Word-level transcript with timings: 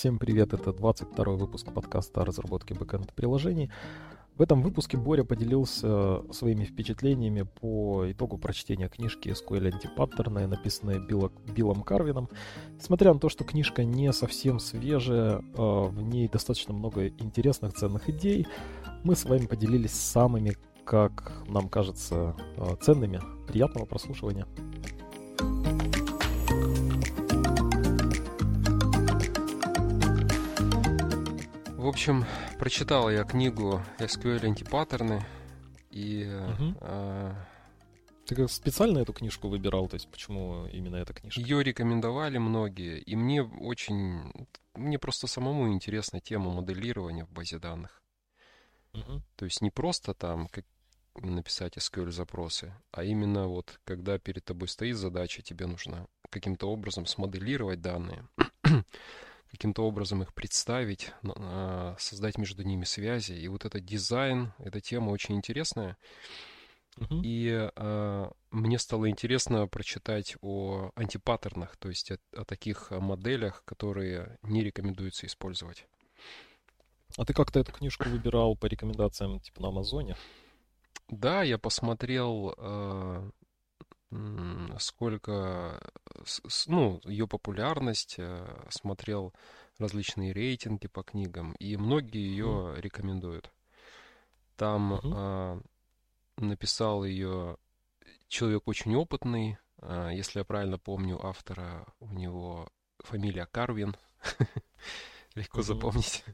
Всем 0.00 0.18
привет, 0.18 0.54
это 0.54 0.72
22 0.72 1.24
выпуск 1.34 1.74
подкаста 1.74 2.22
о 2.22 2.24
разработке 2.24 2.72
бэкэнд-приложений. 2.72 3.70
В 4.34 4.40
этом 4.40 4.62
выпуске 4.62 4.96
Боря 4.96 5.24
поделился 5.24 6.22
своими 6.32 6.64
впечатлениями 6.64 7.42
по 7.42 8.10
итогу 8.10 8.38
прочтения 8.38 8.88
книжки 8.88 9.28
SQL 9.28 9.66
антипаттерны, 9.74 10.46
написанной 10.46 11.06
Билла, 11.06 11.30
Биллом 11.54 11.82
Карвином. 11.82 12.30
Несмотря 12.76 13.12
на 13.12 13.20
то, 13.20 13.28
что 13.28 13.44
книжка 13.44 13.84
не 13.84 14.10
совсем 14.14 14.58
свежая, 14.58 15.44
а, 15.58 15.88
в 15.88 16.00
ней 16.00 16.28
достаточно 16.28 16.72
много 16.72 17.08
интересных, 17.08 17.74
ценных 17.74 18.08
идей, 18.08 18.46
мы 19.04 19.14
с 19.14 19.26
вами 19.26 19.44
поделились 19.44 19.92
самыми, 19.92 20.56
как 20.86 21.34
нам 21.46 21.68
кажется, 21.68 22.34
а, 22.56 22.74
ценными. 22.76 23.20
Приятного 23.46 23.84
прослушивания. 23.84 24.46
В 31.80 31.86
общем, 31.86 32.26
прочитал 32.58 33.10
я 33.10 33.24
книгу 33.24 33.82
SQL 33.98 34.44
антипаттерны 34.44 35.24
и... 35.90 36.26
Угу. 36.26 36.76
Э, 36.82 37.34
Ты 38.26 38.48
специально 38.48 38.98
эту 38.98 39.14
книжку 39.14 39.48
выбирал? 39.48 39.88
То 39.88 39.94
есть 39.94 40.06
почему 40.10 40.66
именно 40.66 40.96
эта 40.96 41.14
книжка? 41.14 41.40
Ее 41.40 41.62
рекомендовали 41.62 42.36
многие, 42.36 42.98
и 42.98 43.16
мне 43.16 43.42
очень... 43.42 44.30
Мне 44.74 44.98
просто 44.98 45.26
самому 45.26 45.72
интересна 45.72 46.20
тема 46.20 46.50
моделирования 46.50 47.24
в 47.24 47.30
базе 47.30 47.58
данных. 47.58 48.02
Угу. 48.92 49.22
То 49.36 49.46
есть 49.46 49.62
не 49.62 49.70
просто 49.70 50.12
там 50.12 50.48
как 50.48 50.66
написать 51.14 51.78
SQL 51.78 52.10
запросы, 52.10 52.74
а 52.92 53.04
именно 53.04 53.48
вот 53.48 53.80
когда 53.84 54.18
перед 54.18 54.44
тобой 54.44 54.68
стоит 54.68 54.98
задача, 54.98 55.40
тебе 55.40 55.64
нужно 55.64 56.08
каким-то 56.28 56.70
образом 56.70 57.06
смоделировать 57.06 57.80
данные 57.80 58.28
каким-то 59.50 59.86
образом 59.86 60.22
их 60.22 60.32
представить, 60.32 61.12
а, 61.24 61.96
создать 61.98 62.38
между 62.38 62.62
ними 62.62 62.84
связи. 62.84 63.32
И 63.32 63.48
вот 63.48 63.64
этот 63.64 63.84
дизайн, 63.84 64.52
эта 64.58 64.80
тема 64.80 65.10
очень 65.10 65.36
интересная. 65.36 65.96
Uh-huh. 66.96 67.20
И 67.22 67.70
э, 67.74 68.30
мне 68.50 68.78
стало 68.78 69.08
интересно 69.08 69.66
прочитать 69.68 70.36
о 70.42 70.90
антипаттернах, 70.96 71.76
то 71.76 71.88
есть 71.88 72.10
о, 72.10 72.18
о 72.36 72.44
таких 72.44 72.90
моделях, 72.90 73.62
которые 73.64 74.38
не 74.42 74.62
рекомендуется 74.64 75.26
использовать. 75.26 75.86
А 77.16 77.24
ты 77.24 77.32
как-то 77.32 77.60
эту 77.60 77.72
книжку 77.72 78.08
выбирал 78.08 78.56
по 78.56 78.66
рекомендациям 78.66 79.40
типа 79.40 79.62
на 79.62 79.68
Амазоне? 79.68 80.16
Да, 81.08 81.42
я 81.42 81.58
посмотрел 81.58 82.54
э, 82.56 83.30
сколько, 84.78 85.80
ну, 86.66 87.00
ее 87.04 87.28
популярность, 87.28 88.16
э, 88.18 88.66
смотрел 88.68 89.32
различные 89.78 90.32
рейтинги 90.32 90.88
по 90.88 91.02
книгам, 91.02 91.52
и 91.52 91.76
многие 91.76 92.20
ее 92.20 92.46
mm. 92.46 92.80
рекомендуют. 92.80 93.50
Там 94.56 94.94
mm-hmm. 94.94 95.62
э, 96.38 96.42
написал 96.44 97.04
ее 97.04 97.56
человек 98.28 98.66
очень 98.66 98.94
опытный, 98.94 99.58
э, 99.80 100.10
если 100.12 100.40
я 100.40 100.44
правильно 100.44 100.78
помню 100.78 101.24
автора, 101.24 101.86
у 102.00 102.08
него 102.12 102.68
фамилия 102.98 103.46
Карвин, 103.46 103.96
легко 105.34 105.60
mm-hmm. 105.60 105.62
запомнить. 105.62 106.24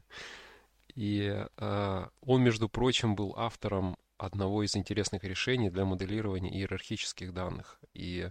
И 0.93 1.45
э, 1.57 2.07
он, 2.21 2.43
между 2.43 2.69
прочим, 2.69 3.15
был 3.15 3.33
автором 3.37 3.97
одного 4.17 4.63
из 4.63 4.75
интересных 4.75 5.23
решений 5.23 5.69
для 5.69 5.85
моделирования 5.85 6.53
иерархических 6.53 7.33
данных. 7.33 7.79
И 7.93 8.29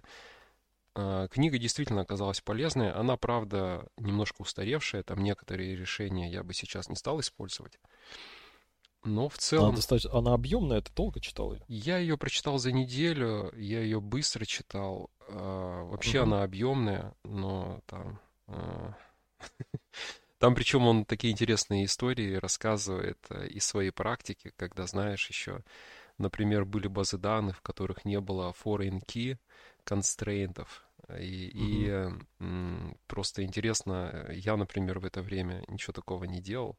э, 0.95 1.29
книга 1.31 1.59
действительно 1.59 2.03
оказалась 2.03 2.41
полезной. 2.41 2.93
Она, 2.93 3.17
правда, 3.17 3.87
немножко 3.97 4.43
устаревшая. 4.43 5.03
Там 5.03 5.23
некоторые 5.23 5.77
решения 5.77 6.31
я 6.31 6.43
бы 6.43 6.55
сейчас 6.55 6.89
не 6.89 6.97
стал 6.97 7.21
использовать. 7.21 7.79
Но 9.05 9.29
в 9.29 9.39
целом... 9.39 9.67
Она, 9.67 9.77
достаточно... 9.77 10.19
Она 10.19 10.35
объемная, 10.35 10.81
ты 10.81 10.93
долго 10.93 11.21
читал 11.21 11.53
ее? 11.53 11.63
Я 11.69 11.99
ее 11.99 12.19
прочитал 12.19 12.59
за 12.59 12.73
неделю, 12.73 13.53
я 13.57 13.81
ее 13.81 14.01
быстро 14.01 14.45
читал. 14.45 15.11
Э, 15.29 15.83
вообще 15.85 16.21
угу. 16.21 16.27
она 16.27 16.43
объемная, 16.43 17.15
но 17.25 17.81
там... 17.87 18.21
Э, 18.49 18.93
Там 20.39 20.55
причем 20.55 20.87
он 20.87 21.05
такие 21.05 21.33
интересные 21.33 21.87
истории 21.87 22.35
рассказывает 22.35 23.19
э, 23.31 23.47
из 23.49 23.65
своей 23.65 23.91
практики, 23.91 24.53
когда, 24.57 24.87
знаешь, 24.87 25.29
еще, 25.29 25.63
например, 26.19 26.65
были 26.65 26.89
базы 26.89 27.17
данных, 27.17 27.59
в 27.59 27.63
которых 27.63 28.05
не 28.05 28.21
было 28.21 28.55
foreign 28.65 29.01
key 29.07 29.39
констрейнтов. 29.85 30.85
И, 31.19 31.49
mm-hmm. 31.49 32.21
и 32.41 32.45
м, 32.45 32.97
просто 33.07 33.45
интересно, 33.45 34.27
я, 34.31 34.57
например, 34.57 34.99
в 34.99 35.07
это 35.07 35.23
время 35.23 35.65
ничего 35.69 35.93
такого 35.93 36.25
не 36.25 36.41
делал. 36.41 36.77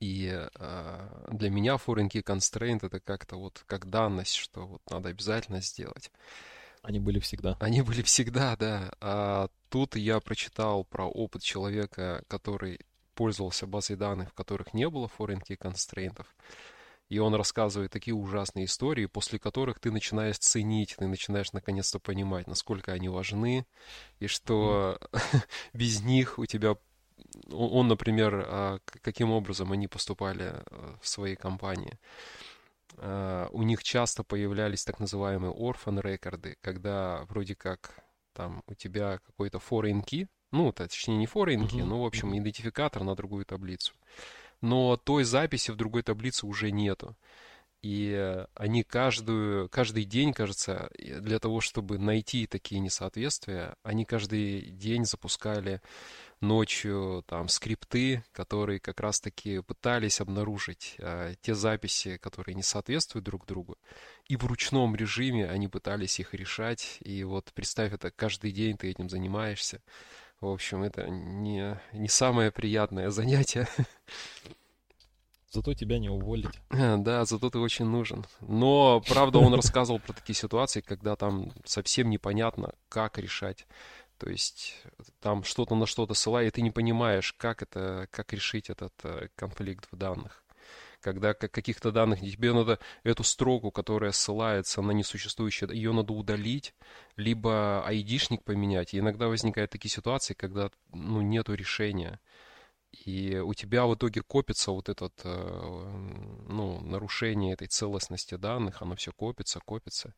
И 0.00 0.30
э, 0.32 1.26
для 1.30 1.50
меня 1.50 1.74
foreign 1.74 2.08
key 2.08 2.22
constraint 2.22 2.84
это 2.84 3.00
как-то 3.00 3.36
вот 3.36 3.62
как 3.66 3.88
данность, 3.88 4.34
что 4.34 4.66
вот 4.66 4.82
надо 4.90 5.10
обязательно 5.10 5.60
сделать. 5.60 6.10
Они 6.82 6.98
были 6.98 7.18
всегда. 7.18 7.56
Они 7.60 7.82
были 7.82 8.02
всегда, 8.02 8.56
да. 8.56 8.92
А 9.00 9.48
тут 9.68 9.96
я 9.96 10.20
прочитал 10.20 10.84
про 10.84 11.06
опыт 11.06 11.42
человека, 11.42 12.24
который 12.28 12.80
пользовался 13.14 13.66
базой 13.66 13.96
данных, 13.96 14.30
в 14.30 14.34
которых 14.34 14.72
не 14.72 14.88
было 14.88 15.10
foreign 15.18 15.42
key 15.46 15.56
констрейнтов. 15.56 16.34
И 17.10 17.18
он 17.18 17.34
рассказывает 17.34 17.90
такие 17.90 18.14
ужасные 18.14 18.66
истории, 18.66 19.06
после 19.06 19.38
которых 19.38 19.80
ты 19.80 19.90
начинаешь 19.90 20.38
ценить, 20.38 20.94
ты 20.96 21.08
начинаешь 21.08 21.52
наконец-то 21.52 21.98
понимать, 21.98 22.46
насколько 22.46 22.92
они 22.92 23.08
важны, 23.08 23.66
и 24.20 24.28
что 24.28 24.98
mm. 25.12 25.44
без 25.74 26.02
них 26.02 26.38
у 26.38 26.46
тебя... 26.46 26.76
Он, 27.50 27.88
например, 27.88 28.44
а, 28.46 28.78
каким 29.02 29.32
образом 29.32 29.72
они 29.72 29.88
поступали 29.88 30.54
э, 30.54 30.94
в 31.02 31.08
своей 31.08 31.36
компании. 31.36 31.98
Uh, 32.96 33.48
у 33.52 33.62
них 33.62 33.82
часто 33.82 34.24
появлялись 34.24 34.84
так 34.84 34.98
называемые 34.98 35.52
orphan 35.52 36.00
рекорды, 36.02 36.56
когда 36.60 37.24
вроде 37.28 37.54
как 37.54 38.04
там 38.32 38.62
у 38.66 38.74
тебя 38.74 39.18
какой-то 39.18 39.58
foreign 39.58 40.02
key, 40.04 40.28
ну, 40.50 40.72
точнее 40.72 41.16
не 41.16 41.26
foreign 41.26 41.68
key, 41.68 41.80
uh-huh. 41.80 41.84
но, 41.84 42.02
в 42.02 42.06
общем, 42.06 42.36
идентификатор 42.36 43.04
на 43.04 43.14
другую 43.14 43.44
таблицу. 43.44 43.94
Но 44.60 44.96
той 44.96 45.24
записи 45.24 45.70
в 45.70 45.76
другой 45.76 46.02
таблице 46.02 46.46
уже 46.46 46.70
нету. 46.70 47.16
И 47.82 48.44
они 48.54 48.82
каждую, 48.82 49.70
каждый 49.70 50.04
день, 50.04 50.34
кажется, 50.34 50.90
для 50.98 51.38
того, 51.38 51.60
чтобы 51.60 51.98
найти 51.98 52.46
такие 52.46 52.78
несоответствия, 52.78 53.74
они 53.82 54.04
каждый 54.04 54.70
день 54.70 55.06
запускали 55.06 55.80
ночью 56.40 57.22
там 57.26 57.48
скрипты, 57.48 58.24
которые 58.32 58.80
как 58.80 59.00
раз-таки 59.00 59.60
пытались 59.60 60.20
обнаружить 60.20 60.94
э, 60.98 61.34
те 61.42 61.54
записи, 61.54 62.16
которые 62.16 62.54
не 62.54 62.62
соответствуют 62.62 63.24
друг 63.24 63.46
другу. 63.46 63.76
И 64.26 64.36
в 64.36 64.44
ручном 64.44 64.96
режиме 64.96 65.48
они 65.48 65.68
пытались 65.68 66.18
их 66.18 66.34
решать. 66.34 66.98
И 67.00 67.24
вот 67.24 67.52
представь 67.52 67.92
это, 67.92 68.10
каждый 68.10 68.52
день 68.52 68.76
ты 68.76 68.90
этим 68.90 69.08
занимаешься. 69.08 69.82
В 70.40 70.46
общем, 70.46 70.82
это 70.82 71.06
не, 71.08 71.78
не 71.92 72.08
самое 72.08 72.50
приятное 72.50 73.10
занятие. 73.10 73.68
Зато 75.52 75.74
тебя 75.74 75.98
не 75.98 76.08
уволить. 76.08 76.60
Да, 76.70 77.24
зато 77.24 77.50
ты 77.50 77.58
очень 77.58 77.84
нужен. 77.84 78.24
Но, 78.40 79.02
правда, 79.08 79.40
он 79.40 79.52
рассказывал 79.52 79.98
про 79.98 80.12
такие 80.12 80.36
ситуации, 80.36 80.80
когда 80.80 81.16
там 81.16 81.52
совсем 81.64 82.08
непонятно, 82.08 82.74
как 82.88 83.18
решать 83.18 83.66
то 84.20 84.28
есть 84.28 84.76
там 85.20 85.44
что-то 85.44 85.74
на 85.74 85.86
что-то 85.86 86.12
ссылает, 86.12 86.48
и 86.52 86.56
ты 86.56 86.62
не 86.62 86.70
понимаешь, 86.70 87.32
как 87.32 87.62
это, 87.62 88.06
как 88.10 88.34
решить 88.34 88.68
этот 88.68 88.92
э, 89.02 89.28
конфликт 89.34 89.88
в 89.90 89.96
данных. 89.96 90.44
Когда 91.00 91.32
каких-то 91.32 91.90
данных 91.90 92.20
тебе 92.20 92.52
надо 92.52 92.78
эту 93.02 93.24
строку, 93.24 93.70
которая 93.70 94.12
ссылается 94.12 94.82
на 94.82 94.90
несуществующее, 94.90 95.70
ее 95.72 95.92
надо 95.92 96.12
удалить, 96.12 96.74
либо 97.16 97.82
айдишник 97.86 98.44
поменять. 98.44 98.92
И 98.92 98.98
иногда 98.98 99.28
возникают 99.28 99.70
такие 99.70 99.90
ситуации, 99.90 100.34
когда 100.34 100.70
ну, 100.92 101.22
нету 101.22 101.54
решения. 101.54 102.20
И 102.92 103.38
у 103.38 103.54
тебя 103.54 103.86
в 103.86 103.94
итоге 103.94 104.20
копится 104.20 104.70
вот 104.70 104.90
этот, 104.90 105.14
э, 105.24 106.40
ну, 106.46 106.80
нарушение 106.82 107.54
этой 107.54 107.68
целостности 107.68 108.34
данных, 108.34 108.82
оно 108.82 108.96
все 108.96 109.12
копится, 109.12 109.60
копится 109.60 110.12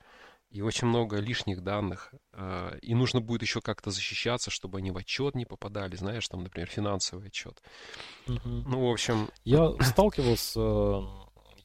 и 0.52 0.60
очень 0.60 0.86
много 0.86 1.16
лишних 1.16 1.62
данных. 1.62 2.12
А, 2.32 2.76
и 2.82 2.94
нужно 2.94 3.20
будет 3.20 3.42
еще 3.42 3.62
как-то 3.62 3.90
защищаться, 3.90 4.50
чтобы 4.50 4.78
они 4.78 4.90
в 4.90 4.98
отчет 4.98 5.34
не 5.34 5.46
попадали, 5.46 5.96
знаешь, 5.96 6.28
там, 6.28 6.42
например, 6.42 6.68
финансовый 6.68 7.28
отчет. 7.28 7.62
Угу. 8.28 8.48
Ну, 8.48 8.86
в 8.86 8.92
общем... 8.92 9.30
Я 9.44 9.72
сталкивался 9.80 10.60
э, 10.60 11.02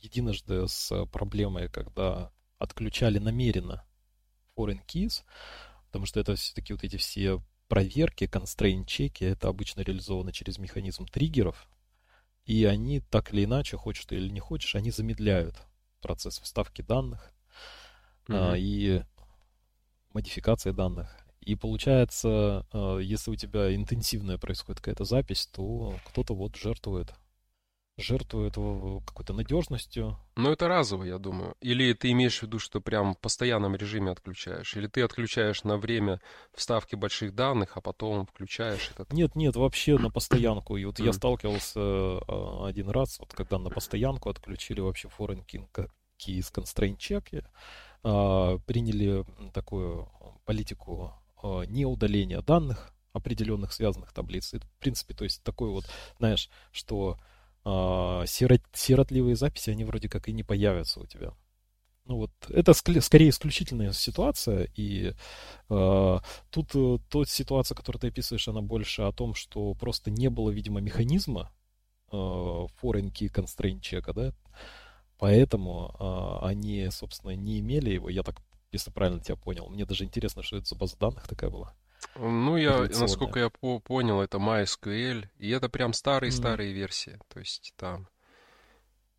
единожды 0.01 0.67
с 0.69 1.05
проблемой, 1.07 1.69
когда 1.69 2.31
отключали 2.59 3.19
намеренно 3.19 3.85
foreign 4.55 4.79
keys, 4.87 5.23
потому 5.87 6.05
что 6.05 6.21
это 6.21 6.35
все-таки 6.35 6.71
вот 6.71 6.83
эти 6.85 6.95
все 6.95 7.41
проверки, 7.67 8.23
constraint 8.23 8.85
чеки, 8.85 9.25
это 9.25 9.49
обычно 9.49 9.81
реализовано 9.81 10.31
через 10.31 10.59
механизм 10.59 11.05
триггеров, 11.05 11.67
и 12.45 12.63
они 12.63 13.01
так 13.01 13.33
или 13.33 13.43
иначе, 13.43 13.75
хочешь 13.75 14.05
ты 14.05 14.15
или 14.15 14.29
не 14.29 14.39
хочешь, 14.39 14.75
они 14.75 14.91
замедляют 14.91 15.57
процесс 15.99 16.39
вставки 16.39 16.81
данных 16.81 17.33
mm-hmm. 18.27 18.59
и 18.59 19.03
модификации 20.13 20.71
данных. 20.71 21.15
И 21.41 21.55
получается, 21.55 22.65
э, 22.73 22.99
если 23.01 23.31
у 23.31 23.35
тебя 23.35 23.73
интенсивная 23.73 24.37
происходит 24.37 24.81
какая-то 24.81 25.05
запись, 25.05 25.47
то 25.47 25.95
кто-то 26.05 26.35
вот 26.35 26.55
жертвует 26.55 27.13
жертвует 27.97 28.53
какой-то 29.05 29.33
надежностью. 29.33 30.17
Ну, 30.35 30.51
это 30.51 30.67
разово, 30.67 31.03
я 31.03 31.17
думаю. 31.17 31.55
Или 31.61 31.93
ты 31.93 32.11
имеешь 32.11 32.39
в 32.39 32.43
виду, 32.43 32.59
что 32.59 32.79
прям 32.79 33.15
в 33.15 33.19
постоянном 33.19 33.75
режиме 33.75 34.11
отключаешь? 34.11 34.75
Или 34.75 34.87
ты 34.87 35.01
отключаешь 35.01 35.63
на 35.63 35.77
время 35.77 36.21
вставки 36.53 36.95
больших 36.95 37.33
данных, 37.33 37.71
а 37.75 37.81
потом 37.81 38.27
включаешь 38.27 38.91
этот... 38.93 39.11
Нет, 39.13 39.35
нет, 39.35 39.55
вообще 39.55 39.97
на 39.97 40.09
постоянку. 40.11 40.77
И 40.77 40.85
вот 40.85 40.99
я 40.99 41.11
сталкивался 41.11 41.79
а, 41.79 42.67
один 42.67 42.89
раз, 42.89 43.19
вот 43.19 43.33
когда 43.33 43.57
на 43.57 43.69
постоянку 43.69 44.29
отключили 44.29 44.79
вообще 44.79 45.09
foreign 45.17 45.43
key 45.45 45.65
из 46.25 46.51
constraint 46.51 46.97
check, 46.97 47.43
приняли 48.01 49.25
такую 49.53 50.09
политику 50.45 51.13
а, 51.41 51.63
не 51.63 51.85
удаления 51.85 52.41
данных 52.41 52.93
определенных 53.13 53.73
связанных 53.73 54.13
таблиц. 54.13 54.53
Это, 54.53 54.65
в 54.67 54.79
принципе, 54.79 55.13
то 55.13 55.23
есть 55.23 55.43
такой 55.43 55.69
вот, 55.69 55.85
знаешь, 56.19 56.49
что 56.71 57.17
сирот, 57.63 58.61
сиротливые 58.71 59.35
записи, 59.35 59.71
они 59.71 59.83
вроде 59.83 60.07
как 60.07 60.29
и 60.29 60.31
не 60.31 60.43
появятся 60.43 61.01
у 61.01 61.05
тебя. 61.05 61.33
Ну 62.07 62.15
вот, 62.15 62.31
это 62.49 62.71
ск- 62.71 63.01
скорее 63.01 63.29
исключительная 63.29 63.91
ситуация, 63.91 64.69
и 64.75 65.13
э, 65.69 66.19
тут 66.51 66.71
э, 66.73 66.97
та 67.09 67.25
ситуация, 67.25 67.75
которую 67.75 67.99
ты 67.99 68.07
описываешь, 68.07 68.47
она 68.47 68.61
больше 68.61 69.01
о 69.01 69.11
том, 69.11 69.33
что 69.35 69.73
просто 69.73 70.09
не 70.09 70.29
было, 70.29 70.49
видимо, 70.49 70.79
механизма 70.79 71.51
э, 72.09 72.15
foreign 72.15 73.11
key 73.11 73.29
constraint 73.29 73.81
чека, 73.81 74.13
да, 74.13 74.33
поэтому 75.17 75.95
э, 75.99 76.45
они, 76.45 76.89
собственно, 76.91 77.31
не 77.31 77.59
имели 77.59 77.91
его, 77.91 78.09
я 78.09 78.23
так, 78.23 78.35
если 78.71 78.91
правильно 78.91 79.21
тебя 79.21 79.35
понял, 79.35 79.69
мне 79.69 79.85
даже 79.85 80.03
интересно, 80.03 80.43
что 80.43 80.57
это 80.57 80.67
за 80.67 80.75
база 80.75 80.97
данных 80.97 81.27
такая 81.27 81.49
была. 81.49 81.73
Ну, 82.15 82.57
я, 82.57 82.81
насколько 82.99 83.39
я 83.39 83.49
по 83.49 83.79
понял, 83.79 84.21
это 84.21 84.37
MySQL, 84.37 85.27
и 85.37 85.49
это 85.49 85.69
прям 85.69 85.93
старые-старые 85.93 86.71
mm-hmm. 86.71 86.75
версии, 86.75 87.19
то 87.27 87.39
есть 87.39 87.73
там. 87.75 88.07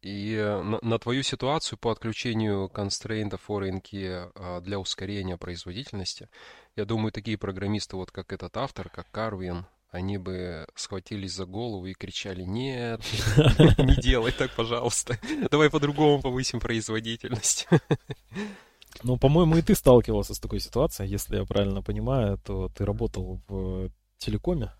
И 0.01 0.35
э, 0.35 0.63
на, 0.63 0.79
на 0.81 0.99
твою 0.99 1.23
ситуацию 1.23 1.79
по 1.79 1.91
отключению 1.91 2.69
констрейнтов 2.69 3.49
foreign 3.49 3.83
key 3.83 4.31
а, 4.35 4.61
для 4.61 4.79
ускорения 4.79 5.37
производительности, 5.37 6.29
я 6.77 6.85
думаю, 6.85 7.11
такие 7.11 7.37
программисты, 7.37 7.97
вот 7.97 8.13
как 8.13 8.33
этот 8.33 8.57
автор, 8.57 8.91
как 8.91 9.11
Карвин, 9.11 9.67
они 9.91 10.19
бы 10.19 10.67
схватились 10.75 11.33
за 11.33 11.47
голову 11.47 11.87
и 11.87 11.95
кричали, 11.95 12.43
нет, 12.43 13.01
не 13.79 14.01
делай 14.01 14.33
так, 14.33 14.51
пожалуйста, 14.55 15.19
давай 15.51 15.71
по-другому 15.71 16.21
повысим 16.21 16.61
производительность. 16.61 17.67
Ну, 19.03 19.17
по-моему, 19.17 19.57
и 19.57 19.63
ты 19.63 19.75
сталкивался 19.75 20.35
с 20.35 20.41
такой 20.41 20.61
ситуацией. 20.61 21.11
Если 21.11 21.37
я 21.37 21.45
правильно 21.45 21.83
понимаю, 21.83 22.39
то 22.39 22.69
ты 22.69 22.85
работал 22.85 23.41
в 23.47 23.91
телекоме 24.17 24.73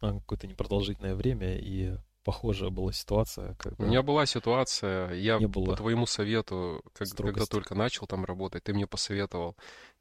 какое-то 0.00 0.46
непродолжительное 0.46 1.14
время, 1.14 1.58
и 1.58 1.96
похожая 2.24 2.70
была 2.70 2.92
ситуация. 2.92 3.54
Когда 3.54 3.84
У 3.84 3.86
меня 3.86 4.02
была 4.02 4.26
ситуация, 4.26 5.12
я 5.14 5.38
не 5.38 5.46
было 5.46 5.66
по 5.66 5.76
твоему 5.76 6.06
совету, 6.06 6.82
как, 6.92 7.08
когда 7.08 7.46
только 7.46 7.74
начал 7.74 8.06
там 8.06 8.24
работать, 8.24 8.64
ты 8.64 8.74
мне 8.74 8.86
посоветовал 8.86 9.56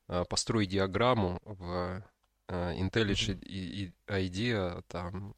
uh, 0.10 0.26
построить 0.26 0.70
диаграмму 0.70 1.40
в 1.44 2.04
IntelliJ 2.48 3.40
mm-hmm. 3.40 3.92
IDEA, 4.08 4.84
там 4.88 5.36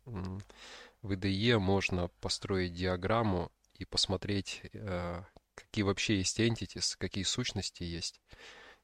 в 1.01 1.12
IDE 1.12 1.57
можно 1.57 2.09
построить 2.21 2.74
диаграмму 2.74 3.51
и 3.75 3.86
посмотреть, 3.86 4.62
uh, 4.74 5.24
какие 5.56 5.83
вообще 5.83 6.18
есть 6.18 6.39
entities, 6.39 6.95
какие 6.98 7.24
сущности 7.24 7.83
есть, 7.83 8.19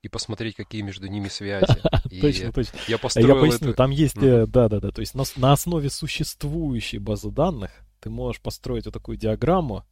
и 0.01 0.09
посмотреть, 0.09 0.55
какие 0.55 0.81
между 0.81 1.07
ними 1.07 1.27
связи. 1.27 1.81
Точно, 2.21 2.51
точно. 2.51 2.77
Я 2.87 2.97
построил 2.97 3.27
Я 3.27 3.35
поясню, 3.35 3.73
там 3.73 3.91
есть, 3.91 4.15
да-да-да, 4.15 4.91
то 4.91 5.01
есть 5.01 5.15
на 5.15 5.51
основе 5.51 5.89
существующей 5.89 6.99
базы 6.99 7.31
данных 7.31 7.71
ты 7.99 8.09
можешь 8.09 8.41
построить 8.41 8.85
вот 8.85 8.93
такую 8.93 9.17
диаграмму, 9.17 9.85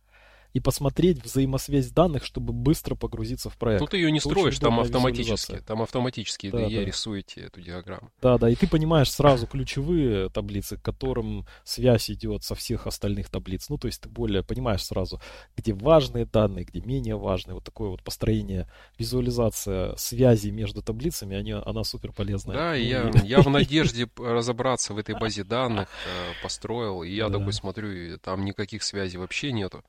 и 0.54 0.60
посмотреть 0.60 1.24
взаимосвязь 1.24 1.92
данных, 1.92 2.26
чтобы 2.26 2.54
быстро 2.54 2.96
погрузиться 2.96 3.50
в 3.50 3.58
проект. 3.58 3.82
Ну 3.82 3.88
ты 3.88 3.98
ее 3.98 4.12
не 4.12 4.20
строишь, 4.20 4.60
там 4.60 4.80
автоматически, 4.80 5.62
там 5.66 5.82
автоматически 5.82 6.50
да, 6.50 6.64
IDE 6.64 6.80
да. 6.80 6.86
рисуете 6.86 7.42
эту 7.42 7.62
диаграмму. 7.62 8.12
Да, 8.22 8.38
да, 8.38 8.50
и 8.50 8.56
ты 8.56 8.68
понимаешь 8.68 9.12
сразу 9.12 9.48
ключевые 9.48 10.30
таблицы, 10.30 10.78
к 10.78 10.82
которым 10.82 11.46
связь 11.64 12.10
идет 12.10 12.44
со 12.44 12.56
всех 12.56 12.88
остальных 12.88 13.30
таблиц. 13.30 13.70
Ну, 13.70 13.78
то 13.78 13.88
есть 13.88 14.02
ты 14.02 14.10
более 14.10 14.44
понимаешь 14.44 14.84
сразу, 14.84 15.22
где 15.56 15.74
важные 15.74 16.26
данные, 16.26 16.66
где 16.66 16.82
менее 16.82 17.16
важные. 17.16 17.56
Вот 17.56 17.64
такое 17.64 17.90
вот 17.90 18.04
построение, 18.04 18.70
визуализация 18.98 19.96
связи 19.96 20.50
между 20.50 20.82
таблицами, 20.82 21.36
они, 21.36 21.52
она 21.52 21.84
супер 21.84 22.12
полезная. 22.12 22.56
Да, 22.56 22.70
ну, 22.72 22.76
я, 22.76 23.12
я 23.24 23.42
в 23.42 23.50
надежде 23.50 24.10
разобраться 24.18 24.94
в 24.94 24.98
этой 24.98 25.18
базе 25.18 25.44
данных 25.44 25.88
э, 26.06 26.44
построил, 26.44 27.04
и 27.04 27.12
я 27.12 27.30
да. 27.30 27.40
такой 27.40 27.54
смотрю, 27.54 28.18
там 28.20 28.44
никаких 28.44 28.84
связей 28.84 29.18
вообще 29.18 29.52
нету. 29.52 29.84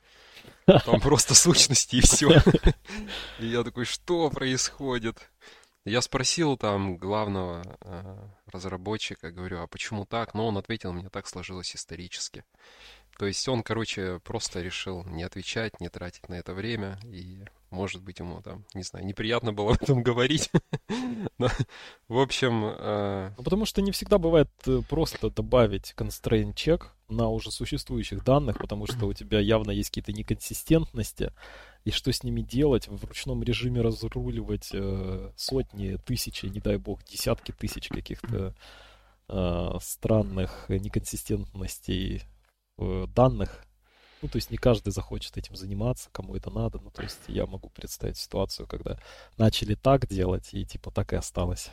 Там 0.67 1.01
просто 1.03 1.35
сущности 1.35 1.97
и 1.97 2.01
все. 2.01 2.41
И 3.39 3.47
я 3.47 3.63
такой, 3.65 3.85
что 3.85 4.31
происходит? 4.31 5.31
Я 5.85 6.01
спросил 6.01 6.57
там 6.57 6.97
главного 6.97 7.63
э, 7.81 8.29
разработчика, 8.47 9.33
говорю, 9.33 9.63
а 9.63 9.67
почему 9.67 10.07
так? 10.07 10.33
Но 10.33 10.47
он 10.47 10.57
ответил, 10.57 10.93
мне 10.93 11.09
так 11.09 11.27
сложилось 11.27 11.75
исторически. 11.75 12.45
То 13.19 13.27
есть 13.27 13.47
он, 13.49 13.63
короче, 13.63 14.21
просто 14.21 14.63
решил 14.63 15.05
не 15.05 15.25
отвечать, 15.25 15.81
не 15.81 15.89
тратить 15.89 16.29
на 16.29 16.35
это 16.35 16.55
время. 16.55 17.01
И, 17.05 17.45
может 17.73 18.03
быть, 18.03 18.21
ему 18.21 18.41
там, 18.43 18.65
не 18.75 18.83
знаю, 18.83 19.05
неприятно 19.05 19.53
было 19.53 19.71
об 19.75 19.83
этом 19.83 20.03
говорить. 20.03 20.51
Но, 21.39 21.49
в 22.09 22.19
общем... 22.19 22.65
Э... 22.65 23.33
Ну, 23.37 23.43
потому 23.43 23.67
что 23.67 23.83
не 23.83 23.91
всегда 23.91 24.19
бывает 24.19 24.51
э, 24.67 24.81
просто 24.89 25.31
добавить 25.31 25.95
constraint 25.97 26.55
check 26.55 26.85
на 27.09 27.29
уже 27.29 27.51
существующих 27.51 28.25
данных, 28.25 28.59
потому 28.59 28.87
что 28.87 29.07
у 29.07 29.13
тебя 29.13 29.41
явно 29.41 29.71
есть 29.71 29.91
какие-то 29.91 30.13
неконсистентности. 30.13 31.33
И 31.85 31.91
что 31.91 32.13
с 32.13 32.23
ними 32.23 32.43
делать? 32.43 32.87
В 32.89 33.05
ручном 33.05 33.43
режиме 33.43 33.81
разруливать 33.81 34.71
э, 34.73 35.33
сотни, 35.37 35.97
тысячи, 35.97 36.47
не 36.47 36.61
дай 36.61 36.77
бог, 36.77 37.03
десятки 37.05 37.53
тысяч 37.53 37.89
каких-то 37.89 38.55
э, 39.29 39.71
странных 39.81 40.67
неконсистентностей 40.69 42.23
Э, 42.79 43.07
данных. 43.15 43.65
Ну, 44.23 44.29
то 44.29 44.37
есть 44.37 44.51
не 44.51 44.57
каждый 44.57 44.91
захочет 44.91 45.37
этим 45.37 45.57
заниматься, 45.57 46.09
кому 46.13 46.37
это 46.37 46.51
надо. 46.51 46.79
Ну, 46.79 46.91
то 46.91 47.03
есть 47.03 47.19
я 47.27 47.45
могу 47.47 47.69
представить 47.71 48.17
ситуацию, 48.17 48.69
когда 48.69 48.99
начали 49.37 49.75
так 49.75 50.07
делать, 50.07 50.55
и 50.55 50.65
типа 50.65 50.93
так 50.93 51.13
и 51.13 51.17
осталось. 51.17 51.71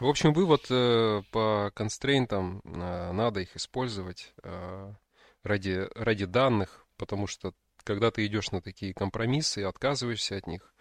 В 0.00 0.06
общем, 0.06 0.32
вывод 0.32 0.66
э, 0.70 1.22
по 1.30 1.70
констрейнтам, 1.74 2.60
э, 2.64 3.12
надо 3.12 3.40
их 3.40 3.56
использовать 3.56 4.32
э, 4.42 4.94
ради, 5.42 5.88
ради 5.94 6.24
данных, 6.24 6.86
потому 6.96 7.26
что 7.26 7.54
когда 7.84 8.10
ты 8.10 8.26
идешь 8.26 8.50
на 8.50 8.60
такие 8.60 8.92
компромиссы 8.92 9.60
и 9.60 9.64
отказываешься 9.64 10.36
от 10.36 10.46
них, 10.46 10.74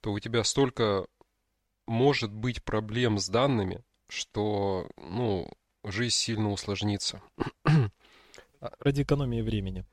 то 0.00 0.12
у 0.12 0.18
тебя 0.18 0.44
столько 0.44 1.06
может 1.86 2.32
быть 2.32 2.64
проблем 2.64 3.18
с 3.18 3.28
данными, 3.28 3.84
что, 4.08 4.88
ну, 4.96 5.50
жизнь 5.84 6.14
сильно 6.14 6.50
усложнится. 6.50 7.22
Ради 8.80 9.02
экономии 9.02 9.42
времени. 9.42 9.86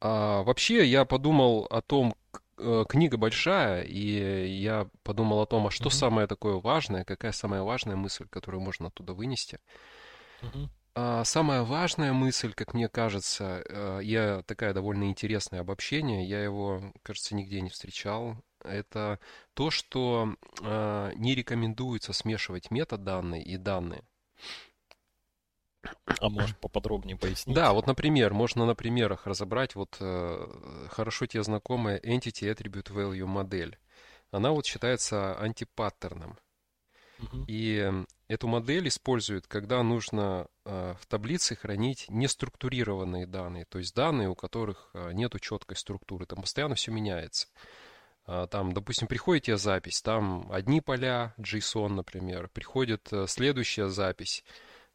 А, 0.00 0.42
вообще, 0.42 0.86
я 0.86 1.04
подумал 1.04 1.66
о 1.70 1.82
том, 1.82 2.14
э, 2.58 2.84
книга 2.88 3.16
большая, 3.16 3.82
и 3.82 4.46
я 4.46 4.88
подумал 5.02 5.40
о 5.40 5.46
том, 5.46 5.66
а 5.66 5.70
что 5.70 5.88
mm-hmm. 5.88 5.92
самое 5.92 6.26
такое 6.26 6.54
важное, 6.54 7.04
какая 7.04 7.32
самая 7.32 7.62
важная 7.62 7.96
мысль, 7.96 8.26
которую 8.30 8.62
можно 8.62 8.88
оттуда 8.88 9.12
вынести. 9.12 9.60
Mm-hmm. 10.42 10.68
А, 10.94 11.24
самая 11.24 11.62
важная 11.62 12.12
мысль, 12.12 12.52
как 12.52 12.74
мне 12.74 12.88
кажется, 12.88 13.62
э, 13.68 14.00
я 14.02 14.42
такая 14.46 14.74
довольно 14.74 15.04
интересное 15.04 15.60
обобщение, 15.60 16.24
я 16.28 16.42
его, 16.42 16.92
кажется, 17.02 17.34
нигде 17.34 17.60
не 17.60 17.70
встречал. 17.70 18.36
Это 18.64 19.18
то, 19.54 19.70
что 19.70 20.34
э, 20.60 21.12
не 21.16 21.34
рекомендуется 21.34 22.12
смешивать 22.12 22.70
метаданные 22.70 23.42
и 23.42 23.56
данные. 23.56 24.02
А 26.20 26.28
можешь 26.28 26.56
поподробнее 26.56 27.16
пояснить? 27.16 27.54
Да, 27.54 27.72
вот, 27.72 27.86
например, 27.86 28.34
можно 28.34 28.66
на 28.66 28.74
примерах 28.74 29.26
разобрать 29.26 29.74
вот 29.74 29.96
э, 30.00 30.88
хорошо 30.90 31.26
тебе 31.26 31.42
знакомая 31.42 31.98
Entity 31.98 32.54
Attribute 32.54 32.92
Value 32.92 33.26
модель. 33.26 33.78
Она 34.30 34.50
вот 34.52 34.66
считается 34.66 35.38
антипаттерном. 35.38 36.38
Угу. 37.22 37.44
И 37.48 37.90
эту 38.28 38.48
модель 38.48 38.88
используют, 38.88 39.46
когда 39.46 39.82
нужно 39.82 40.48
э, 40.64 40.94
в 41.00 41.06
таблице 41.06 41.56
хранить 41.56 42.06
неструктурированные 42.08 43.26
данные, 43.26 43.64
то 43.66 43.78
есть 43.78 43.94
данные, 43.94 44.28
у 44.28 44.34
которых 44.34 44.90
э, 44.94 45.12
нет 45.12 45.34
четкой 45.40 45.76
структуры, 45.76 46.26
там 46.26 46.40
постоянно 46.40 46.76
все 46.76 46.90
меняется. 46.90 47.48
Э, 48.26 48.46
там, 48.50 48.72
допустим, 48.72 49.08
приходит 49.08 49.44
тебе 49.44 49.58
запись, 49.58 50.00
там 50.00 50.50
одни 50.50 50.80
поля, 50.80 51.34
JSON, 51.38 51.88
например, 51.88 52.48
приходит 52.48 53.12
э, 53.12 53.26
следующая 53.26 53.88
запись, 53.88 54.44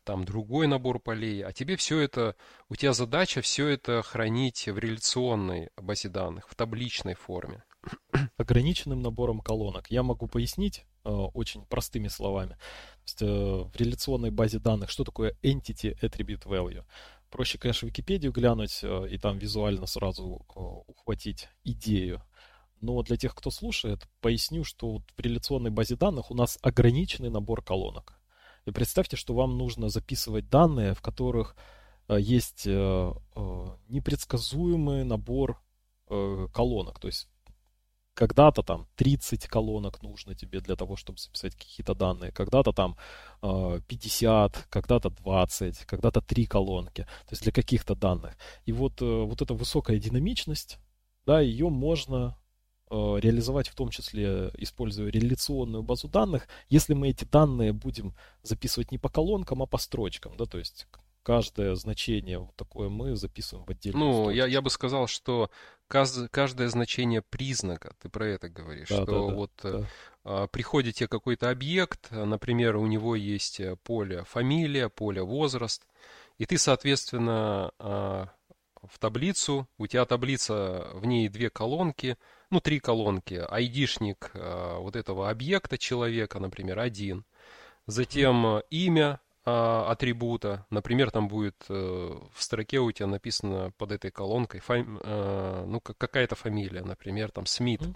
там 0.05 0.23
другой 0.23 0.67
набор 0.67 0.99
полей, 0.99 1.43
а 1.43 1.51
тебе 1.51 1.75
все 1.75 1.99
это, 1.99 2.35
у 2.69 2.75
тебя 2.75 2.93
задача 2.93 3.41
все 3.41 3.67
это 3.67 4.01
хранить 4.03 4.67
в 4.67 4.77
реляционной 4.77 5.71
базе 5.75 6.09
данных, 6.09 6.47
в 6.47 6.55
табличной 6.55 7.15
форме. 7.15 7.63
Ограниченным 8.37 9.01
набором 9.01 9.41
колонок. 9.41 9.87
Я 9.89 10.03
могу 10.03 10.27
пояснить, 10.27 10.85
очень 11.03 11.65
простыми 11.65 12.07
словами. 12.07 12.57
Есть 13.03 13.21
в 13.21 13.71
реляционной 13.75 14.31
базе 14.31 14.59
данных 14.59 14.89
что 14.89 15.03
такое 15.03 15.35
entity 15.43 15.99
attribute 16.01 16.45
value? 16.45 16.83
Проще, 17.29 17.57
конечно, 17.57 17.87
Википедию 17.87 18.31
глянуть 18.31 18.83
и 18.83 19.17
там 19.17 19.37
визуально 19.37 19.87
сразу 19.87 20.45
ухватить 20.87 21.49
идею. 21.63 22.21
Но 22.81 23.01
для 23.01 23.17
тех, 23.17 23.35
кто 23.35 23.49
слушает, 23.51 24.07
поясню, 24.21 24.63
что 24.63 24.91
вот 24.91 25.03
в 25.17 25.19
реляционной 25.19 25.71
базе 25.71 25.95
данных 25.95 26.31
у 26.31 26.35
нас 26.35 26.57
ограниченный 26.61 27.29
набор 27.29 27.63
колонок. 27.63 28.19
И 28.65 28.71
представьте, 28.71 29.15
что 29.15 29.33
вам 29.35 29.57
нужно 29.57 29.89
записывать 29.89 30.49
данные, 30.49 30.95
в 30.95 31.01
которых 31.01 31.55
э, 32.07 32.17
есть 32.19 32.65
э, 32.65 32.71
э, 33.35 33.65
непредсказуемый 33.89 35.03
набор 35.03 35.61
колонок. 36.07 36.99
То 36.99 37.07
есть 37.07 37.27
когда-то 38.13 38.61
там 38.61 38.87
30 38.95 39.47
колонок 39.47 40.03
нужно 40.03 40.35
тебе 40.35 40.61
для 40.61 40.75
того, 40.75 40.95
чтобы 40.97 41.17
записать 41.17 41.55
какие-то 41.55 41.95
данные, 41.95 42.31
когда-то 42.31 42.73
там 42.73 42.95
50, 43.41 44.67
когда-то 44.69 45.09
20, 45.09 45.79
когда-то 45.85 46.21
3 46.21 46.45
колонки, 46.45 47.05
то 47.05 47.31
есть 47.31 47.41
для 47.41 47.51
каких-то 47.51 47.95
данных. 47.95 48.37
И 48.65 48.71
вот, 48.71 49.01
вот 49.01 49.41
эта 49.41 49.55
высокая 49.55 49.97
динамичность, 49.97 50.77
да, 51.25 51.41
ее 51.41 51.69
можно 51.69 52.37
реализовать 52.89 53.67
в 53.67 53.75
том 53.75 53.89
числе, 53.89 54.51
используя 54.57 55.09
реляционную 55.09 55.83
базу 55.83 56.07
данных, 56.07 56.47
если 56.69 56.93
мы 56.93 57.09
эти 57.09 57.25
данные 57.25 57.73
будем 57.73 58.13
записывать 58.43 58.91
не 58.91 58.97
по 58.97 59.09
колонкам, 59.09 59.63
а 59.63 59.65
по 59.65 59.77
строчкам, 59.77 60.37
да, 60.37 60.45
то 60.45 60.57
есть 60.57 60.87
каждое 61.25 61.73
значение 61.73 62.37
вот 62.37 62.55
такое 62.55 62.87
мы 62.87 63.15
записываем 63.15 63.65
в 63.65 63.69
отдельную 63.71 64.05
Ну, 64.05 64.29
я, 64.29 64.45
я 64.45 64.61
бы 64.61 64.69
сказал, 64.69 65.07
что 65.07 65.49
каждое, 65.87 66.27
каждое 66.27 66.69
значение 66.69 67.23
признака, 67.23 67.95
ты 67.99 68.09
про 68.09 68.27
это 68.27 68.47
говоришь, 68.47 68.89
да, 68.89 68.97
что 68.97 69.05
да, 69.05 69.11
да, 69.11 69.35
вот 69.35 69.51
да. 69.63 69.87
А, 70.23 70.47
приходит 70.47 70.95
тебе 70.95 71.07
какой-то 71.07 71.49
объект, 71.49 72.11
например, 72.11 72.75
у 72.77 72.85
него 72.85 73.15
есть 73.15 73.59
поле 73.83 74.23
фамилия, 74.25 74.89
поле 74.89 75.23
возраст, 75.23 75.87
и 76.37 76.45
ты, 76.45 76.59
соответственно, 76.59 77.71
а, 77.79 78.29
в 78.91 78.99
таблицу, 78.99 79.67
у 79.77 79.87
тебя 79.87 80.05
таблица, 80.05 80.87
в 80.93 81.05
ней 81.05 81.29
две 81.29 81.49
колонки, 81.49 82.17
ну, 82.49 82.59
три 82.59 82.79
колонки, 82.79 83.43
айдишник 83.49 84.31
э, 84.33 84.77
вот 84.79 84.95
этого 84.95 85.29
объекта 85.29 85.77
человека, 85.77 86.39
например, 86.39 86.79
один, 86.79 87.25
затем 87.87 88.45
э, 88.45 88.61
имя 88.69 89.19
э, 89.45 89.51
атрибута, 89.51 90.65
например, 90.69 91.11
там 91.11 91.27
будет 91.27 91.55
в 91.67 92.33
строке 92.37 92.79
у 92.79 92.91
тебя 92.91 93.07
написано 93.07 93.71
под 93.77 93.91
этой 93.91 94.11
колонкой, 94.11 94.59
фами, 94.59 95.65
ну, 95.65 95.79
какая-то 95.79 96.35
фамилия, 96.35 96.83
например, 96.83 97.31
там 97.31 97.45
Смит. 97.45 97.81
Mm-hmm. 97.81 97.95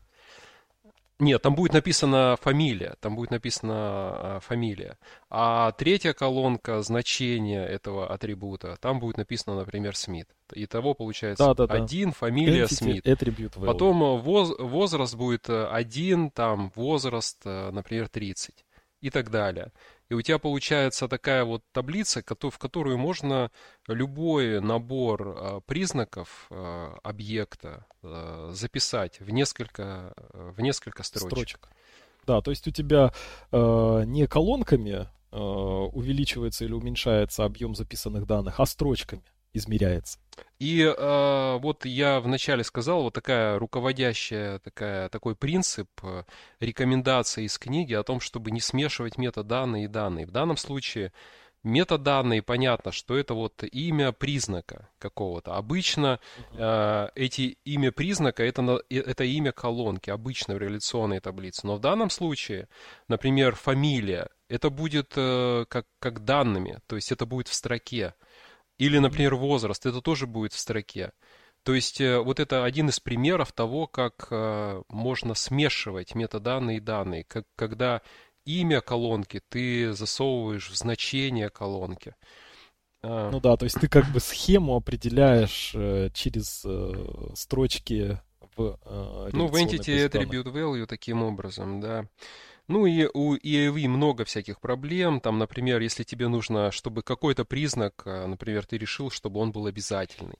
Нет, 1.19 1.41
там 1.41 1.53
будет 1.53 1.73
написана 1.73 2.37
фамилия, 2.41 2.95
там 3.01 3.17
будет 3.17 3.31
написана 3.31 4.39
фамилия. 4.41 4.97
А 5.29 5.73
третья 5.73 6.13
колонка 6.13 6.81
значения 6.81 7.65
этого 7.65 8.11
атрибута, 8.11 8.77
там 8.79 9.01
будет 9.01 9.17
написано, 9.17 9.57
например, 9.57 9.97
Смит. 9.97 10.29
Итого 10.53 10.93
получается 10.93 11.45
да, 11.45 11.53
да, 11.53 11.67
да. 11.67 11.83
один, 11.83 12.13
фамилия 12.13 12.67
Смит. 12.67 13.05
Потом 13.67 14.01
э, 14.01 14.17
воз, 14.21 14.53
возраст 14.57 15.13
будет 15.15 15.49
э, 15.49 15.67
один, 15.67 16.31
там 16.31 16.71
возраст, 16.75 17.41
э, 17.43 17.69
например, 17.71 18.07
30 18.07 18.65
и 19.01 19.09
так 19.09 19.29
далее. 19.29 19.71
И 20.09 20.15
у 20.15 20.21
тебя 20.21 20.39
получается 20.39 21.07
такая 21.07 21.45
вот 21.45 21.63
таблица, 21.71 22.23
в 22.23 22.57
которую 22.57 22.97
можно 22.97 23.51
любой 23.87 24.59
набор 24.59 25.35
а, 25.37 25.59
признаков 25.61 26.47
а, 26.49 26.97
объекта 27.03 27.85
а, 28.01 28.49
записать 28.51 29.19
в 29.19 29.29
несколько, 29.29 30.13
в 30.33 30.59
несколько 30.61 31.03
строчек. 31.03 31.29
строчек. 31.29 31.69
Да, 32.25 32.41
то 32.41 32.51
есть 32.51 32.67
у 32.67 32.71
тебя 32.71 33.13
не 33.51 34.27
колонками 34.27 35.07
увеличивается 35.31 36.65
или 36.65 36.73
уменьшается 36.73 37.45
объем 37.45 37.75
записанных 37.75 38.25
данных, 38.25 38.59
а 38.59 38.65
строчками 38.65 39.23
измеряется. 39.53 40.19
И 40.59 40.81
э, 40.81 41.57
вот 41.59 41.85
я 41.85 42.19
вначале 42.19 42.63
сказал, 42.63 43.03
вот 43.03 43.13
такая 43.13 43.57
руководящая, 43.59 44.59
такая, 44.59 45.09
такой 45.09 45.35
принцип, 45.35 45.89
э, 46.03 46.23
рекомендация 46.59 47.45
из 47.45 47.57
книги 47.57 47.93
о 47.93 48.03
том, 48.03 48.19
чтобы 48.19 48.51
не 48.51 48.61
смешивать 48.61 49.17
метаданные 49.17 49.85
и 49.85 49.87
данные. 49.87 50.25
В 50.25 50.31
данном 50.31 50.57
случае 50.57 51.11
метаданные, 51.63 52.41
понятно, 52.41 52.91
что 52.91 53.17
это 53.17 53.33
вот 53.33 53.63
имя 53.63 54.11
признака 54.11 54.89
какого-то. 54.97 55.55
Обычно 55.55 56.19
э, 56.53 57.09
эти 57.15 57.57
имя 57.65 57.91
признака 57.91 58.43
это, 58.43 58.81
это 58.89 59.23
имя 59.23 59.51
колонки, 59.51 60.09
обычно 60.09 60.55
в 60.55 60.59
реляционной 60.59 61.19
таблице. 61.19 61.67
Но 61.67 61.75
в 61.75 61.79
данном 61.79 62.09
случае, 62.09 62.67
например, 63.07 63.55
фамилия, 63.55 64.29
это 64.47 64.69
будет 64.69 65.13
э, 65.15 65.65
как, 65.69 65.85
как 65.99 66.23
данными, 66.23 66.79
то 66.87 66.95
есть 66.95 67.11
это 67.11 67.25
будет 67.25 67.47
в 67.47 67.53
строке. 67.53 68.13
Или, 68.79 68.97
например, 68.97 69.35
возраст, 69.35 69.85
это 69.85 70.01
тоже 70.01 70.25
будет 70.25 70.53
в 70.53 70.59
строке. 70.59 71.11
То 71.63 71.75
есть 71.75 71.99
э, 71.99 72.17
вот 72.19 72.39
это 72.39 72.63
один 72.63 72.89
из 72.89 72.99
примеров 73.01 73.51
того, 73.51 73.85
как 73.85 74.27
э, 74.31 74.81
можно 74.87 75.35
смешивать 75.35 76.15
метаданные 76.15 76.77
и 76.77 76.81
данные, 76.81 77.25
как, 77.25 77.45
когда 77.55 78.01
имя 78.45 78.79
колонки 78.79 79.41
ты 79.49 79.91
засовываешь 79.93 80.69
в 80.69 80.75
значение 80.75 81.49
колонки. 81.49 82.15
А. 83.03 83.29
Ну 83.29 83.41
да, 83.41 83.57
то 83.57 83.65
есть 83.65 83.79
ты 83.79 83.89
как 83.89 84.05
бы 84.11 84.21
схему 84.21 84.77
определяешь 84.77 85.73
э, 85.75 86.09
через 86.13 86.65
строчки 87.37 88.19
в 88.55 88.79
Ну, 89.33 89.47
в 89.47 89.55
Entity 89.55 90.09
Attribute 90.09 90.51
Value 90.53 90.85
таким 90.85 91.23
образом, 91.23 91.81
да. 91.81 92.05
Ну 92.69 92.85
и 92.85 93.09
у 93.11 93.35
EAV 93.35 93.87
много 93.87 94.25
всяких 94.25 94.61
проблем. 94.61 95.21
Там, 95.21 95.39
например, 95.39 95.81
если 95.81 96.03
тебе 96.03 96.27
нужно, 96.27 96.71
чтобы 96.71 97.01
какой-то 97.01 97.43
признак, 97.43 98.03
э, 98.05 98.27
например, 98.27 98.65
ты 98.67 98.77
решил, 98.77 99.09
чтобы 99.09 99.39
он 99.39 99.51
был 99.51 99.65
обязательный. 99.65 100.37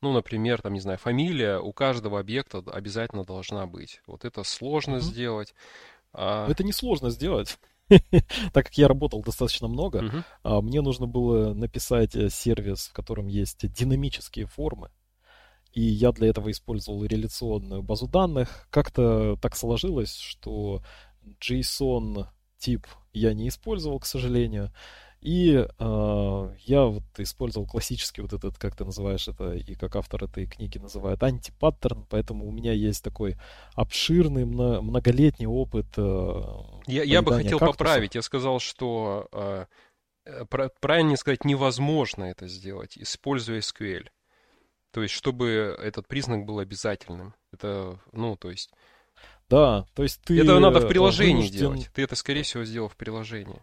Ну, 0.00 0.14
например, 0.14 0.62
там, 0.62 0.72
не 0.72 0.80
знаю, 0.80 0.98
фамилия 0.98 1.58
у 1.58 1.74
каждого 1.74 2.18
объекта 2.18 2.62
обязательно 2.66 3.24
должна 3.24 3.66
быть. 3.66 4.00
Вот 4.06 4.24
это 4.24 4.42
сложно 4.42 4.96
mm-hmm. 4.96 5.00
сделать. 5.00 5.54
А... 6.14 6.50
Это 6.50 6.64
не 6.64 6.72
сложно 6.72 7.10
сделать. 7.10 7.58
так 8.52 8.64
как 8.66 8.78
я 8.78 8.88
работал 8.88 9.22
достаточно 9.22 9.68
много, 9.68 10.24
uh-huh. 10.42 10.62
мне 10.62 10.80
нужно 10.80 11.06
было 11.06 11.54
написать 11.54 12.16
э, 12.16 12.30
сервис, 12.30 12.88
в 12.88 12.92
котором 12.92 13.28
есть 13.28 13.70
динамические 13.72 14.46
формы. 14.46 14.90
И 15.72 15.82
я 15.82 16.10
для 16.10 16.28
этого 16.28 16.50
использовал 16.50 17.04
реляционную 17.04 17.82
базу 17.82 18.08
данных. 18.08 18.66
Как-то 18.70 19.36
так 19.36 19.54
сложилось, 19.54 20.16
что 20.16 20.82
JSON 21.40 22.26
тип 22.58 22.86
я 23.12 23.32
не 23.34 23.48
использовал, 23.48 24.00
к 24.00 24.06
сожалению. 24.06 24.72
И 25.20 25.56
э, 25.56 26.54
я 26.60 26.84
вот 26.84 27.02
использовал 27.18 27.66
классический 27.66 28.20
вот 28.20 28.32
этот, 28.32 28.58
как 28.58 28.76
ты 28.76 28.84
называешь 28.84 29.26
это, 29.26 29.54
и 29.54 29.74
как 29.74 29.96
автор 29.96 30.24
этой 30.24 30.46
книги 30.46 30.78
называет, 30.78 31.22
антипаттерн, 31.22 32.06
поэтому 32.08 32.46
у 32.46 32.52
меня 32.52 32.72
есть 32.72 33.02
такой 33.02 33.36
обширный, 33.74 34.44
многолетний 34.44 35.46
опыт. 35.46 35.86
Э, 35.96 36.42
я, 36.86 37.02
я 37.02 37.22
бы 37.22 37.32
хотел 37.32 37.58
кактусов. 37.58 37.78
поправить, 37.78 38.14
я 38.14 38.22
сказал, 38.22 38.60
что 38.60 39.28
э, 39.32 39.66
э 40.26 40.44
правильно 40.80 41.16
сказать, 41.16 41.44
невозможно 41.44 42.24
это 42.24 42.46
сделать, 42.46 42.96
используя 42.96 43.60
SQL. 43.60 44.08
То 44.92 45.02
есть, 45.02 45.14
чтобы 45.14 45.76
этот 45.82 46.06
признак 46.06 46.44
был 46.44 46.58
обязательным. 46.58 47.34
Это, 47.52 47.98
ну, 48.12 48.36
то 48.36 48.50
есть 48.50 48.70
да, 49.48 49.86
то 49.94 50.02
есть 50.02 50.20
ты... 50.22 50.40
Это 50.40 50.58
надо 50.58 50.80
в 50.80 50.88
приложении 50.88 51.34
вынужден... 51.34 51.58
делать. 51.58 51.90
Ты 51.92 52.02
это, 52.02 52.16
скорее 52.16 52.42
всего, 52.42 52.64
сделал 52.64 52.88
в 52.88 52.96
приложении. 52.96 53.62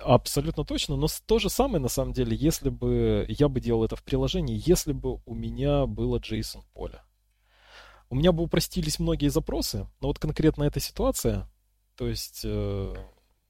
Абсолютно 0.00 0.64
точно, 0.64 0.96
но 0.96 1.06
то 1.26 1.38
же 1.38 1.48
самое, 1.48 1.78
на 1.78 1.88
самом 1.88 2.12
деле, 2.12 2.36
если 2.36 2.70
бы 2.70 3.24
я 3.28 3.48
бы 3.48 3.60
делал 3.60 3.84
это 3.84 3.94
в 3.94 4.02
приложении, 4.02 4.60
если 4.66 4.92
бы 4.92 5.20
у 5.26 5.34
меня 5.34 5.86
было 5.86 6.18
JSON 6.18 6.62
поле. 6.72 7.02
У 8.10 8.16
меня 8.16 8.32
бы 8.32 8.42
упростились 8.42 8.98
многие 8.98 9.28
запросы, 9.28 9.86
но 10.00 10.08
вот 10.08 10.18
конкретно 10.18 10.64
эта 10.64 10.80
ситуация, 10.80 11.48
то 11.96 12.08
есть 12.08 12.42
э, 12.44 12.94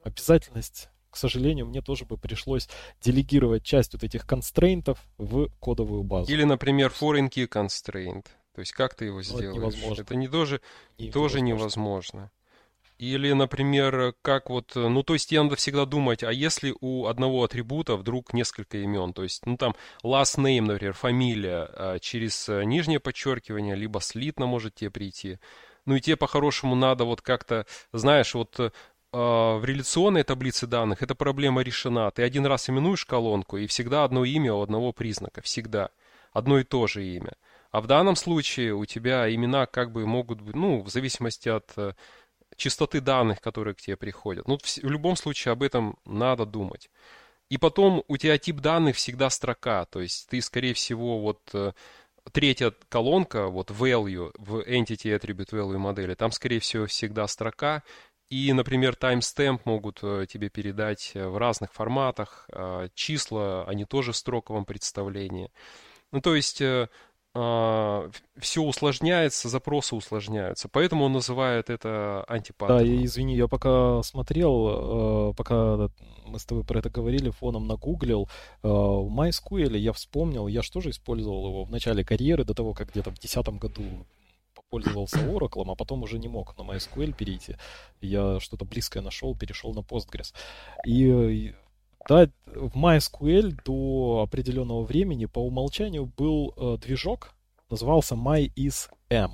обязательность, 0.05 0.89
к 1.11 1.17
сожалению, 1.17 1.67
мне 1.67 1.81
тоже 1.81 2.05
бы 2.05 2.17
пришлось 2.17 2.69
делегировать 3.01 3.65
часть 3.65 3.95
вот 3.95 4.05
этих 4.05 4.27
констрейнтов 4.27 4.99
в 5.19 5.49
кодовую 5.59 6.03
базу. 6.03 6.31
Или, 6.31 6.45
например, 6.45 6.93
foreign 6.99 7.31
key 7.31 7.49
constraint. 7.49 8.27
То 8.55 8.61
есть 8.61 8.73
как 8.73 8.95
ты 8.95 9.07
его 9.07 9.19
ну, 9.19 9.23
сделаешь? 9.23 9.51
Это, 9.51 9.59
невозможно. 9.59 10.03
это 10.03 10.15
не 10.15 10.29
тоже, 10.29 10.61
не 10.99 11.11
тоже 11.11 11.41
невозможно. 11.41 12.31
Или, 12.99 13.33
например, 13.33 14.15
как 14.23 14.49
вот, 14.49 14.73
ну, 14.77 15.03
то 15.03 15.15
есть 15.15 15.29
тебе 15.29 15.43
надо 15.43 15.57
всегда 15.57 15.87
думать, 15.87 16.23
а 16.23 16.31
если 16.31 16.73
у 16.81 17.07
одного 17.07 17.43
атрибута 17.43 17.97
вдруг 17.97 18.33
несколько 18.33 18.79
имен, 18.79 19.13
то 19.13 19.25
есть, 19.25 19.45
ну, 19.45 19.57
там, 19.57 19.75
last 20.05 20.39
name, 20.39 20.61
например, 20.61 20.93
фамилия, 20.93 21.69
а 21.73 21.99
через 21.99 22.47
нижнее 22.47 23.01
подчеркивание, 23.01 23.75
либо 23.75 24.01
слитно 24.01 24.47
может 24.47 24.77
тебе 24.77 24.91
прийти. 24.91 25.39
Ну, 25.85 25.97
и 25.97 26.01
тебе 26.01 26.17
по-хорошему 26.17 26.77
надо 26.77 27.05
вот 27.05 27.23
как-то, 27.23 27.67
знаешь, 27.93 28.35
вот 28.35 28.73
а, 29.13 29.59
в 29.59 29.65
реляционной 29.65 30.23
таблице 30.23 30.67
данных 30.67 31.03
эта 31.03 31.15
проблема 31.15 31.63
решена. 31.63 32.11
Ты 32.11 32.23
один 32.23 32.47
раз 32.47 32.71
именуешь 32.71 33.05
колонку, 33.05 33.59
и 33.59 33.67
всегда 33.67 34.05
одно 34.05 34.25
имя 34.25 34.55
у 34.55 34.63
одного 34.63 34.93
признака, 34.93 35.43
всегда. 35.43 35.91
Одно 36.33 36.59
и 36.59 36.65
то 36.65 36.87
же 36.87 37.05
имя. 37.05 37.33
А 37.73 37.81
в 37.81 37.87
данном 37.87 38.17
случае 38.17 38.75
у 38.75 38.85
тебя 38.85 39.35
имена 39.35 39.67
как 39.67 39.93
бы 39.93 40.07
могут 40.07 40.43
быть, 40.43 40.55
ну, 40.55 40.83
в 40.83 40.91
зависимости 40.91 41.49
от 41.49 41.73
э, 41.77 41.95
частоты 42.57 43.01
данных, 43.01 43.41
которые 43.41 43.75
к 43.75 43.81
тебе 43.81 43.97
приходят. 43.97 44.47
Ну, 44.47 44.59
в, 44.59 44.85
любом 44.85 45.17
случае 45.17 45.53
об 45.53 45.63
этом 45.63 45.99
надо 46.05 46.45
думать. 46.45 46.91
И 47.49 47.57
потом 47.57 48.05
у 48.09 48.17
тебя 48.19 48.37
тип 48.37 48.61
данных 48.61 48.97
всегда 48.97 49.31
строка, 49.31 49.87
то 49.87 50.01
есть 50.01 50.29
ты, 50.29 50.43
скорее 50.43 50.75
всего, 50.75 51.21
вот 51.21 51.41
э, 51.55 51.73
третья 52.33 52.75
колонка, 52.91 53.49
вот 53.49 53.71
value 53.71 54.33
в 54.37 54.61
entity 54.61 55.19
attribute 55.19 55.51
value 55.51 55.79
модели, 55.79 56.15
там, 56.15 56.31
скорее 56.31 56.61
всего, 56.61 56.85
всегда 56.87 57.27
строка, 57.27 57.83
и, 58.29 58.53
например, 58.53 58.99
timestamp 59.01 59.61
могут 59.65 60.01
э, 60.03 60.27
тебе 60.29 60.51
передать 60.51 61.13
в 61.15 61.39
разных 61.39 61.73
форматах, 61.73 62.47
а, 62.53 62.89
числа, 62.95 63.65
они 63.65 63.87
тоже 63.87 64.13
в 64.13 64.17
строковом 64.17 64.67
представлении. 64.67 65.51
Ну, 66.13 66.21
то 66.21 66.35
есть 66.35 66.63
все 67.35 68.63
усложняется, 68.63 69.49
запросы 69.49 69.97
усложняются. 69.97 70.69
Поэтому 70.69 71.07
он 71.07 71.13
называет 71.13 71.71
это 71.71 72.25
антипаттерном. 72.29 72.85
Да, 72.85 73.05
извини, 73.05 73.37
я 73.37 73.49
пока 73.49 74.03
смотрел, 74.03 75.31
э, 75.31 75.35
пока 75.35 75.89
мы 76.27 76.39
с 76.39 76.45
тобой 76.45 76.65
про 76.65 76.81
это 76.81 76.91
говорили, 76.91 77.31
фоном 77.31 77.67
нагуглил. 77.67 78.29
Э, 78.63 78.69
в 78.69 79.09
MySQL 79.09 79.79
я 79.79 79.95
вспомнил, 79.95 80.47
я 80.47 80.63
же 80.63 80.71
тоже 80.71 80.91
использовал 80.91 81.47
его 81.47 81.65
в 81.65 81.71
начале 81.71 82.05
карьеры, 82.05 82.45
до 82.45 82.53
того, 82.53 82.75
как 82.75 82.91
где-то 82.91 83.11
в 83.11 83.15
2010 83.15 83.59
году 83.59 84.07
пользовался 84.69 85.19
Oracle, 85.19 85.71
а 85.71 85.75
потом 85.75 86.03
уже 86.03 86.19
не 86.19 86.29
мог 86.29 86.57
на 86.59 86.63
MySQL 86.63 87.15
перейти. 87.15 87.57
Я 88.01 88.41
что-то 88.41 88.65
близкое 88.65 89.01
нашел, 89.01 89.37
перешел 89.37 89.73
на 89.75 89.81
Postgres. 89.81 90.35
И 90.87 91.55
да, 92.13 92.31
в 92.47 92.77
MySQL 92.77 93.59
до 93.65 94.23
определенного 94.23 94.85
времени 94.85 95.25
по 95.25 95.39
умолчанию 95.39 96.05
был 96.05 96.53
э, 96.57 96.77
движок, 96.79 97.35
назывался 97.71 98.15
MyIsM, 98.15 99.31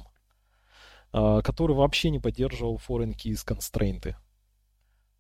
э, 1.13 1.41
который 1.43 1.75
вообще 1.75 2.11
не 2.11 2.21
поддерживал 2.21 2.77
foreign 2.77 3.15
keys 3.15 3.45
constraints. 3.45 4.15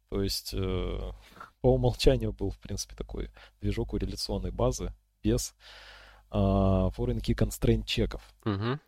То 0.08 0.22
есть 0.22 0.54
э, 0.54 1.12
по 1.60 1.74
умолчанию 1.74 2.32
был, 2.32 2.50
в 2.50 2.58
принципе, 2.60 2.94
такой 2.94 3.30
движок 3.60 3.92
у 3.92 3.96
реляционной 3.96 4.52
базы 4.52 4.92
без 5.24 5.56
э, 6.30 6.36
foreign 6.36 7.20
key 7.20 7.34
constraint 7.34 7.84
чеков. 7.84 8.22
Uh-huh. 8.44 8.78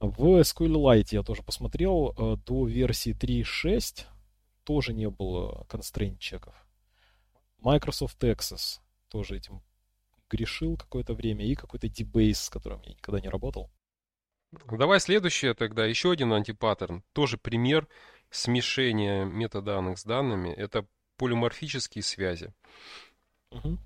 В 0.00 0.40
SQLite 0.40 1.08
я 1.12 1.22
тоже 1.22 1.44
посмотрел, 1.44 2.14
э, 2.18 2.36
до 2.44 2.66
версии 2.66 3.14
3.6 3.14 4.06
тоже 4.64 4.92
не 4.92 5.08
было 5.08 5.64
constraint 5.68 6.18
чеков. 6.18 6.54
Microsoft 7.62 8.22
Access 8.24 8.80
тоже 9.08 9.36
этим 9.36 9.62
грешил 10.28 10.76
какое-то 10.76 11.14
время, 11.14 11.44
и 11.46 11.54
какой-то 11.54 11.86
DBase, 11.86 12.34
с 12.34 12.50
которым 12.50 12.80
я 12.82 12.92
никогда 12.92 13.20
не 13.20 13.28
работал. 13.28 13.70
Давай 14.70 15.00
следующее 15.00 15.54
тогда, 15.54 15.86
еще 15.86 16.10
один 16.10 16.32
антипаттерн. 16.32 17.04
Тоже 17.12 17.38
пример 17.38 17.86
смешения 18.30 19.24
метаданных 19.24 19.98
с 19.98 20.04
данными. 20.04 20.50
Это 20.50 20.86
полиморфические 21.16 22.02
связи. 22.02 22.52
Угу. 23.50 23.78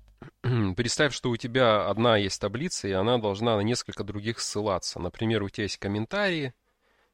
Представь, 0.75 1.13
что 1.13 1.29
у 1.29 1.37
тебя 1.37 1.87
одна 1.87 2.17
есть 2.17 2.41
таблица, 2.41 2.87
и 2.87 2.91
она 2.91 3.17
должна 3.17 3.57
на 3.57 3.61
несколько 3.61 4.03
других 4.03 4.39
ссылаться. 4.39 4.99
Например, 4.99 5.43
у 5.43 5.49
тебя 5.49 5.63
есть 5.63 5.77
комментарии, 5.77 6.53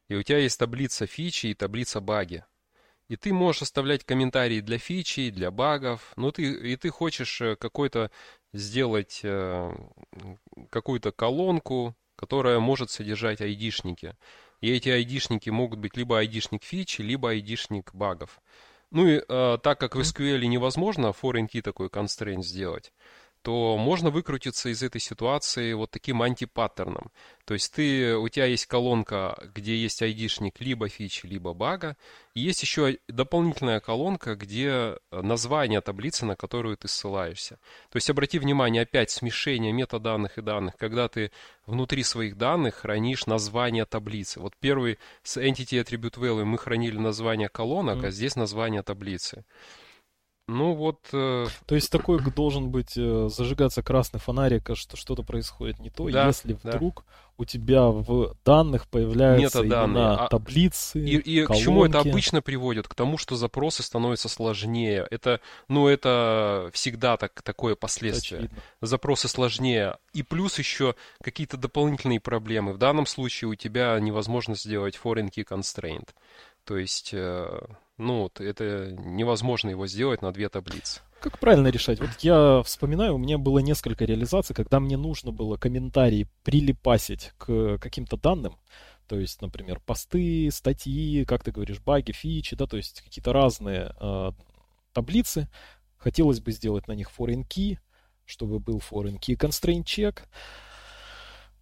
и 0.07 0.15
у 0.15 0.23
тебя 0.23 0.39
есть 0.39 0.59
таблица 0.59 1.05
фичи 1.07 1.47
и 1.47 1.53
таблица 1.53 2.01
баги. 2.01 2.45
И 3.13 3.15
ты 3.15 3.31
можешь 3.31 3.61
оставлять 3.61 4.03
комментарии 4.03 4.59
для 4.59 4.79
фичи, 4.79 5.29
для 5.29 5.51
багов. 5.51 6.13
Ну, 6.15 6.31
ты, 6.31 6.51
и 6.51 6.75
ты 6.77 6.89
хочешь 6.89 7.41
э, 7.41 7.55
какой-то 7.55 8.09
сделать 8.53 9.19
э, 9.21 9.71
какую-то 10.71 11.11
колонку, 11.11 11.95
которая 12.15 12.57
может 12.57 12.89
содержать 12.89 13.39
айдишники. 13.39 14.15
И 14.61 14.71
эти 14.71 14.89
айдишники 14.89 15.51
могут 15.51 15.77
быть 15.77 15.95
либо 15.95 16.17
айдишник 16.17 16.63
фичи, 16.63 17.01
либо 17.01 17.29
айдишник 17.29 17.93
багов. 17.93 18.39
Ну 18.89 19.07
и 19.07 19.21
э, 19.29 19.57
так 19.61 19.79
как 19.79 19.95
в 19.95 19.99
SQL 19.99 20.43
невозможно 20.47 21.13
foreign 21.13 21.47
key 21.47 21.61
такой 21.61 21.89
constraint 21.89 22.41
сделать, 22.41 22.91
то 23.43 23.77
можно 23.77 24.09
выкрутиться 24.09 24.69
из 24.69 24.81
этой 24.81 25.01
ситуации 25.01 25.73
вот 25.73 25.91
таким 25.91 26.21
антипаттерном. 26.21 27.11
То 27.45 27.53
есть 27.53 27.73
ты, 27.73 28.15
у 28.15 28.29
тебя 28.29 28.45
есть 28.45 28.65
колонка, 28.67 29.37
где 29.53 29.75
есть 29.75 30.01
айдишник 30.01 30.61
либо 30.61 30.87
фичи, 30.87 31.25
либо 31.25 31.53
бага, 31.53 31.97
и 32.33 32.39
есть 32.39 32.61
еще 32.61 32.97
дополнительная 33.09 33.81
колонка, 33.81 34.35
где 34.35 34.97
название 35.11 35.81
таблицы, 35.81 36.25
на 36.25 36.37
которую 36.37 36.77
ты 36.77 36.87
ссылаешься. 36.87 37.59
То 37.89 37.97
есть 37.97 38.09
обрати 38.09 38.39
внимание, 38.39 38.83
опять 38.83 39.11
смешение 39.11 39.73
метаданных 39.73 40.37
и 40.37 40.41
данных, 40.41 40.77
когда 40.77 41.09
ты 41.09 41.31
внутри 41.65 42.03
своих 42.03 42.37
данных 42.37 42.75
хранишь 42.75 43.25
название 43.25 43.85
таблицы. 43.85 44.39
Вот 44.39 44.53
первый 44.57 44.99
с 45.21 45.35
Entity 45.35 45.83
Attribute 45.83 46.17
Value 46.17 46.45
мы 46.45 46.57
хранили 46.57 46.97
название 46.97 47.49
колонок, 47.49 48.03
mm. 48.03 48.07
а 48.07 48.11
здесь 48.11 48.37
название 48.37 48.83
таблицы. 48.83 49.43
Ну 50.47 50.73
вот... 50.73 51.07
Э... 51.13 51.45
То 51.65 51.75
есть 51.75 51.89
такой 51.89 52.19
должен 52.19 52.69
быть 52.69 52.97
э, 52.97 53.29
зажигаться 53.29 53.81
красный 53.81 54.19
фонарик, 54.19 54.71
а 54.71 54.75
что 54.75 54.97
что-то 54.97 55.23
происходит 55.23 55.79
не 55.79 55.89
то, 55.89 56.09
да, 56.09 56.27
если 56.27 56.53
вдруг 56.53 57.05
да. 57.07 57.13
у 57.37 57.45
тебя 57.45 57.87
в 57.87 58.35
данных 58.43 58.89
появляются 58.89 59.61
именно 59.63 60.25
а... 60.25 60.27
таблицы, 60.27 60.99
И, 60.99 61.15
и 61.15 61.45
к 61.45 61.55
чему 61.55 61.85
это 61.85 61.99
обычно 61.99 62.41
приводит? 62.41 62.89
К 62.89 62.95
тому, 62.95 63.17
что 63.17 63.37
запросы 63.37 63.83
становятся 63.83 64.27
сложнее. 64.27 65.07
Это, 65.09 65.39
ну, 65.69 65.87
это 65.87 66.69
всегда 66.73 67.15
так, 67.15 67.41
такое 67.41 67.75
последствие. 67.75 68.39
Очевидно. 68.39 68.61
Запросы 68.81 69.29
сложнее. 69.29 69.97
И 70.13 70.23
плюс 70.23 70.59
еще 70.59 70.95
какие-то 71.21 71.55
дополнительные 71.55 72.19
проблемы. 72.19 72.73
В 72.73 72.77
данном 72.77 73.05
случае 73.05 73.49
у 73.49 73.55
тебя 73.55 73.97
невозможно 73.97 74.55
сделать 74.55 74.99
foreign 75.01 75.29
key 75.29 75.47
constraint. 75.47 76.09
То 76.65 76.77
есть... 76.77 77.11
Э 77.13 77.61
ну, 77.97 78.31
это 78.39 78.91
невозможно 78.91 79.69
его 79.69 79.87
сделать 79.87 80.21
на 80.21 80.31
две 80.31 80.49
таблицы. 80.49 81.01
Как 81.21 81.39
правильно 81.39 81.67
решать? 81.67 81.99
Вот 81.99 82.09
я 82.19 82.61
вспоминаю, 82.63 83.15
у 83.15 83.17
меня 83.17 83.37
было 83.37 83.59
несколько 83.59 84.03
реализаций, 84.05 84.55
когда 84.55 84.79
мне 84.79 84.97
нужно 84.97 85.31
было 85.31 85.57
комментарии 85.57 86.27
прилипасить 86.43 87.31
к 87.37 87.77
каким-то 87.77 88.17
данным. 88.17 88.57
То 89.07 89.19
есть, 89.19 89.41
например, 89.41 89.79
посты, 89.79 90.49
статьи, 90.51 91.23
как 91.25 91.43
ты 91.43 91.51
говоришь, 91.51 91.79
баги, 91.79 92.11
фичи, 92.11 92.55
да, 92.55 92.65
то 92.65 92.77
есть 92.77 93.01
какие-то 93.01 93.31
разные 93.31 93.93
э, 93.99 94.31
таблицы. 94.91 95.49
Хотелось 95.97 96.41
бы 96.41 96.51
сделать 96.51 96.87
на 96.87 96.93
них 96.93 97.09
foreign 97.17 97.47
key, 97.47 97.77
чтобы 98.25 98.59
был 98.59 98.79
foreign 98.79 99.19
key 99.19 99.37
constraint 99.37 99.83
check. 99.83 100.19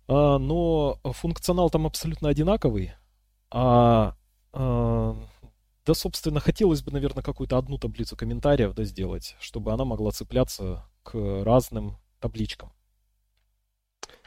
А, 0.08 0.38
но 0.38 1.00
функционал 1.04 1.70
там 1.70 1.86
абсолютно 1.86 2.30
одинаковый. 2.30 2.94
А, 3.50 4.15
а 4.54 5.17
да, 5.86 5.94
собственно, 5.94 6.39
хотелось 6.39 6.82
бы, 6.82 6.91
наверное, 6.91 7.24
какую-то 7.24 7.58
одну 7.58 7.78
таблицу 7.78 8.15
комментариев 8.15 8.74
да, 8.74 8.84
сделать, 8.84 9.36
чтобы 9.39 9.74
она 9.74 9.86
могла 9.86 10.12
цепляться 10.12 10.86
к 11.04 11.15
разным 11.44 11.98
табличкам. 12.20 12.72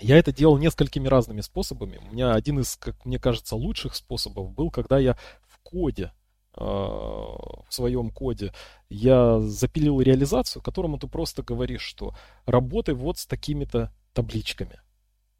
Я 0.00 0.18
это 0.18 0.32
делал 0.32 0.58
несколькими 0.58 1.06
разными 1.06 1.40
способами. 1.40 1.98
У 1.98 2.12
меня 2.12 2.34
один 2.34 2.58
из, 2.58 2.76
как 2.76 3.04
мне 3.04 3.18
кажется, 3.18 3.54
лучших 3.54 3.94
способов 3.94 4.50
был, 4.50 4.70
когда 4.70 4.98
я 4.98 5.16
в 5.46 5.58
коде, 5.62 6.12
э, 6.56 6.60
в 6.60 7.66
своем 7.68 8.10
коде, 8.10 8.52
я 8.88 9.38
запилил 9.40 10.00
реализацию, 10.00 10.62
которому 10.62 10.98
ты 10.98 11.06
просто 11.06 11.44
говоришь, 11.44 11.82
что 11.82 12.14
работай 12.46 12.94
вот 12.94 13.18
с 13.18 13.26
такими-то 13.26 13.92
табличками 14.12 14.80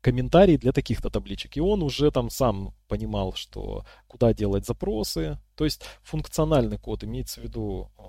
комментарий 0.04 0.58
для 0.58 0.72
таких-то 0.72 1.08
табличек. 1.08 1.56
И 1.56 1.60
он 1.60 1.82
уже 1.82 2.10
там 2.10 2.28
сам 2.28 2.74
понимал, 2.88 3.32
что 3.32 3.84
куда 4.06 4.34
делать 4.34 4.66
запросы. 4.66 5.38
То 5.56 5.64
есть 5.64 5.82
функциональный 6.02 6.78
код, 6.78 7.04
имеется 7.04 7.40
в 7.40 7.44
виду 7.44 7.90
э, 7.98 8.02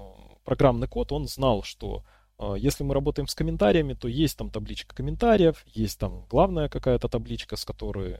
программный 0.43 0.89
код, 0.89 1.13
он 1.13 1.25
знал, 1.25 1.63
что 1.63 2.03
э, 2.37 2.55
если 2.57 2.83
мы 2.83 2.93
работаем 2.93 3.27
с 3.29 3.35
комментариями, 3.35 3.93
то 3.93 4.09
есть 4.09 4.37
там 4.37 4.49
табличка 4.49 4.93
комментариев, 4.93 5.63
есть 5.67 5.97
там 5.97 6.25
главная 6.29 6.67
какая-то 6.67 7.07
табличка, 7.07 7.55
с 7.55 7.63
которой 7.63 8.15
э, 8.15 8.19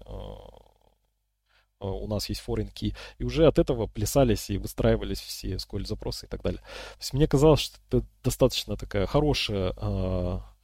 у 1.82 2.08
нас 2.08 2.30
есть 2.30 2.42
foreign 2.48 2.72
key, 2.72 2.96
и 3.18 3.26
уже 3.26 3.46
от 3.46 3.60
этого 3.60 3.88
плясались 3.88 4.50
и 4.50 4.58
выстраивались 4.58 5.20
все 5.20 5.56
SQL 5.56 5.86
запросы 5.86 6.28
и 6.28 6.30
так 6.30 6.42
далее. 6.42 6.62
То 6.62 7.02
есть 7.02 7.14
мне 7.14 7.28
казалось, 7.28 7.60
что 7.60 7.78
это 7.90 8.06
достаточно 8.24 8.78
такое 8.78 9.06
хорошее 9.06 9.74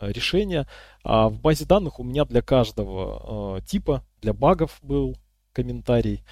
э, 0.02 0.12
решение. 0.12 0.68
А 1.04 1.30
в 1.30 1.40
базе 1.40 1.66
данных 1.66 2.00
у 2.00 2.04
меня 2.04 2.26
для 2.26 2.42
каждого 2.42 3.58
э, 3.58 3.62
типа, 3.62 4.04
для 4.22 4.34
багов 4.34 4.80
был 4.82 5.18
комментарий, 5.54 6.24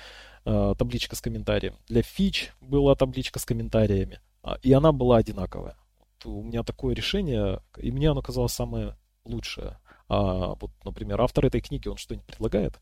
э, 0.45 0.75
табличка 0.77 1.15
с 1.15 1.21
комментарием, 1.21 1.75
для 1.87 2.01
фич 2.01 2.53
была 2.61 2.95
табличка 2.95 3.39
с 3.39 3.45
комментариями, 3.45 4.19
э, 4.43 4.51
и 4.61 4.73
она 4.73 4.91
была 4.91 5.17
одинаковая. 5.17 5.77
Вот 5.99 6.25
у 6.25 6.43
меня 6.43 6.63
такое 6.63 6.95
решение, 6.95 7.61
и 7.77 7.91
мне 7.91 8.09
оно 8.09 8.21
казалось 8.21 8.53
самое 8.53 8.97
лучшее. 9.25 9.79
А 10.07 10.55
вот, 10.55 10.71
например, 10.83 11.21
автор 11.21 11.45
этой 11.45 11.61
книги, 11.61 11.87
он 11.87 11.97
что-нибудь 11.97 12.25
предлагает? 12.25 12.79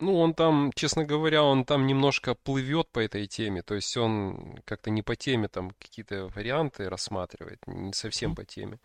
Ну, 0.00 0.16
он 0.16 0.32
там, 0.34 0.70
честно 0.74 1.04
говоря, 1.04 1.42
он 1.42 1.64
там 1.64 1.86
немножко 1.86 2.36
плывет 2.36 2.88
по 2.92 3.00
этой 3.00 3.26
теме, 3.26 3.62
то 3.62 3.74
есть 3.74 3.96
он 3.96 4.60
как-то 4.64 4.90
не 4.90 5.02
по 5.02 5.16
теме 5.16 5.48
там 5.48 5.70
какие-то 5.70 6.28
варианты 6.28 6.88
рассматривает, 6.88 7.58
не 7.66 7.92
совсем 7.92 8.36
по 8.36 8.44
теме. 8.44 8.78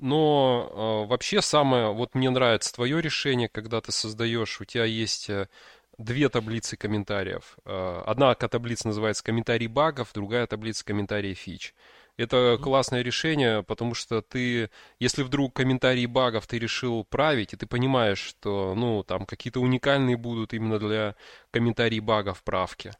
Но 0.00 1.04
э, 1.04 1.08
вообще 1.08 1.42
самое, 1.42 1.92
вот 1.92 2.14
мне 2.14 2.30
нравится 2.30 2.72
твое 2.72 3.02
решение, 3.02 3.50
когда 3.50 3.82
ты 3.82 3.92
создаешь, 3.92 4.58
у 4.58 4.64
тебя 4.64 4.86
есть 4.86 5.28
э, 5.28 5.46
две 5.98 6.30
таблицы 6.30 6.78
комментариев. 6.78 7.58
Э, 7.66 8.02
одна 8.06 8.34
таблица 8.34 8.88
называется 8.88 9.22
комментарий 9.22 9.66
багов, 9.66 10.12
другая 10.14 10.46
таблица 10.46 10.86
комментарий 10.86 11.34
фич. 11.34 11.74
Это 12.16 12.58
классное 12.62 13.02
решение, 13.02 13.62
потому 13.62 13.94
что 13.94 14.22
ты, 14.22 14.70
если 14.98 15.22
вдруг 15.22 15.54
комментарии 15.54 16.06
багов 16.06 16.46
ты 16.46 16.58
решил 16.58 17.04
править, 17.04 17.52
и 17.52 17.56
ты 17.56 17.66
понимаешь, 17.66 18.18
что, 18.18 18.74
ну, 18.74 19.02
там 19.02 19.26
какие-то 19.26 19.60
уникальные 19.60 20.16
будут 20.16 20.54
именно 20.54 20.78
для 20.78 21.14
комментариев 21.50 22.04
багов 22.04 22.42
правки, 22.42 22.92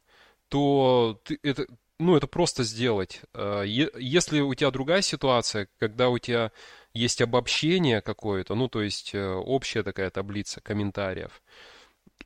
то 0.49 1.19
ты, 1.23 1.39
это, 1.41 1.65
ну, 1.99 2.15
это 2.15 2.27
просто 2.27 2.63
сделать. 2.63 3.21
Э, 3.33 3.63
если 3.65 4.41
у 4.41 4.53
тебя 4.53 4.69
другая 4.69 5.01
ситуация, 5.01 5.67
когда 5.79 6.09
у 6.09 6.19
тебя 6.19 6.51
есть 6.93 7.21
обобщение 7.21 8.01
какое-то, 8.01 8.55
ну, 8.55 8.67
то 8.67 8.81
есть 8.81 9.13
э, 9.13 9.27
общая 9.27 9.83
такая 9.83 10.09
таблица 10.09 10.61
комментариев, 10.61 11.41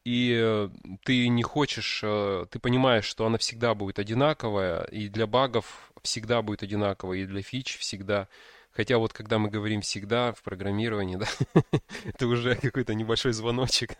и 0.03 0.37
э, 0.39 0.69
ты 1.03 1.27
не 1.27 1.43
хочешь, 1.43 2.01
ты 2.49 2.59
понимаешь, 2.59 3.05
что 3.05 3.25
она 3.25 3.37
всегда 3.37 3.73
будет 3.73 3.99
одинаковая, 3.99 4.83
и 4.85 5.07
для 5.09 5.27
багов 5.27 5.91
всегда 6.03 6.41
будет 6.41 6.63
одинаковая, 6.63 7.19
и 7.19 7.25
для 7.25 7.41
фич 7.41 7.77
всегда. 7.77 8.27
Хотя 8.71 8.97
вот 8.97 9.13
когда 9.13 9.39
мы 9.39 9.49
говорим 9.49 9.81
всегда 9.81 10.33
в 10.33 10.43
программировании, 10.43 11.15
да, 11.17 11.27
это 12.03 12.27
уже 12.27 12.55
какой-то 12.55 12.93
небольшой 12.93 13.31
звоночек. 13.31 13.91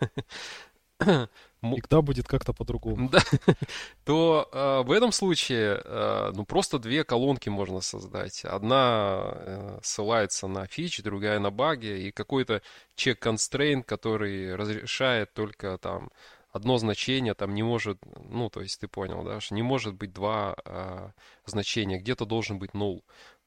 Всегда 1.62 2.00
будет 2.02 2.28
как-то 2.28 2.52
по-другому. 2.52 3.10
Да. 3.10 3.20
То 4.04 4.48
э, 4.52 4.82
в 4.86 4.92
этом 4.92 5.12
случае 5.12 5.80
э, 5.84 6.32
ну 6.34 6.44
просто 6.44 6.78
две 6.78 7.04
колонки 7.04 7.48
можно 7.48 7.80
создать. 7.80 8.44
Одна 8.44 9.32
э, 9.34 9.78
ссылается 9.82 10.46
на 10.46 10.66
фичи, 10.66 11.02
другая 11.02 11.38
на 11.38 11.50
баги, 11.50 12.06
и 12.06 12.10
какой-то 12.12 12.62
check 12.96 13.18
constraint, 13.18 13.82
который 13.82 14.54
разрешает 14.54 15.32
только 15.34 15.78
там 15.78 16.10
одно 16.56 16.78
значение 16.78 17.34
там 17.34 17.54
не 17.54 17.62
может, 17.62 17.98
ну, 18.30 18.48
то 18.50 18.62
есть 18.62 18.80
ты 18.80 18.88
понял, 18.88 19.22
да, 19.22 19.40
что 19.40 19.54
не 19.54 19.62
может 19.62 19.94
быть 19.94 20.12
два 20.12 20.56
э, 20.64 21.10
значения, 21.44 21.98
где-то 21.98 22.24
должен 22.24 22.58
быть 22.58 22.70
null 22.72 23.02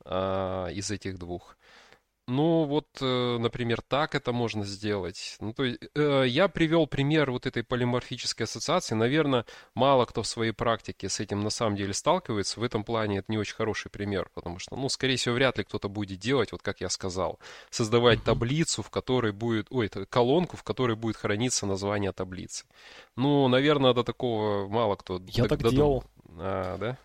э, 0.06 0.68
из 0.74 0.92
этих 0.92 1.18
двух. 1.18 1.58
Ну, 2.30 2.66
вот, 2.66 2.86
э, 3.02 3.38
например, 3.40 3.82
так 3.82 4.14
это 4.14 4.32
можно 4.32 4.64
сделать. 4.64 5.36
Ну, 5.40 5.52
то 5.52 5.64
есть, 5.64 5.80
э, 5.96 6.26
я 6.28 6.48
привел 6.48 6.86
пример 6.86 7.32
вот 7.32 7.48
этой 7.48 7.64
полиморфической 7.64 8.46
ассоциации. 8.46 8.94
Наверное, 8.94 9.46
мало 9.74 10.06
кто 10.06 10.22
в 10.22 10.28
своей 10.28 10.52
практике 10.52 11.10
с 11.10 11.20
этим 11.20 11.42
на 11.42 11.50
самом 11.50 11.76
деле 11.76 11.92
сталкивается. 11.92 12.60
В 12.60 12.64
этом 12.64 12.84
плане 12.84 13.18
это 13.18 13.32
не 13.32 13.40
очень 13.40 13.56
хороший 13.56 13.90
пример, 13.90 14.30
потому 14.36 14.60
что, 14.60 14.76
ну, 14.76 14.90
скорее 14.90 15.16
всего, 15.16 15.34
вряд 15.34 15.58
ли 15.58 15.64
кто-то 15.64 15.90
будет 15.90 16.20
делать, 16.20 16.52
вот 16.52 16.62
как 16.62 16.82
я 16.82 16.90
сказал, 16.90 17.40
создавать 17.72 18.24
таблицу, 18.24 18.84
в 18.84 18.92
которой 18.92 19.32
будет, 19.32 19.66
ой, 19.72 19.90
колонку, 19.90 20.56
в 20.56 20.62
которой 20.62 20.96
будет 20.96 21.16
храниться 21.16 21.66
название 21.66 22.12
таблицы. 22.12 22.66
Ну, 23.16 23.48
наверное, 23.48 23.96
до 23.96 24.04
такого 24.04 24.68
мало 24.68 24.96
кто. 24.98 25.20
Я 25.30 25.46
так 25.46 25.68
делал. 25.68 26.04
А, 26.38 26.78
да? 26.78 26.98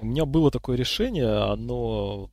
У 0.00 0.06
меня 0.06 0.24
было 0.24 0.50
такое 0.50 0.76
решение, 0.76 1.52
оно 1.52 2.28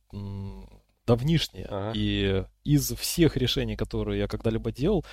давнишнее. 1.06 1.66
Ага. 1.68 1.92
И 1.94 2.44
из 2.64 2.92
всех 2.92 3.36
решений, 3.36 3.76
которые 3.76 4.20
я 4.20 4.28
когда-либо 4.28 4.72
делал, 4.72 5.04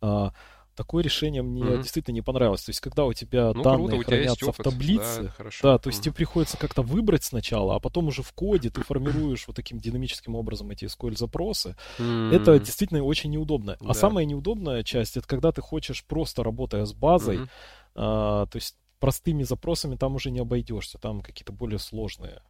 а, 0.00 0.32
такое 0.74 1.02
решение 1.02 1.42
мне 1.42 1.62
mm 1.62 1.82
действительно 1.82 2.14
не 2.14 2.22
понравилось. 2.22 2.62
То 2.62 2.70
есть, 2.70 2.80
когда 2.80 3.04
у 3.04 3.12
тебя 3.12 3.52
ну, 3.52 3.62
данные 3.62 3.88
круто, 3.88 3.96
у 3.96 4.04
тебя 4.04 4.16
хранятся 4.16 4.52
в 4.52 4.56
таблице, 4.56 5.22
да, 5.22 5.28
хорошо. 5.30 5.58
да, 5.62 5.78
то 5.78 5.88
есть 5.88 6.00
mm 6.00 6.04
тебе 6.04 6.14
приходится 6.14 6.56
как-то 6.56 6.82
выбрать 6.82 7.24
сначала, 7.24 7.76
а 7.76 7.80
потом 7.80 8.08
уже 8.08 8.22
в 8.22 8.32
коде 8.32 8.70
ты 8.70 8.82
формируешь 8.82 9.46
вот 9.46 9.56
таким 9.56 9.78
динамическим 9.78 10.34
образом 10.34 10.70
эти 10.70 10.86
SQL 10.86 11.16
запросы. 11.16 11.76
mm 11.98 12.34
Это 12.34 12.58
действительно 12.58 13.02
очень 13.02 13.30
неудобно. 13.30 13.74
А 13.74 13.84
да. 13.84 13.90
А 13.90 13.94
самая 13.94 14.24
неудобная 14.24 14.82
часть 14.82 15.16
это 15.16 15.26
когда 15.26 15.52
ты 15.52 15.60
хочешь 15.60 16.04
просто 16.04 16.42
работая 16.42 16.84
с 16.84 16.92
базой, 16.92 17.38
mm 17.38 17.48
а, 17.96 18.46
то 18.46 18.56
есть 18.56 18.76
простыми 18.98 19.44
запросами 19.44 19.96
там 19.96 20.16
уже 20.16 20.30
не 20.30 20.40
обойдешься, 20.40 20.98
там 20.98 21.20
какие-то 21.20 21.52
более 21.52 21.78
сложные 21.78 22.42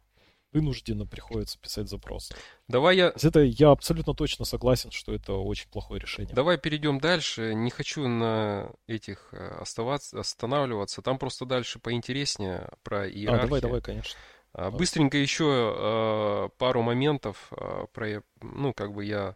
вынужденно 0.55 1.05
приходится 1.05 1.59
писать 1.59 1.89
запросы. 1.89 2.33
Давай 2.69 2.95
я... 2.95 3.13
Это 3.21 3.41
я 3.41 3.71
абсолютно 3.71 4.13
точно 4.13 4.45
согласен, 4.45 4.89
что 4.89 5.13
это 5.13 5.33
очень 5.33 5.67
плохое 5.69 5.99
решение. 5.99 6.33
Давай 6.33 6.57
перейдем 6.57 6.99
дальше. 6.99 7.53
Не 7.53 7.69
хочу 7.69 8.07
на 8.07 8.71
этих 8.87 9.33
э, 9.33 9.57
оставаться, 9.59 10.17
останавливаться. 10.17 11.01
Там 11.01 11.17
просто 11.17 11.45
дальше 11.45 11.79
поинтереснее 11.79 12.69
про 12.83 13.05
иерархию. 13.05 13.43
А, 13.43 13.45
давай, 13.47 13.61
давай, 13.61 13.81
конечно. 13.81 14.17
А, 14.53 14.71
быстренько 14.71 15.17
еще 15.17 15.75
э, 15.77 16.49
пару 16.57 16.81
моментов 16.81 17.51
э, 17.51 17.87
про, 17.91 18.23
ну, 18.41 18.73
как 18.73 18.93
бы 18.93 19.03
я 19.03 19.35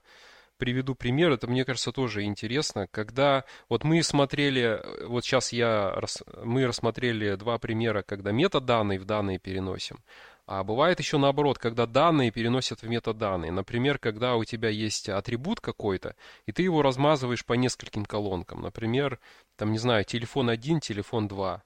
приведу 0.57 0.93
пример, 0.93 1.31
это, 1.31 1.47
мне 1.47 1.65
кажется, 1.65 1.91
тоже 1.91 2.23
интересно. 2.23 2.87
Когда 2.91 3.45
вот 3.67 3.83
мы 3.83 4.03
смотрели, 4.03 4.81
вот 5.05 5.25
сейчас 5.25 5.51
я, 5.51 5.99
мы 6.43 6.65
рассмотрели 6.67 7.35
два 7.35 7.57
примера, 7.57 8.03
когда 8.03 8.31
метаданные 8.31 8.99
в 8.99 9.05
данные 9.05 9.39
переносим. 9.39 9.99
А 10.51 10.63
бывает 10.63 10.97
еще 10.97 11.19
наоборот, 11.19 11.59
когда 11.59 11.85
данные 11.85 12.31
переносят 12.31 12.81
в 12.81 12.89
метаданные. 12.89 13.51
Например, 13.51 13.99
когда 13.99 14.35
у 14.35 14.43
тебя 14.43 14.69
есть 14.69 15.07
атрибут 15.07 15.61
какой-то, 15.61 16.15
и 16.47 16.51
ты 16.51 16.63
его 16.63 16.81
размазываешь 16.81 17.45
по 17.45 17.53
нескольким 17.53 18.03
колонкам. 18.03 18.61
Например, 18.61 19.19
там, 19.57 19.71
не 19.71 19.77
знаю, 19.77 20.05
телефон 20.05 20.49
1, 20.49 20.79
телефон 20.79 21.27
2. 21.27 21.61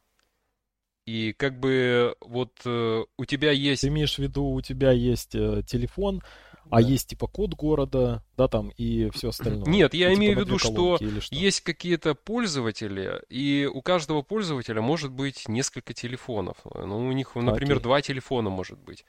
И 1.05 1.31
как 1.31 1.61
бы 1.61 2.17
вот 2.19 2.51
э, 2.65 3.05
у 3.17 3.23
тебя 3.23 3.51
есть... 3.51 3.83
Ты 3.83 3.87
имеешь 3.87 4.15
в 4.15 4.19
виду, 4.19 4.47
у 4.47 4.59
тебя 4.59 4.91
есть 4.91 5.33
э, 5.33 5.63
телефон, 5.65 6.21
а 6.69 6.81
есть 6.81 7.09
типа 7.09 7.27
код 7.27 7.53
города, 7.53 8.23
да, 8.37 8.47
там 8.47 8.69
и 8.69 9.09
все 9.11 9.29
остальное. 9.29 9.65
Нет, 9.65 9.93
я 9.93 10.07
и, 10.07 10.11
типа, 10.11 10.19
имею 10.19 10.37
в 10.37 10.39
виду, 10.41 10.57
что, 10.57 10.97
что 10.97 11.35
есть 11.35 11.61
какие-то 11.61 12.15
пользователи, 12.15 13.21
и 13.29 13.69
у 13.71 13.81
каждого 13.81 14.21
пользователя 14.21 14.81
может 14.81 15.11
быть 15.11 15.47
несколько 15.47 15.93
телефонов. 15.93 16.57
Ну, 16.73 17.07
у 17.07 17.11
них, 17.11 17.35
например, 17.35 17.77
Окей. 17.77 17.83
два 17.83 18.01
телефона 18.01 18.49
может 18.49 18.79
быть. 18.79 19.05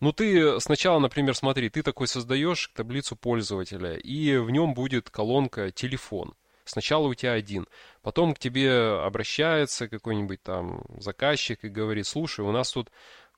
Ну, 0.00 0.12
ты 0.12 0.60
сначала, 0.60 0.98
например, 0.98 1.34
смотри, 1.34 1.70
ты 1.70 1.82
такой 1.82 2.08
создаешь 2.08 2.70
таблицу 2.74 3.16
пользователя, 3.16 3.96
и 3.96 4.36
в 4.36 4.50
нем 4.50 4.74
будет 4.74 5.10
колонка 5.10 5.70
телефон. 5.70 6.34
Сначала 6.64 7.06
у 7.06 7.14
тебя 7.14 7.32
один. 7.32 7.66
Потом 8.02 8.34
к 8.34 8.38
тебе 8.38 9.00
обращается 9.02 9.88
какой-нибудь 9.88 10.42
там 10.42 10.84
заказчик 10.98 11.64
и 11.64 11.68
говорит, 11.68 12.06
слушай, 12.06 12.44
у 12.44 12.52
нас 12.52 12.70
тут 12.72 12.90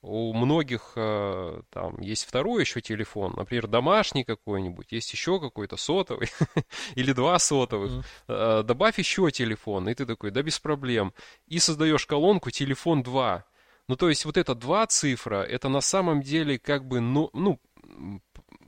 у 0.03 0.33
многих 0.33 0.93
э, 0.97 1.63
там 1.71 2.01
есть 2.01 2.25
второй 2.25 2.63
еще 2.63 2.81
телефон, 2.81 3.35
например, 3.37 3.67
домашний 3.67 4.25
какой-нибудь, 4.25 4.93
есть 4.93 5.13
еще 5.13 5.39
какой-то 5.39 5.77
сотовый 5.77 6.31
или 6.95 7.13
два 7.13 7.39
сотовых. 7.39 8.05
Mm. 8.27 8.63
Добавь 8.63 8.99
еще 8.99 9.31
телефон, 9.31 9.89
и 9.89 9.95
ты 9.95 10.07
такой, 10.07 10.31
да 10.31 10.43
без 10.43 10.59
проблем. 10.59 11.13
И 11.47 11.59
создаешь 11.59 12.07
колонку 12.07 12.51
телефон 12.51 13.03
2. 13.03 13.45
Ну, 13.89 13.97
то 13.97 14.09
есть 14.09 14.25
вот 14.25 14.37
это 14.37 14.55
два 14.55 14.87
цифра, 14.87 15.43
это 15.43 15.69
на 15.69 15.81
самом 15.81 16.23
деле 16.23 16.59
как 16.59 16.87
бы, 16.87 17.01
ну, 17.01 17.29
ну 17.33 17.61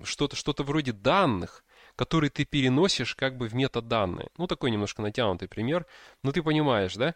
что-то 0.03 0.37
что 0.37 0.55
вроде 0.59 0.92
данных, 0.92 1.64
которые 1.97 2.31
ты 2.31 2.45
переносишь 2.45 3.14
как 3.14 3.37
бы 3.37 3.49
в 3.49 3.55
метаданные. 3.55 4.29
Ну, 4.37 4.47
такой 4.47 4.71
немножко 4.71 5.03
натянутый 5.03 5.49
пример. 5.49 5.87
Ну, 6.23 6.33
ты 6.33 6.42
понимаешь, 6.42 6.95
да? 6.95 7.14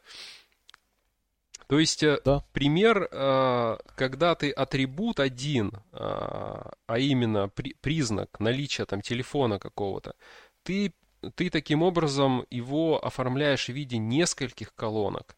То 1.67 1.81
есть 1.81 2.03
э, 2.03 2.21
да. 2.25 2.45
пример, 2.53 3.09
э, 3.11 3.79
когда 3.97 4.35
ты 4.37 4.51
атрибут 4.51 5.19
один, 5.19 5.73
э, 5.93 5.99
а 5.99 6.99
именно 6.99 7.49
признак 7.81 8.39
наличия 8.39 8.85
там 8.85 9.01
телефона 9.01 9.59
какого-то, 9.59 10.15
ты, 10.63 10.95
ты 11.35 11.51
таким 11.51 11.83
образом 11.83 12.47
его 12.51 13.05
оформляешь 13.05 13.67
в 13.67 13.73
виде 13.73 13.99
нескольких 13.99 14.75
колонок. 14.75 15.37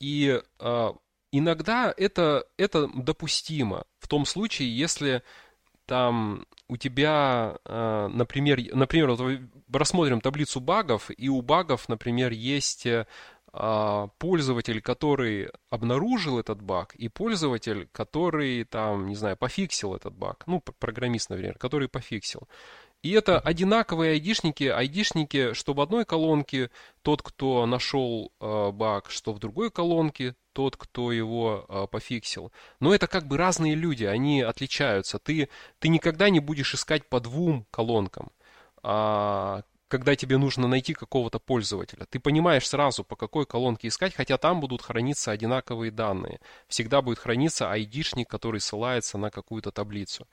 И 0.00 0.40
иногда 1.32 1.92
это, 1.96 2.44
это 2.56 2.88
допустимо 2.94 3.84
в 3.98 4.06
том 4.06 4.26
случае, 4.26 4.76
если 4.76 5.24
там 5.86 6.46
у 6.68 6.76
тебя, 6.76 7.58
например, 7.64 8.60
например, 8.76 9.10
вот 9.10 9.40
рассмотрим 9.72 10.20
таблицу 10.20 10.60
багов, 10.60 11.10
и 11.16 11.28
у 11.28 11.42
багов, 11.42 11.88
например, 11.88 12.30
есть 12.30 12.86
пользователь, 14.18 14.80
который 14.80 15.50
обнаружил 15.70 16.38
этот 16.38 16.60
баг, 16.60 16.94
и 16.94 17.08
пользователь, 17.08 17.88
который 17.92 18.64
там, 18.64 19.06
не 19.06 19.14
знаю, 19.14 19.36
пофиксил 19.36 19.94
этот 19.94 20.14
баг. 20.14 20.44
Ну, 20.46 20.60
программист, 20.60 21.30
например, 21.30 21.56
который 21.58 21.88
пофиксил. 21.88 22.48
И 23.02 23.12
это 23.12 23.38
одинаковые 23.38 24.12
айдишники, 24.12 24.64
айдишники, 24.64 25.52
что 25.52 25.72
в 25.72 25.80
одной 25.80 26.04
колонке 26.04 26.70
тот, 27.02 27.22
кто 27.22 27.64
нашел 27.64 28.32
э, 28.40 28.70
баг, 28.72 29.10
что 29.10 29.32
в 29.32 29.38
другой 29.38 29.70
колонке 29.70 30.34
тот, 30.52 30.76
кто 30.76 31.12
его 31.12 31.64
э, 31.68 31.86
пофиксил. 31.88 32.50
Но 32.80 32.92
это 32.92 33.06
как 33.06 33.28
бы 33.28 33.36
разные 33.36 33.76
люди, 33.76 34.04
они 34.04 34.42
отличаются. 34.42 35.20
Ты, 35.20 35.48
ты 35.78 35.88
никогда 35.88 36.28
не 36.28 36.40
будешь 36.40 36.74
искать 36.74 37.08
по 37.08 37.20
двум 37.20 37.66
колонкам. 37.70 38.32
А, 38.82 39.62
когда 39.88 40.14
тебе 40.14 40.38
нужно 40.38 40.68
найти 40.68 40.94
какого-то 40.94 41.38
пользователя. 41.38 42.06
Ты 42.08 42.20
понимаешь 42.20 42.68
сразу, 42.68 43.04
по 43.04 43.16
какой 43.16 43.46
колонке 43.46 43.88
искать, 43.88 44.14
хотя 44.14 44.38
там 44.38 44.60
будут 44.60 44.82
храниться 44.82 45.30
одинаковые 45.30 45.90
данные. 45.90 46.40
Всегда 46.68 47.02
будет 47.02 47.18
храниться 47.18 47.70
айдишник, 47.70 48.28
который 48.28 48.60
ссылается 48.60 49.18
на 49.18 49.30
какую-то 49.30 49.70
таблицу. 49.72 50.26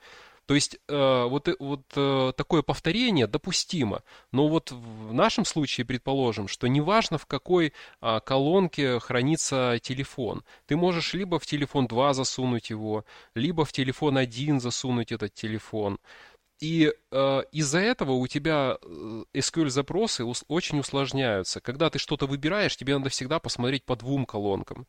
То 0.46 0.54
есть 0.54 0.78
э, 0.88 1.26
вот, 1.28 1.48
вот 1.58 1.82
э, 1.96 2.32
такое 2.36 2.62
повторение 2.62 3.26
допустимо. 3.26 4.02
Но 4.30 4.46
вот 4.46 4.70
в 4.70 5.12
нашем 5.12 5.44
случае 5.44 5.84
предположим, 5.84 6.46
что 6.46 6.68
неважно 6.68 7.18
в 7.18 7.26
какой 7.26 7.72
э, 8.00 8.20
колонке 8.24 9.00
хранится 9.00 9.80
телефон. 9.82 10.44
Ты 10.66 10.76
можешь 10.76 11.14
либо 11.14 11.40
в 11.40 11.46
телефон 11.46 11.88
2 11.88 12.14
засунуть 12.14 12.70
его, 12.70 13.04
либо 13.34 13.64
в 13.64 13.72
телефон 13.72 14.18
1 14.18 14.60
засунуть 14.60 15.10
этот 15.10 15.34
телефон. 15.34 15.98
И 16.60 16.90
э, 17.10 17.42
из-за 17.52 17.78
этого 17.80 18.12
у 18.12 18.26
тебя 18.26 18.78
э, 18.80 19.24
SQL-запросы 19.34 20.24
ус- 20.24 20.44
очень 20.48 20.78
усложняются. 20.80 21.60
Когда 21.60 21.90
ты 21.90 21.98
что-то 21.98 22.26
выбираешь, 22.26 22.76
тебе 22.76 22.96
надо 22.96 23.10
всегда 23.10 23.38
посмотреть 23.38 23.84
по 23.84 23.94
двум 23.94 24.24
колонкам. 24.24 24.86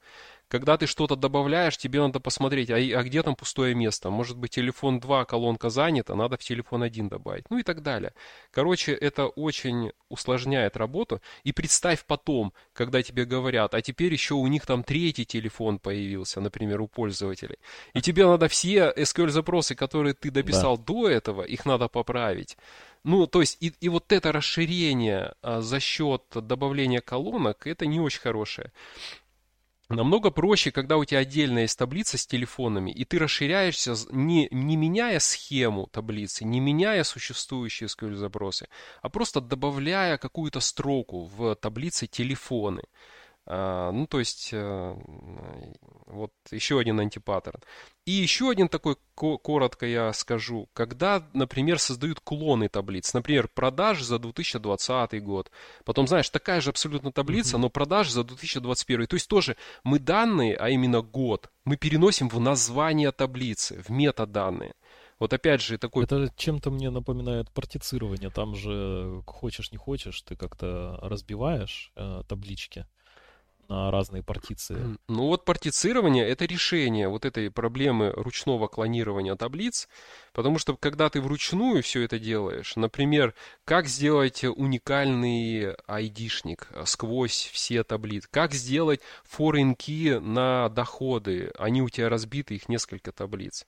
Когда 0.47 0.77
ты 0.77 0.87
что-то 0.87 1.15
добавляешь, 1.15 1.77
тебе 1.77 1.99
надо 1.99 2.19
посмотреть, 2.19 2.69
а, 2.69 2.75
а 2.75 3.03
где 3.03 3.21
там 3.21 3.35
пустое 3.35 3.75
место. 3.75 4.09
Может 4.09 4.37
быть, 4.37 4.51
телефон 4.51 4.99
2 4.99 5.25
колонка 5.25 5.69
занята, 5.69 6.15
надо 6.15 6.37
в 6.37 6.39
телефон 6.39 6.83
1 6.83 7.09
добавить. 7.09 7.45
Ну 7.49 7.57
и 7.57 7.63
так 7.63 7.81
далее. 7.81 8.13
Короче, 8.51 8.93
это 8.93 9.27
очень 9.27 9.91
усложняет 10.09 10.77
работу. 10.77 11.21
И 11.43 11.51
представь 11.51 12.05
потом, 12.05 12.53
когда 12.73 13.03
тебе 13.03 13.25
говорят, 13.25 13.73
а 13.73 13.81
теперь 13.81 14.13
еще 14.13 14.35
у 14.35 14.47
них 14.47 14.65
там 14.65 14.83
третий 14.83 15.25
телефон 15.25 15.79
появился, 15.79 16.39
например, 16.39 16.81
у 16.81 16.87
пользователей. 16.87 17.57
И 17.93 18.01
тебе 18.01 18.25
надо 18.25 18.47
все 18.47 18.93
SQL-запросы, 18.95 19.75
которые 19.75 20.13
ты 20.13 20.31
дописал 20.31 20.77
да. 20.77 20.83
до 20.85 21.09
этого, 21.09 21.41
их 21.41 21.65
надо 21.65 21.89
поправить. 21.89 22.57
Ну, 23.03 23.27
то 23.27 23.41
есть, 23.41 23.57
и, 23.61 23.73
и 23.79 23.89
вот 23.89 24.11
это 24.11 24.31
расширение 24.31 25.33
а, 25.41 25.61
за 25.61 25.79
счет 25.79 26.23
добавления 26.33 27.01
колонок, 27.01 27.67
это 27.67 27.85
не 27.85 27.99
очень 27.99 28.19
хорошее. 28.19 28.71
Намного 29.89 30.31
проще, 30.31 30.71
когда 30.71 30.97
у 30.97 31.05
тебя 31.05 31.19
отдельная 31.19 31.61
есть 31.61 31.79
таблица 31.79 32.17
с 32.17 32.27
телефонами, 32.27 32.91
и 32.91 33.05
ты 33.05 33.19
расширяешься, 33.19 33.95
не, 34.11 34.49
не 34.51 34.75
меняя 34.75 35.19
схему 35.19 35.87
таблицы, 35.87 36.43
не 36.43 36.59
меняя 36.59 37.03
существующие 37.03 37.87
SQL-запросы, 37.87 38.67
а 39.01 39.07
просто 39.07 39.39
добавляя 39.39 40.17
какую-то 40.17 40.59
строку 40.59 41.23
в 41.25 41.55
таблице 41.55 42.05
телефоны. 42.05 42.83
А, 43.49 43.91
ну, 43.93 44.07
то 44.07 44.19
есть, 44.19 44.49
э, 44.51 44.95
вот 46.05 46.31
еще 46.51 46.79
один 46.79 46.99
антипаттерн. 46.99 47.61
И 48.05 48.11
еще 48.11 48.49
один 48.49 48.67
такой, 48.67 48.97
коротко 49.15 49.85
я 49.85 50.11
скажу, 50.11 50.67
когда, 50.73 51.25
например, 51.33 51.79
создают 51.79 52.19
клоны 52.19 52.67
таблиц, 52.67 53.13
например, 53.13 53.47
продажи 53.47 54.03
за 54.03 54.19
2020 54.19 55.23
год, 55.23 55.49
потом, 55.85 56.07
знаешь, 56.07 56.29
такая 56.29 56.59
же 56.59 56.71
абсолютно 56.71 57.13
таблица, 57.13 57.55
mm-hmm. 57.55 57.61
но 57.61 57.69
продажи 57.69 58.11
за 58.11 58.25
2021. 58.25 59.07
То 59.07 59.15
есть 59.15 59.29
тоже 59.29 59.55
мы 59.85 59.99
данные, 59.99 60.57
а 60.57 60.69
именно 60.69 61.01
год, 61.01 61.49
мы 61.63 61.77
переносим 61.77 62.27
в 62.27 62.41
название 62.41 63.13
таблицы, 63.13 63.81
в 63.81 63.89
метаданные. 63.89 64.73
Вот 65.19 65.33
опять 65.33 65.61
же 65.61 65.77
такой... 65.77 66.03
Это 66.03 66.31
чем-то 66.35 66.69
мне 66.69 66.89
напоминает 66.89 67.49
партицирование. 67.51 68.29
Там 68.29 68.55
же 68.55 69.23
хочешь 69.25 69.71
не 69.71 69.77
хочешь, 69.77 70.21
ты 70.21 70.35
как-то 70.35 70.99
разбиваешь 71.01 71.91
э, 71.95 72.23
таблички 72.27 72.85
на 73.69 73.91
разные 73.91 74.23
партиции. 74.23 74.97
Ну 75.07 75.27
вот 75.27 75.45
партицирование— 75.45 76.27
это 76.29 76.45
решение 76.45 77.07
вот 77.09 77.25
этой 77.25 77.51
проблемы 77.51 78.11
ручного 78.11 78.67
клонирования 78.67 79.35
таблиц, 79.35 79.87
потому 80.33 80.59
что 80.59 80.75
когда 80.77 81.09
ты 81.09 81.21
вручную 81.21 81.83
все 81.83 82.03
это 82.03 82.19
делаешь, 82.19 82.75
например, 82.75 83.33
как 83.65 83.87
сделать 83.87 84.43
уникальный 84.43 85.73
айдишник 85.87 86.69
сквозь 86.85 87.49
все 87.51 87.83
таблицы, 87.83 88.27
как 88.31 88.53
сделать 88.53 89.01
key 89.37 90.19
на 90.19 90.69
доходы, 90.69 91.51
они 91.57 91.81
у 91.81 91.89
тебя 91.89 92.09
разбиты, 92.09 92.55
их 92.55 92.69
несколько 92.69 93.11
таблиц. 93.11 93.65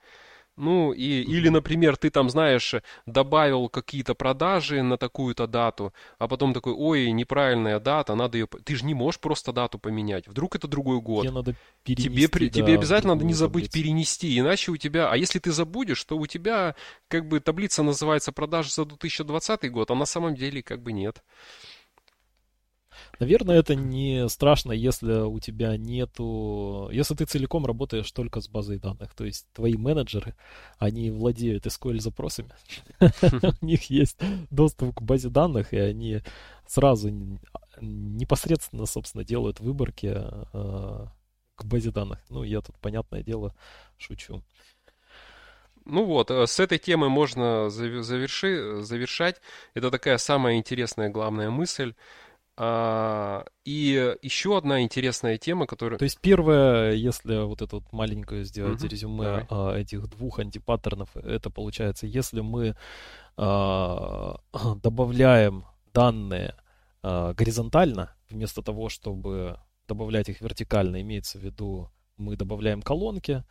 Ну, 0.60 0.92
и, 0.92 1.22
или, 1.22 1.48
например, 1.48 1.96
ты 1.96 2.10
там, 2.10 2.30
знаешь, 2.30 2.76
добавил 3.06 3.70
какие-то 3.70 4.14
продажи 4.14 4.84
на 4.84 4.98
такую-то 4.98 5.48
дату, 5.48 5.94
а 6.18 6.28
потом 6.28 6.54
такой, 6.54 6.74
ой, 6.74 7.12
неправильная 7.12 7.80
дата, 7.80 8.14
надо 8.14 8.38
ее... 8.38 8.48
Ты 8.66 8.76
же 8.76 8.84
не 8.84 8.94
можешь 8.94 9.22
просто 9.22 9.54
дату 9.54 9.80
поменять. 9.80 10.28
Вдруг 10.28 10.58
это 10.58 10.68
другой 10.68 11.00
год. 11.00 11.24
Тебе 11.24 11.34
надо 11.34 11.56
перенести, 11.86 12.10
тебе, 12.10 12.28
да, 12.28 12.50
тебе 12.50 12.74
обязательно 12.74 13.14
надо 13.14 13.26
не 13.26 13.34
забыть 13.34 13.72
таблицу. 13.72 13.88
перенести, 13.88 14.38
иначе 14.38 14.72
у 14.72 14.76
тебя... 14.78 15.10
А 15.10 15.16
если 15.16 15.40
ты 15.40 15.54
забудешь, 15.54 16.04
то 16.04 16.18
у 16.18 16.28
тебя 16.28 16.76
как 17.08 17.26
бы 17.30 17.40
таблица 17.40 17.82
называется 17.82 18.34
продажи 18.34 18.70
за 18.70 18.84
2020 18.84 19.72
год, 19.72 19.92
а 19.92 19.96
на 19.96 20.06
самом 20.06 20.36
деле 20.36 20.62
как 20.62 20.84
бы 20.84 20.92
нет. 20.92 21.24
Наверное, 23.20 23.60
это 23.60 23.76
не 23.76 24.28
страшно, 24.30 24.72
если 24.72 25.22
у 25.22 25.40
тебя 25.40 25.76
нету... 25.78 26.90
Если 26.92 27.16
ты 27.16 27.26
целиком 27.26 27.66
работаешь 27.66 28.12
только 28.12 28.42
с 28.42 28.48
базой 28.48 28.80
данных. 28.80 29.14
То 29.14 29.26
есть 29.26 29.48
твои 29.54 29.76
менеджеры, 29.76 30.36
они 30.78 31.12
владеют 31.12 31.66
SQL-запросами. 31.66 32.52
У 33.62 33.66
них 33.66 33.90
есть 33.90 34.18
доступ 34.50 34.96
к 34.96 35.02
базе 35.02 35.30
данных, 35.30 35.74
и 35.74 35.78
они 35.78 36.22
сразу 36.66 37.12
непосредственно, 37.82 38.86
собственно, 38.86 39.24
делают 39.24 39.60
выборки 39.60 40.16
э, 40.16 41.06
к 41.56 41.66
базе 41.66 41.92
данных. 41.92 42.20
Ну, 42.30 42.44
я 42.44 42.62
тут, 42.62 42.78
понятное 42.80 43.24
дело, 43.24 43.54
шучу. 43.98 44.44
Ну 45.86 46.06
вот, 46.06 46.30
э, 46.30 46.46
с 46.46 46.60
этой 46.60 46.78
темы 46.78 47.10
можно 47.10 47.70
заверши, 47.70 48.82
завершать. 48.82 49.42
Это 49.74 49.90
такая 49.90 50.18
самая 50.18 50.58
интересная 50.58 51.10
главная 51.10 51.50
мысль. 51.50 51.96
А, 52.62 53.46
и 53.64 54.18
еще 54.22 54.58
одна 54.58 54.82
интересная 54.82 55.38
тема, 55.38 55.66
которая... 55.66 55.98
То 55.98 56.04
есть 56.04 56.20
первое, 56.20 56.92
если 56.92 57.46
вот 57.46 57.62
это 57.62 57.78
вот 57.78 57.94
маленькое 57.94 58.44
сделать 58.44 58.84
угу, 58.84 58.88
резюме 58.88 59.48
давай. 59.50 59.82
этих 59.82 60.06
двух 60.10 60.40
антипаттернов, 60.40 61.16
это 61.16 61.50
получается, 61.50 62.06
если 62.06 62.42
мы 62.42 62.76
а, 63.38 64.42
добавляем 64.84 65.64
данные 65.94 66.54
а, 67.02 67.34
горизонтально, 67.34 68.14
вместо 68.30 68.62
того, 68.62 68.90
чтобы 68.90 69.58
добавлять 69.88 70.28
их 70.28 70.42
вертикально, 70.42 71.00
имеется 71.00 71.40
в 71.40 71.42
виду, 71.42 71.90
мы 72.18 72.36
добавляем 72.36 72.82
колонки, 72.82 73.32
а, 73.32 73.44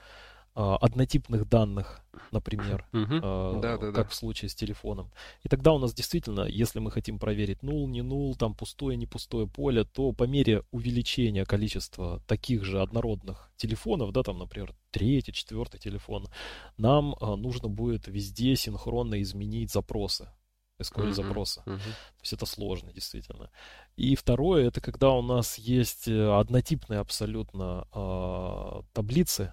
однотипных 0.59 1.49
данных, 1.49 2.01
например, 2.33 2.85
uh 2.93 3.61
да, 3.61 3.79
да, 3.79 3.87
как 3.87 3.95
да. 3.95 4.05
в 4.05 4.15
случае 4.15 4.49
с 4.49 4.55
телефоном. 4.55 5.13
И 5.45 5.49
тогда 5.49 5.73
у 5.73 5.79
нас 5.79 5.95
действительно, 5.95 6.43
если 6.43 6.81
мы 6.81 6.91
хотим 6.91 7.19
проверить 7.19 7.63
нул, 7.63 7.87
не 7.87 8.03
нул, 8.03 8.35
там 8.35 8.55
пустое, 8.55 8.97
не 8.97 9.07
пустое 9.07 9.47
поле, 9.47 9.85
то 9.85 10.13
по 10.13 10.25
мере 10.25 10.65
увеличения 10.73 11.45
количества 11.45 12.21
таких 12.27 12.65
же 12.65 12.83
однородных 12.83 13.51
телефонов, 13.57 14.13
да, 14.13 14.23
там, 14.25 14.39
например, 14.39 14.75
третий, 14.91 15.33
четвертый 15.33 15.79
телефон, 15.79 16.29
нам 16.77 17.15
а, 17.21 17.37
нужно 17.37 17.69
будет 17.69 18.09
везде 18.09 18.57
синхронно 18.57 19.23
изменить 19.23 19.71
запросы. 19.71 20.29
SQL 20.81 21.13
запроса. 21.13 21.63
Uh-huh, 21.67 21.75
uh-huh. 21.75 21.79
То 21.79 22.23
есть 22.23 22.33
это 22.33 22.47
сложно, 22.47 22.93
действительно. 22.93 23.51
И 23.97 24.15
второе, 24.15 24.69
это 24.69 24.81
когда 24.81 25.11
у 25.11 25.23
нас 25.23 25.59
есть 25.59 26.07
э, 26.07 26.39
однотипные 26.39 27.01
абсолютно 27.01 27.89
э, 27.93 28.83
таблицы, 28.93 29.53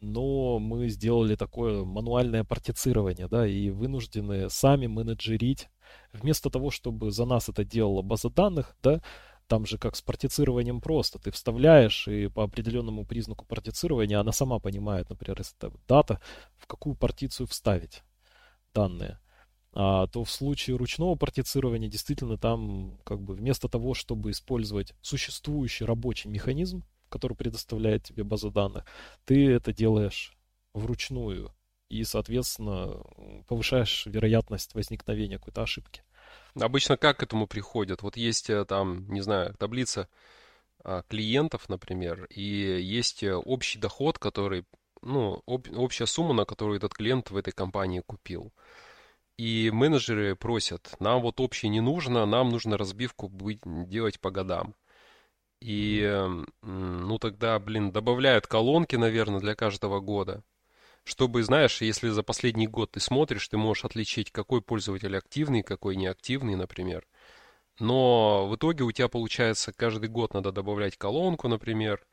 но 0.00 0.58
мы 0.58 0.88
сделали 0.88 1.36
такое 1.36 1.84
мануальное 1.84 2.44
партицирование, 2.44 3.28
да, 3.28 3.46
и 3.46 3.70
вынуждены 3.70 4.50
сами 4.50 4.86
менеджерить, 4.86 5.68
вместо 6.12 6.50
того, 6.50 6.70
чтобы 6.70 7.10
за 7.10 7.24
нас 7.24 7.48
это 7.48 7.64
делала 7.64 8.02
база 8.02 8.30
данных, 8.30 8.76
да, 8.82 9.00
там 9.46 9.64
же 9.64 9.78
как 9.78 9.96
с 9.96 10.02
партицированием 10.02 10.80
просто. 10.80 11.18
Ты 11.18 11.30
вставляешь, 11.30 12.08
и 12.08 12.28
по 12.28 12.44
определенному 12.44 13.04
признаку 13.04 13.44
партицирования 13.46 14.18
она 14.18 14.32
сама 14.32 14.58
понимает, 14.58 15.08
например, 15.08 15.38
если 15.38 15.56
это 15.58 15.72
дата, 15.88 16.20
в 16.56 16.66
какую 16.66 16.96
партицию 16.96 17.46
вставить 17.46 18.02
данные. 18.74 19.20
А, 19.72 20.06
то 20.06 20.24
в 20.24 20.30
случае 20.30 20.76
ручного 20.76 21.16
партицирования 21.16 21.88
действительно 21.88 22.38
там 22.38 22.98
как 23.04 23.20
бы 23.20 23.34
вместо 23.34 23.68
того, 23.68 23.94
чтобы 23.94 24.30
использовать 24.30 24.94
существующий 25.02 25.84
рабочий 25.84 26.28
механизм, 26.28 26.82
который 27.08 27.36
предоставляет 27.36 28.04
тебе 28.04 28.24
база 28.24 28.50
данных, 28.50 28.84
ты 29.24 29.50
это 29.50 29.72
делаешь 29.72 30.36
вручную 30.74 31.52
и, 31.88 32.04
соответственно, 32.04 33.02
повышаешь 33.46 34.06
вероятность 34.06 34.74
возникновения 34.74 35.38
какой-то 35.38 35.62
ошибки. 35.62 36.02
Обычно 36.60 36.96
как 36.96 37.18
к 37.18 37.22
этому 37.22 37.46
приходят? 37.46 38.02
Вот 38.02 38.16
есть 38.16 38.50
э, 38.50 38.64
там, 38.64 39.08
не 39.10 39.20
знаю, 39.20 39.54
таблица 39.54 40.08
а, 40.82 41.02
клиентов, 41.02 41.68
например, 41.68 42.26
и 42.30 42.42
есть 42.42 43.22
э, 43.22 43.34
общий 43.34 43.78
доход, 43.78 44.18
который, 44.18 44.64
ну, 45.02 45.42
об, 45.46 45.66
общая 45.76 46.06
сумма, 46.06 46.32
на 46.32 46.44
которую 46.44 46.78
этот 46.78 46.94
клиент 46.94 47.30
в 47.30 47.36
этой 47.36 47.52
компании 47.52 48.02
купил. 48.06 48.52
И 49.36 49.70
менеджеры 49.70 50.34
просят, 50.34 50.94
нам 50.98 51.20
вот 51.20 51.40
общий 51.40 51.68
не 51.68 51.80
нужно, 51.80 52.24
нам 52.24 52.48
нужно 52.48 52.78
разбивку 52.78 53.30
делать 53.64 54.18
по 54.18 54.30
годам. 54.30 54.74
И, 55.60 56.26
ну, 56.62 57.18
тогда, 57.18 57.58
блин, 57.58 57.90
добавляют 57.92 58.46
колонки, 58.46 58.96
наверное, 58.96 59.40
для 59.40 59.54
каждого 59.54 60.00
года. 60.00 60.42
Чтобы, 61.04 61.42
знаешь, 61.42 61.80
если 61.80 62.08
за 62.08 62.22
последний 62.22 62.66
год 62.66 62.92
ты 62.92 63.00
смотришь, 63.00 63.48
ты 63.48 63.56
можешь 63.56 63.84
отличить, 63.84 64.32
какой 64.32 64.60
пользователь 64.60 65.16
активный, 65.16 65.62
какой 65.62 65.96
неактивный, 65.96 66.56
например. 66.56 67.06
Но 67.78 68.48
в 68.48 68.56
итоге 68.56 68.84
у 68.84 68.92
тебя 68.92 69.08
получается 69.08 69.72
каждый 69.72 70.08
год 70.08 70.34
надо 70.34 70.50
добавлять 70.52 70.96
колонку, 70.96 71.48
например, 71.48 72.04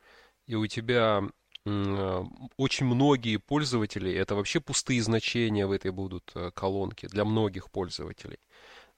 и 0.46 0.56
у 0.56 0.68
тебя 0.68 1.24
очень 1.66 2.86
многие 2.86 3.38
пользователи, 3.38 4.14
это 4.14 4.36
вообще 4.36 4.60
пустые 4.60 5.02
значения 5.02 5.66
в 5.66 5.72
этой 5.72 5.92
будут 5.92 6.30
э, 6.36 6.52
колонке 6.54 7.08
для 7.08 7.24
многих 7.24 7.72
пользователей. 7.72 8.38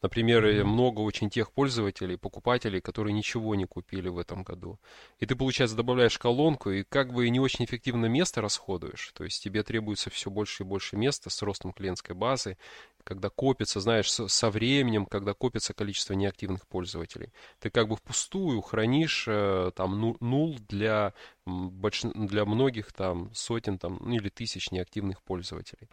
Например, 0.02 0.64
много 0.64 1.00
очень 1.00 1.30
тех 1.30 1.52
пользователей, 1.52 2.18
покупателей, 2.18 2.82
которые 2.82 3.14
ничего 3.14 3.56
не 3.56 3.66
купили 3.66 4.10
в 4.10 4.20
этом 4.20 4.44
году. 4.44 4.80
И 5.20 5.26
ты, 5.26 5.36
получается, 5.36 5.76
добавляешь 5.76 6.18
колонку 6.20 6.70
и 6.70 6.84
как 6.84 7.12
бы 7.14 7.28
не 7.30 7.40
очень 7.40 7.66
эффективно 7.66 8.06
место 8.06 8.42
расходуешь. 8.42 9.12
То 9.14 9.24
есть 9.24 9.42
тебе 9.44 9.64
требуется 9.64 10.10
все 10.10 10.30
больше 10.30 10.64
и 10.64 10.66
больше 10.66 10.96
места 10.96 11.30
с 11.30 11.42
ростом 11.42 11.74
клиентской 11.74 12.14
базы, 12.14 12.58
когда 13.04 13.30
копится, 13.30 13.80
знаешь, 13.80 14.12
со 14.12 14.50
временем, 14.50 15.06
когда 15.06 15.34
копится 15.34 15.74
количество 15.74 16.14
неактивных 16.14 16.68
пользователей. 16.68 17.32
Ты 17.60 17.70
как 17.70 17.88
бы 17.88 17.96
впустую 17.96 18.62
хранишь 18.62 19.26
э, 19.28 19.72
там 19.76 20.00
ну, 20.02 20.18
нул 20.20 20.58
для, 20.68 21.14
больш... 21.46 22.02
для 22.02 22.46
многих 22.46 22.92
там 22.94 23.34
сотен 23.34 23.78
там, 23.78 24.00
ну, 24.02 24.16
или 24.16 24.30
тысяч 24.30 24.72
неактивных 24.72 25.22
пользователей. 25.24 25.88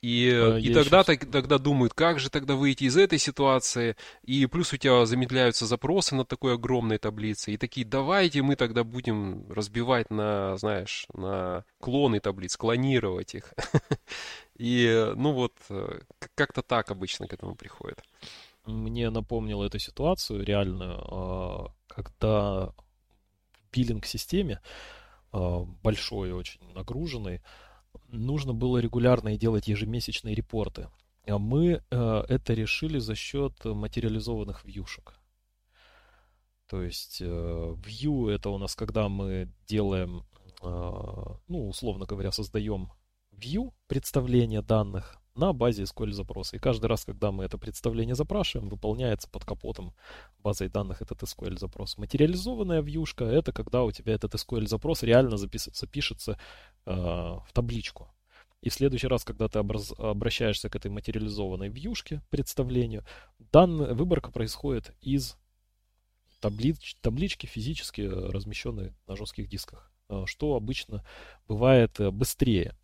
И, 0.00 0.30
а, 0.32 0.58
и 0.58 0.72
тогда, 0.72 1.02
сейчас... 1.02 1.28
тогда 1.28 1.58
думают, 1.58 1.92
как 1.92 2.20
же 2.20 2.30
тогда 2.30 2.54
выйти 2.54 2.84
из 2.84 2.96
этой 2.96 3.18
ситуации. 3.18 3.96
И 4.22 4.46
плюс 4.46 4.72
у 4.72 4.76
тебя 4.76 5.04
замедляются 5.06 5.66
запросы 5.66 6.14
на 6.14 6.24
такой 6.24 6.54
огромной 6.54 6.98
таблице. 6.98 7.52
И 7.52 7.56
такие, 7.56 7.84
давайте 7.84 8.42
мы 8.42 8.54
тогда 8.54 8.84
будем 8.84 9.50
разбивать 9.50 10.10
на, 10.10 10.56
знаешь, 10.56 11.06
на 11.14 11.64
клоны 11.80 12.20
таблиц, 12.20 12.56
клонировать 12.56 13.34
их. 13.34 13.54
И, 14.56 15.12
ну 15.16 15.32
вот, 15.32 15.54
э, 15.70 16.00
как-то 16.34 16.62
так 16.62 16.90
обычно 16.90 17.26
к 17.28 17.32
этому 17.32 17.54
приходит. 17.54 18.02
Мне 18.66 19.10
напомнило 19.10 19.64
эту 19.64 19.78
ситуацию 19.78 20.44
реальную, 20.44 20.98
а, 21.10 21.72
когда 21.88 22.66
в 22.66 23.72
биллинг-системе, 23.72 24.60
а, 25.32 25.60
большой, 25.82 26.32
очень 26.32 26.60
нагруженный, 26.74 27.40
нужно 28.08 28.54
было 28.54 28.78
регулярно 28.78 29.36
делать 29.36 29.68
ежемесячные 29.68 30.34
репорты. 30.34 30.88
А 31.26 31.38
мы 31.38 31.82
э, 31.90 32.24
это 32.28 32.54
решили 32.54 32.98
за 32.98 33.14
счет 33.14 33.64
материализованных 33.64 34.64
вьюшек. 34.64 35.14
То 36.66 36.82
есть 36.82 37.20
э, 37.20 37.24
view 37.24 38.30
это 38.30 38.50
у 38.50 38.58
нас, 38.58 38.74
когда 38.74 39.08
мы 39.08 39.50
делаем, 39.66 40.24
э, 40.62 40.66
ну, 41.48 41.68
условно 41.68 42.06
говоря, 42.06 42.32
создаем 42.32 42.90
view, 43.32 43.72
представление 43.86 44.62
данных, 44.62 45.18
на 45.38 45.52
базе 45.52 45.84
SQL 45.84 46.12
запроса. 46.12 46.56
И 46.56 46.58
каждый 46.58 46.86
раз, 46.86 47.04
когда 47.04 47.30
мы 47.32 47.44
это 47.44 47.58
представление 47.58 48.14
запрашиваем, 48.14 48.68
выполняется 48.68 49.28
под 49.30 49.44
капотом 49.44 49.94
базой 50.42 50.68
данных 50.68 51.00
этот 51.00 51.22
SQL 51.22 51.58
запрос. 51.58 51.96
Материализованная 51.96 52.82
вьюшка— 52.82 53.24
это 53.26 53.52
когда 53.52 53.84
у 53.84 53.92
тебя 53.92 54.14
этот 54.14 54.34
SQL 54.34 54.66
запрос 54.66 55.02
реально 55.02 55.36
записывается, 55.36 55.86
пишется 55.86 56.38
э, 56.86 56.92
в 56.92 57.48
табличку. 57.52 58.12
И 58.60 58.70
в 58.70 58.74
следующий 58.74 59.06
раз, 59.06 59.24
когда 59.24 59.48
ты 59.48 59.60
образ, 59.60 59.92
обращаешься 59.96 60.68
к 60.68 60.76
этой 60.76 60.90
материализованной 60.90 61.68
вьюшке, 61.68 62.22
представлению, 62.28 63.04
данная 63.38 63.94
выборка 63.94 64.32
происходит 64.32 64.92
из 65.00 65.36
таблич, 66.40 66.96
таблички 67.00 67.46
физически 67.46 68.00
размещенной 68.00 68.94
на 69.06 69.16
жестких 69.16 69.48
дисках, 69.48 69.92
э, 70.08 70.24
что 70.26 70.54
обычно 70.54 71.04
бывает 71.46 72.00
э, 72.00 72.10
быстрее 72.10 72.76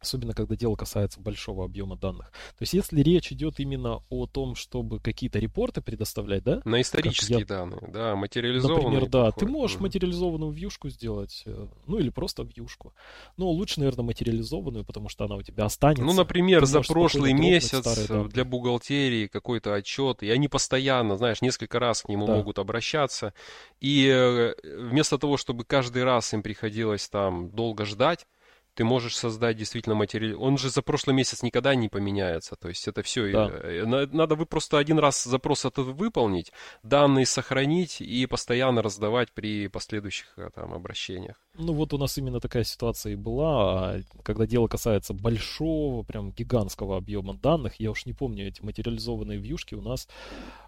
особенно 0.00 0.32
когда 0.32 0.56
дело 0.56 0.76
касается 0.76 1.20
большого 1.20 1.64
объема 1.64 1.96
данных. 1.96 2.30
То 2.30 2.62
есть 2.62 2.72
если 2.72 3.00
речь 3.00 3.32
идет 3.32 3.60
именно 3.60 4.02
о 4.08 4.26
том, 4.26 4.54
чтобы 4.54 4.98
какие-то 5.00 5.38
репорты 5.38 5.82
предоставлять, 5.82 6.42
да? 6.42 6.62
На 6.64 6.80
исторические 6.80 7.40
я... 7.40 7.44
данные, 7.44 7.90
да, 7.92 8.16
материализованные. 8.16 8.84
Например, 8.84 9.08
да, 9.08 9.30
приходят. 9.30 9.38
ты 9.38 9.46
можешь 9.46 9.76
mm 9.76 9.80
материализованную 9.90 10.52
вьюшку 10.52 10.88
сделать, 10.88 11.42
э, 11.46 11.66
ну 11.86 11.98
или 11.98 12.10
просто 12.10 12.42
вьюшку. 12.42 12.92
Но 13.36 13.50
лучше, 13.50 13.80
наверное, 13.80 14.04
материализованную, 14.04 14.84
потому 14.84 15.08
что 15.08 15.24
она 15.24 15.36
у 15.36 15.42
тебя 15.42 15.64
останется. 15.64 16.04
Ну, 16.04 16.12
например, 16.12 16.64
за 16.64 16.82
прошлый 16.82 17.32
месяц 17.32 17.80
старые, 17.80 18.28
для 18.28 18.44
бухгалтерии 18.44 19.26
какой-то 19.26 19.74
отчет, 19.74 20.22
и 20.22 20.30
они 20.30 20.48
постоянно, 20.48 21.16
знаешь, 21.16 21.42
несколько 21.42 21.78
раз 21.78 22.02
к 22.02 22.08
нему 22.08 22.26
да. 22.26 22.36
могут 22.36 22.58
обращаться, 22.58 23.34
и 23.80 24.06
э, 24.06 24.54
вместо 24.62 25.18
того, 25.18 25.36
чтобы 25.36 25.64
каждый 25.64 26.04
раз 26.04 26.32
им 26.32 26.42
приходилось 26.42 27.08
там 27.08 27.50
долго 27.50 27.84
ждать, 27.84 28.26
ты 28.74 28.84
можешь 28.84 29.16
создать 29.16 29.56
действительно 29.56 29.94
материал. 29.94 30.42
Он 30.42 30.58
же 30.58 30.70
за 30.70 30.82
прошлый 30.82 31.14
месяц 31.14 31.42
никогда 31.42 31.74
не 31.74 31.88
поменяется. 31.88 32.56
То 32.56 32.68
есть 32.68 32.86
это 32.88 33.02
все. 33.02 33.30
Да. 33.32 33.50
Э, 33.52 33.84
надо 33.86 34.34
вы 34.34 34.46
просто 34.46 34.78
один 34.78 34.98
раз 34.98 35.24
запрос 35.24 35.64
этот 35.64 35.86
выполнить, 35.88 36.52
данные 36.82 37.26
сохранить 37.26 38.00
и 38.00 38.26
постоянно 38.26 38.82
раздавать 38.82 39.32
при 39.32 39.68
последующих 39.68 40.26
э, 40.36 40.50
там 40.54 40.72
обращениях. 40.72 41.36
Ну 41.54 41.72
вот 41.72 41.92
у 41.92 41.98
нас 41.98 42.16
именно 42.16 42.40
такая 42.40 42.64
ситуация 42.64 43.12
и 43.12 43.16
была, 43.16 43.94
а 43.94 44.00
когда 44.22 44.46
дело 44.46 44.68
касается 44.68 45.14
большого, 45.14 46.02
прям 46.02 46.30
гигантского 46.30 46.96
объема 46.96 47.34
данных, 47.34 47.80
я 47.80 47.90
уж 47.90 48.06
не 48.06 48.12
помню, 48.12 48.48
эти 48.48 48.62
материализованные 48.62 49.38
вьюшки 49.38 49.74
у 49.74 49.82
нас 49.82 50.08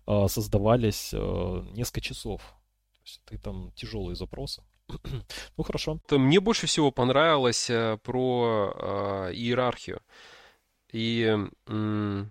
а, 0.07 0.29
создавались 0.29 1.13
а, 1.15 1.65
несколько 1.73 2.01
часов. 2.01 2.43
То 2.93 2.99
есть 3.05 3.21
это 3.27 3.43
там 3.43 3.73
тяжелые 3.75 4.17
запросы. 4.17 4.63
ну, 5.57 5.65
хорошо. 5.65 6.01
Мне 6.11 6.41
больше 6.41 6.67
всего 6.67 6.91
понравилось 6.91 7.71
э, 7.71 7.99
про 8.03 8.73
э, 8.75 9.33
иерархию. 9.35 10.01
И 10.93 11.37
угу. 11.67 12.27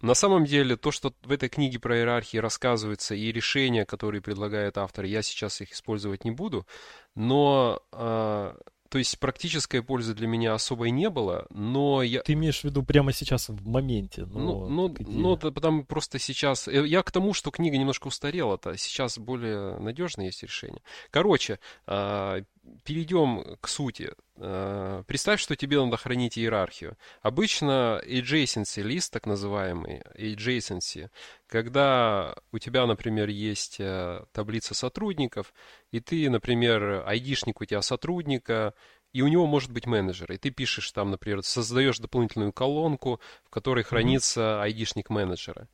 на 0.00 0.14
самом 0.14 0.44
деле 0.44 0.76
то, 0.76 0.90
что 0.90 1.14
в 1.22 1.32
этой 1.32 1.48
книге 1.48 1.78
про 1.78 1.96
иерархии 1.96 2.38
рассказывается, 2.38 3.14
и 3.14 3.32
решения, 3.32 3.86
которые 3.86 4.20
предлагает 4.20 4.78
автор, 4.78 5.06
я 5.06 5.22
сейчас 5.22 5.60
их 5.60 5.72
использовать 5.72 6.24
не 6.24 6.30
буду, 6.30 6.66
но 7.14 7.80
э, 7.92 8.54
то 8.96 8.98
есть 8.98 9.18
практической 9.18 9.82
пользы 9.82 10.14
для 10.14 10.26
меня 10.26 10.54
особой 10.54 10.90
не 10.90 11.10
было, 11.10 11.46
но 11.50 12.00
я... 12.00 12.22
Ты 12.22 12.32
имеешь 12.32 12.62
в 12.62 12.64
виду 12.64 12.82
прямо 12.82 13.12
сейчас 13.12 13.50
в 13.50 13.68
моменте? 13.68 14.24
Ну, 14.24 14.70
ну, 14.70 14.94
ну 15.00 15.34
это 15.34 15.52
потому 15.52 15.84
просто 15.84 16.18
сейчас... 16.18 16.66
Э, 16.66 16.86
я 16.86 17.02
к 17.02 17.12
тому, 17.12 17.34
что 17.34 17.50
книга 17.50 17.76
немножко 17.76 18.06
устарела-то, 18.06 18.78
сейчас 18.78 19.18
более 19.18 19.78
надежное 19.80 20.24
есть 20.24 20.42
решение. 20.42 20.80
Короче, 21.10 21.58
а, 21.86 22.40
перейдем 22.84 23.56
к 23.60 23.68
сути. 23.68 24.12
А, 24.36 25.02
представь, 25.04 25.40
что 25.40 25.56
тебе 25.56 25.82
надо 25.82 25.96
хранить 25.96 26.38
иерархию. 26.38 26.96
Обычно 27.22 28.00
adjacency 28.04 28.82
лист, 28.82 29.12
так 29.12 29.26
называемый, 29.26 30.02
adjacency, 30.14 31.10
когда 31.46 32.36
у 32.52 32.58
тебя, 32.58 32.86
например, 32.86 33.28
есть 33.28 33.76
э, 33.78 34.24
таблица 34.32 34.74
сотрудников, 34.74 35.52
и 35.90 36.00
ты, 36.00 36.28
например, 36.28 37.04
айдишник 37.06 37.60
у 37.60 37.64
тебя 37.64 37.82
сотрудника, 37.82 38.74
и 39.12 39.22
у 39.22 39.28
него 39.28 39.46
может 39.46 39.72
быть 39.72 39.86
менеджер, 39.86 40.30
и 40.32 40.36
ты 40.36 40.50
пишешь 40.50 40.92
там, 40.92 41.10
например, 41.10 41.42
создаешь 41.42 41.98
дополнительную 41.98 42.52
колонку, 42.52 43.20
в 43.44 43.50
которой 43.50 43.82
хранится 43.82 44.60
айдишник 44.62 45.08
менеджера. 45.08 45.68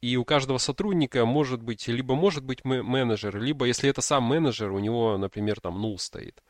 И 0.00 0.16
у 0.16 0.24
каждого 0.24 0.58
сотрудника 0.58 1.26
может 1.26 1.62
быть, 1.62 1.86
либо 1.88 2.14
может 2.14 2.44
быть 2.44 2.64
менеджер, 2.64 3.38
либо 3.38 3.66
если 3.66 3.90
это 3.90 4.00
сам 4.00 4.24
менеджер, 4.24 4.72
у 4.72 4.78
него, 4.78 5.18
например, 5.18 5.60
там 5.60 5.80
нул 5.80 5.98
стоит. 5.98 6.42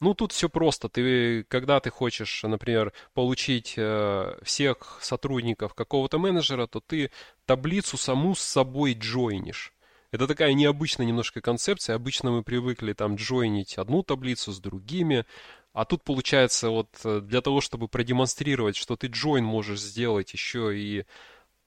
Ну, 0.00 0.14
тут 0.14 0.32
все 0.32 0.48
просто. 0.48 0.88
Ты, 0.88 1.44
когда 1.44 1.80
ты 1.80 1.90
хочешь, 1.90 2.42
например, 2.44 2.92
получить 3.14 3.74
э, 3.76 4.38
всех 4.42 4.98
сотрудников 5.00 5.74
какого-то 5.74 6.18
менеджера, 6.18 6.66
то 6.66 6.80
ты 6.80 7.10
таблицу 7.46 7.96
саму 7.96 8.34
с 8.34 8.40
собой 8.40 8.94
джойнишь. 8.94 9.72
Это 10.10 10.26
такая 10.26 10.54
необычная 10.54 11.04
немножко 11.04 11.40
концепция. 11.40 11.96
Обычно 11.96 12.30
мы 12.30 12.42
привыкли 12.42 12.92
там 12.92 13.16
джойнить 13.16 13.76
одну 13.76 14.02
таблицу 14.02 14.52
с 14.52 14.60
другими. 14.60 15.26
А 15.72 15.84
тут 15.84 16.02
получается 16.04 16.70
вот 16.70 16.88
э, 17.04 17.20
для 17.20 17.40
того, 17.40 17.60
чтобы 17.60 17.88
продемонстрировать, 17.88 18.76
что 18.76 18.96
ты 18.96 19.08
джойн 19.08 19.44
можешь 19.44 19.80
сделать 19.80 20.32
еще 20.32 20.78
и 20.78 21.04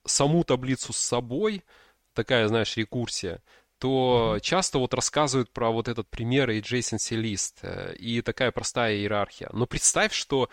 саму 0.06 0.44
таблицу 0.44 0.94
с 0.94 0.98
собой, 0.98 1.64
такая, 2.14 2.48
знаешь, 2.48 2.78
рекурсия, 2.78 3.42
то 3.78 4.36
mm-hmm. 4.36 4.40
часто 4.42 4.80
вот 4.80 4.94
рассказывают 4.94 5.52
про 5.52 5.72
вот 5.72 5.88
этот 5.88 6.08
пример 6.10 6.50
adjacency 6.52 7.20
list 7.20 7.56
э, 7.64 7.96
и 7.96 8.22
такая 8.22 8.52
простая 8.52 8.96
иерархия. 8.96 9.50
Но 9.54 9.66
представь, 9.66 10.14
что 10.14 10.50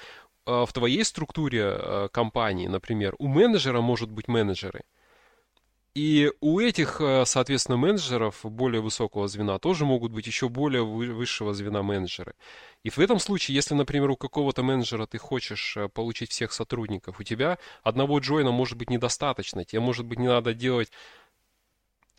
э, 0.46 0.64
в 0.66 0.72
твоей 0.72 1.04
структуре 1.04 1.62
э, 1.62 2.08
компании, 2.10 2.68
например, 2.68 3.14
у 3.18 3.26
менеджера 3.26 3.80
может 3.80 4.10
быть 4.10 4.28
менеджеры. 4.28 4.84
И 5.94 6.30
у 6.40 6.60
этих, 6.60 7.00
соответственно, 7.24 7.76
менеджеров 7.76 8.40
более 8.44 8.80
высокого 8.80 9.26
звена 9.26 9.58
тоже 9.58 9.84
могут 9.84 10.12
быть 10.12 10.26
еще 10.26 10.48
более 10.48 10.84
высшего 10.84 11.52
звена 11.52 11.82
менеджеры. 11.82 12.34
И 12.84 12.90
в 12.90 12.98
этом 12.98 13.18
случае, 13.18 13.56
если, 13.56 13.74
например, 13.74 14.10
у 14.10 14.16
какого-то 14.16 14.62
менеджера 14.62 15.06
ты 15.06 15.18
хочешь 15.18 15.76
получить 15.94 16.30
всех 16.30 16.52
сотрудников, 16.52 17.18
у 17.18 17.24
тебя 17.24 17.58
одного 17.82 18.20
джойна 18.20 18.52
может 18.52 18.78
быть 18.78 18.90
недостаточно. 18.90 19.64
Тебе, 19.64 19.80
может 19.80 20.06
быть, 20.06 20.20
не 20.20 20.28
надо 20.28 20.54
делать 20.54 20.92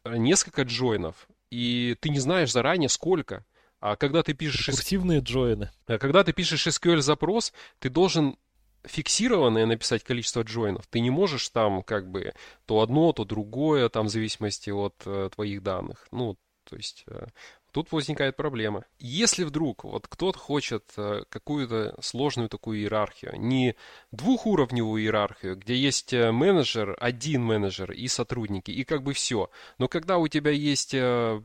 несколько 0.03 0.63
джойнов, 0.63 1.27
и 1.49 1.95
ты 2.01 2.09
не 2.09 2.19
знаешь 2.19 2.51
заранее 2.51 2.89
сколько. 2.89 3.45
А 3.79 3.95
когда 3.95 4.23
ты 4.23 4.33
пишешь... 4.33 4.67
Активные 4.67 5.21
джойны. 5.21 5.71
А 5.87 5.97
когда 5.99 6.25
ты 6.25 6.33
пишешь 6.33 6.67
SQL-запрос, 6.67 7.53
ты 7.79 7.89
должен 7.89 8.35
фиксированное 8.83 9.65
написать 9.65 10.03
количество 10.03 10.41
джойнов. 10.41 10.87
Ты 10.87 10.99
не 10.99 11.09
можешь 11.09 11.49
там 11.49 11.83
как 11.83 12.09
бы 12.09 12.33
то 12.65 12.81
одно, 12.81 13.11
то 13.13 13.25
другое, 13.25 13.89
там 13.89 14.07
в 14.07 14.09
зависимости 14.09 14.69
от 14.69 14.95
э, 15.05 15.29
твоих 15.33 15.63
данных. 15.63 16.07
Ну, 16.11 16.37
то 16.69 16.75
есть 16.75 17.03
э, 17.07 17.27
тут 17.71 17.91
возникает 17.91 18.35
проблема. 18.35 18.85
Если 18.99 19.43
вдруг 19.43 19.83
вот 19.83 20.07
кто-то 20.07 20.37
хочет 20.37 20.85
э, 20.97 21.23
какую-то 21.29 21.95
сложную 22.01 22.49
такую 22.49 22.79
иерархию, 22.79 23.39
не 23.39 23.75
двухуровневую 24.11 25.01
иерархию, 25.01 25.55
где 25.57 25.75
есть 25.75 26.13
э, 26.13 26.31
менеджер, 26.31 26.95
один 26.99 27.43
менеджер 27.43 27.91
и 27.91 28.07
сотрудники, 28.07 28.71
и 28.71 28.83
как 28.83 29.03
бы 29.03 29.13
все. 29.13 29.49
Но 29.77 29.87
когда 29.87 30.17
у 30.17 30.27
тебя 30.27 30.51
есть 30.51 30.93
э, 30.93 31.41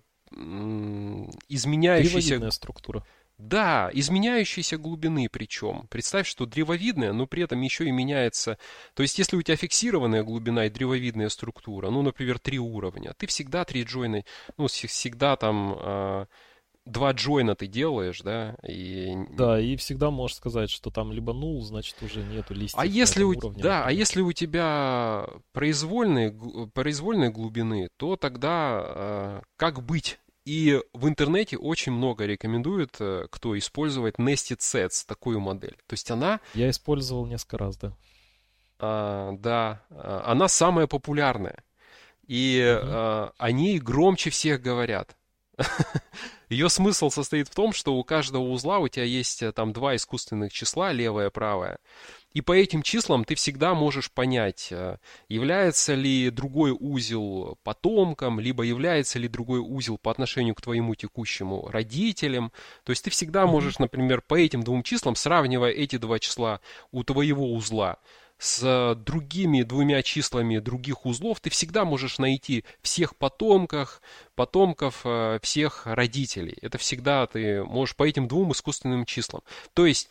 изменяющаяся... 1.48 2.50
структура. 2.50 3.04
Да, 3.44 3.90
изменяющейся 3.92 4.78
глубины 4.78 5.28
причем. 5.30 5.86
Представь, 5.90 6.26
что 6.26 6.46
древовидная, 6.46 7.12
но 7.12 7.26
при 7.26 7.42
этом 7.42 7.60
еще 7.60 7.84
и 7.84 7.90
меняется. 7.90 8.58
То 8.94 9.02
есть, 9.02 9.18
если 9.18 9.36
у 9.36 9.42
тебя 9.42 9.56
фиксированная 9.56 10.22
глубина 10.22 10.64
и 10.64 10.70
древовидная 10.70 11.28
структура, 11.28 11.90
ну, 11.90 12.00
например, 12.00 12.38
три 12.38 12.58
уровня, 12.58 13.12
ты 13.18 13.26
всегда 13.26 13.64
три 13.64 13.82
джойна, 13.82 14.24
ну, 14.56 14.66
всегда 14.66 15.36
там 15.36 15.76
э, 15.78 16.26
два 16.86 17.12
джойна 17.12 17.54
ты 17.54 17.66
делаешь, 17.66 18.20
да, 18.22 18.56
и... 18.66 19.14
Да, 19.30 19.60
и 19.60 19.76
всегда 19.76 20.10
можешь 20.10 20.36
сказать, 20.36 20.70
что 20.70 20.90
там 20.90 21.12
либо 21.12 21.32
нул, 21.32 21.62
значит, 21.62 21.96
уже 22.02 22.22
нету 22.22 22.54
листьев 22.54 22.80
а 22.80 22.86
если 22.86 23.24
у... 23.24 23.30
уровне. 23.30 23.62
Да, 23.62 23.84
а 23.84 23.92
если 23.92 24.20
у 24.20 24.32
тебя 24.32 25.26
произвольные, 25.52 26.34
произвольные 26.72 27.30
глубины, 27.30 27.88
то 27.96 28.16
тогда 28.16 28.82
э, 28.84 29.42
как 29.56 29.82
быть? 29.82 30.18
И 30.44 30.78
в 30.92 31.08
интернете 31.08 31.56
очень 31.56 31.92
много 31.92 32.26
рекомендуют, 32.26 32.96
э, 33.00 33.26
кто 33.30 33.56
использовать 33.56 34.16
Nested 34.16 34.58
Sets, 34.58 35.04
такую 35.06 35.40
модель. 35.40 35.76
То 35.86 35.94
есть 35.94 36.10
она... 36.10 36.40
Я 36.52 36.68
использовал 36.68 37.26
несколько 37.26 37.56
раз, 37.58 37.76
да. 37.78 37.96
А, 38.78 39.32
да, 39.38 39.82
а, 39.90 40.24
она 40.26 40.48
самая 40.48 40.86
популярная. 40.86 41.64
И 42.26 42.60
угу. 42.60 42.90
а, 42.90 43.32
о 43.38 43.50
ней 43.52 43.78
громче 43.78 44.30
всех 44.30 44.60
говорят. 44.60 45.16
Ее 46.54 46.68
смысл 46.68 47.10
состоит 47.10 47.48
в 47.48 47.54
том, 47.54 47.72
что 47.72 47.96
у 47.96 48.04
каждого 48.04 48.44
узла 48.44 48.78
у 48.78 48.86
тебя 48.86 49.04
есть 49.04 49.42
э, 49.42 49.50
там 49.50 49.72
два 49.72 49.96
искусственных 49.96 50.52
числа, 50.52 50.92
левое 50.92 51.26
и 51.26 51.30
правое. 51.30 51.78
И 52.32 52.42
по 52.42 52.52
этим 52.52 52.82
числам 52.82 53.24
ты 53.24 53.34
всегда 53.34 53.74
можешь 53.74 54.08
понять, 54.08 54.68
э, 54.70 54.98
является 55.28 55.94
ли 55.94 56.30
другой 56.30 56.70
узел 56.70 57.58
потомком, 57.64 58.38
либо 58.38 58.62
является 58.62 59.18
ли 59.18 59.26
другой 59.26 59.58
узел 59.58 59.98
по 59.98 60.12
отношению 60.12 60.54
к 60.54 60.62
твоему 60.62 60.94
текущему 60.94 61.66
родителям. 61.72 62.52
То 62.84 62.90
есть 62.90 63.02
ты 63.02 63.10
всегда 63.10 63.48
можешь, 63.48 63.80
например, 63.80 64.20
по 64.20 64.36
этим 64.36 64.62
двум 64.62 64.84
числам, 64.84 65.16
сравнивая 65.16 65.72
эти 65.72 65.96
два 65.96 66.20
числа 66.20 66.60
у 66.92 67.02
твоего 67.02 67.52
узла, 67.52 67.98
с 68.38 68.94
другими 69.06 69.62
двумя 69.62 70.02
числами 70.02 70.58
других 70.58 71.06
узлов, 71.06 71.40
ты 71.40 71.50
всегда 71.50 71.84
можешь 71.84 72.18
найти 72.18 72.64
всех 72.82 73.16
потомков, 73.16 74.02
потомков 74.34 75.02
э, 75.04 75.38
всех 75.42 75.86
родителей. 75.86 76.56
Это 76.60 76.78
всегда 76.78 77.26
ты 77.26 77.62
можешь 77.64 77.96
по 77.96 78.06
этим 78.06 78.28
двум 78.28 78.52
искусственным 78.52 79.04
числам. 79.04 79.42
То 79.72 79.86
есть 79.86 80.10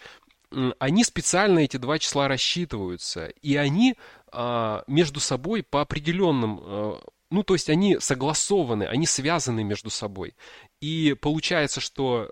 они 0.80 1.03
специально 1.03 1.59
эти 1.59 1.78
два 1.78 1.99
числа 1.99 2.28
рассчитываются, 2.28 3.28
и 3.28 3.55
они 3.55 3.95
а, 4.32 4.84
между 4.88 5.19
собой 5.19 5.63
по 5.63 5.82
определенным, 5.82 6.59
а, 6.61 7.01
ну 7.32 7.43
то 7.43 7.53
есть 7.53 7.69
они 7.69 7.99
согласованы, 7.99 8.84
они 8.84 9.05
связаны 9.05 9.63
между 9.63 9.89
собой. 9.89 10.36
И 10.82 11.15
получается, 11.19 11.82
что 11.82 12.32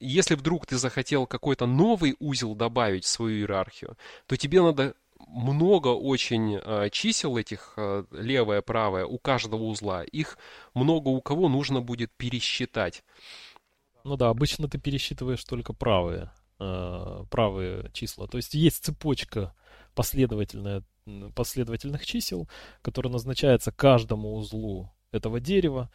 если 0.00 0.34
вдруг 0.34 0.66
ты 0.66 0.76
захотел 0.76 1.26
какой-то 1.26 1.66
новый 1.66 2.16
узел 2.18 2.54
добавить 2.54 3.04
в 3.04 3.08
свою 3.08 3.38
иерархию, 3.38 3.96
то 4.26 4.36
тебе 4.36 4.60
надо 4.60 4.94
много 5.34 5.88
очень 5.88 6.56
э, 6.56 6.88
чисел 6.90 7.36
этих, 7.36 7.74
э, 7.76 8.04
левое, 8.12 8.62
правое, 8.62 9.04
у 9.04 9.18
каждого 9.18 9.64
узла. 9.64 10.04
Их 10.04 10.38
много 10.74 11.08
у 11.08 11.20
кого 11.20 11.48
нужно 11.48 11.80
будет 11.80 12.12
пересчитать. 12.16 13.02
Ну 14.04 14.16
да, 14.16 14.28
обычно 14.28 14.68
ты 14.68 14.78
пересчитываешь 14.78 15.44
только 15.44 15.72
правые. 15.72 16.30
Э, 16.60 17.24
правые 17.30 17.90
числа. 17.92 18.28
То 18.28 18.36
есть 18.36 18.54
есть 18.54 18.84
цепочка 18.84 19.54
последовательная, 19.94 20.84
последовательных 21.34 22.06
чисел, 22.06 22.48
которая 22.80 23.12
назначается 23.12 23.72
каждому 23.72 24.36
узлу 24.36 24.92
этого 25.10 25.40
дерева. 25.40 25.90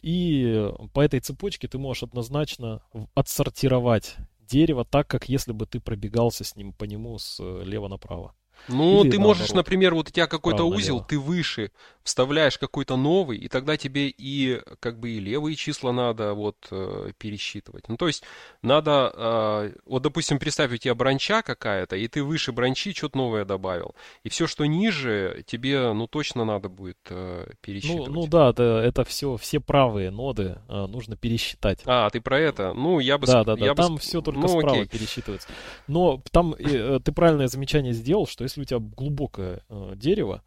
И 0.00 0.70
по 0.94 1.00
этой 1.00 1.20
цепочке 1.20 1.68
ты 1.68 1.76
можешь 1.78 2.04
однозначно 2.04 2.82
отсортировать 3.14 4.16
дерево 4.40 4.84
так, 4.84 5.08
как 5.08 5.28
если 5.28 5.52
бы 5.52 5.66
ты 5.66 5.80
пробегался 5.80 6.44
с 6.44 6.56
ним 6.56 6.72
по 6.72 6.84
нему 6.84 7.18
слева 7.18 7.88
направо. 7.88 8.34
Ну, 8.66 9.02
Или 9.02 9.12
ты 9.12 9.18
можешь, 9.18 9.52
например, 9.52 9.94
вот 9.94 10.08
у 10.08 10.10
тебя 10.10 10.26
какой-то 10.26 10.64
узел, 10.64 11.02
ты 11.02 11.18
выше 11.18 11.70
вставляешь 12.08 12.58
какой-то 12.58 12.96
новый, 12.96 13.36
и 13.36 13.48
тогда 13.48 13.76
тебе 13.76 14.08
и 14.08 14.62
как 14.80 14.98
бы 14.98 15.10
и 15.10 15.20
левые 15.20 15.56
числа 15.56 15.92
надо 15.92 16.32
вот 16.32 16.56
э, 16.70 17.12
пересчитывать. 17.18 17.86
Ну, 17.88 17.96
то 17.98 18.06
есть 18.06 18.24
надо, 18.62 19.12
э, 19.14 19.72
вот, 19.84 20.02
допустим, 20.02 20.38
представь, 20.38 20.72
у 20.72 20.76
тебя 20.78 20.94
бранча 20.94 21.42
какая-то, 21.42 21.96
и 21.96 22.08
ты 22.08 22.24
выше 22.24 22.52
бранчи 22.52 22.94
что-то 22.94 23.18
новое 23.18 23.44
добавил. 23.44 23.94
И 24.24 24.30
все, 24.30 24.46
что 24.46 24.64
ниже, 24.64 25.44
тебе, 25.46 25.92
ну, 25.92 26.06
точно 26.06 26.46
надо 26.46 26.70
будет 26.70 26.96
э, 27.10 27.50
пересчитывать. 27.60 28.08
Ну, 28.08 28.22
ну 28.22 28.26
да, 28.26 28.50
это, 28.50 28.62
это 28.62 29.04
все, 29.04 29.36
все 29.36 29.60
правые 29.60 30.10
ноды 30.10 30.58
э, 30.66 30.86
нужно 30.86 31.14
пересчитать. 31.16 31.82
А, 31.84 32.08
ты 32.08 32.22
про 32.22 32.40
это? 32.40 32.72
Ну, 32.72 33.00
я 33.00 33.18
бы... 33.18 33.26
Да, 33.26 33.44
да, 33.44 33.54
да, 33.54 33.64
я 33.66 33.74
там 33.74 33.96
бы... 33.96 34.00
все 34.00 34.22
только 34.22 34.40
ну, 34.40 34.48
справа 34.48 34.80
окей. 34.80 34.88
пересчитывается. 34.88 35.48
Но 35.86 36.22
там 36.32 36.54
ты 36.54 37.12
правильное 37.12 37.48
замечание 37.48 37.92
сделал, 37.92 38.26
что 38.26 38.44
если 38.44 38.62
у 38.62 38.64
тебя 38.64 38.78
глубокое 38.78 39.62
дерево, 39.94 40.42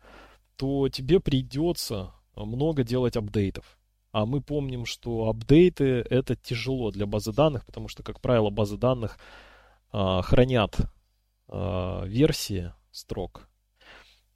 то 0.62 0.90
тебе 0.90 1.20
придется 1.20 2.14
много 2.36 2.84
делать 2.84 3.18
апдейтов. 3.18 3.80
А 4.12 4.28
мы 4.28 4.42
помним, 4.42 4.86
что 4.86 5.28
апдейты 5.28 6.06
это 6.08 6.36
тяжело 6.36 6.92
для 6.92 7.08
базы 7.08 7.34
данных, 7.34 7.66
потому 7.66 7.88
что, 7.88 8.04
как 8.04 8.22
правило, 8.22 8.52
базы 8.52 8.78
данных 8.78 9.18
э, 9.92 10.20
хранят 10.22 10.78
э, 11.48 12.04
версии 12.06 12.74
строк 12.92 13.50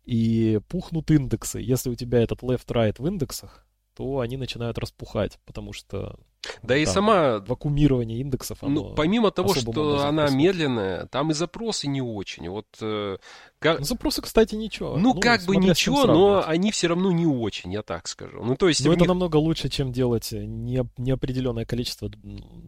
и 0.03 0.59
пухнут 0.67 1.11
индексы. 1.11 1.59
Если 1.59 1.91
у 1.91 1.95
тебя 1.95 2.23
этот 2.23 2.41
left-right 2.41 2.95
в 2.97 3.05
индексах, 3.05 3.64
то 3.95 4.19
они 4.19 4.37
начинают 4.37 4.77
распухать, 4.77 5.39
потому 5.45 5.73
что 5.73 6.17
да 6.63 6.77
и 6.77 6.85
сама... 6.85 7.39
Вакуумирование 7.39 8.19
индексов, 8.19 8.59
ну, 8.61 8.67
оно 8.67 8.81
Ну, 8.89 8.95
помимо 8.95 9.31
того, 9.31 9.53
что 9.53 10.05
она 10.05 10.29
медленная, 10.29 11.07
там 11.07 11.31
и 11.31 11.33
запросы 11.33 11.87
не 11.87 12.01
очень. 12.01 12.49
Вот, 12.49 12.67
э, 12.81 13.17
как... 13.59 13.79
Ну, 13.79 13.85
запросы, 13.85 14.21
кстати, 14.21 14.55
ничего. 14.55 14.97
Ну, 14.97 15.13
ну 15.13 15.19
как 15.19 15.43
бы 15.43 15.55
ничего, 15.57 16.05
но 16.05 16.43
они 16.45 16.71
все 16.71 16.87
равно 16.87 17.11
не 17.11 17.25
очень, 17.25 17.73
я 17.73 17.81
так 17.81 18.07
скажу. 18.07 18.43
Ну, 18.43 18.55
то 18.55 18.67
есть... 18.67 18.85
Но 18.85 18.93
это 18.93 19.05
намного 19.05 19.37
лучше, 19.37 19.69
чем 19.69 19.91
делать 19.91 20.31
не, 20.31 20.83
неопределенное 20.97 21.65
количество 21.65 22.11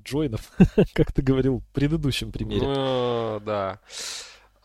джойнов, 0.04 0.52
как 0.94 1.12
ты 1.12 1.22
говорил 1.22 1.60
в 1.60 1.74
предыдущем 1.74 2.32
примере. 2.32 2.68
Ну, 2.68 3.42
да. 3.46 3.80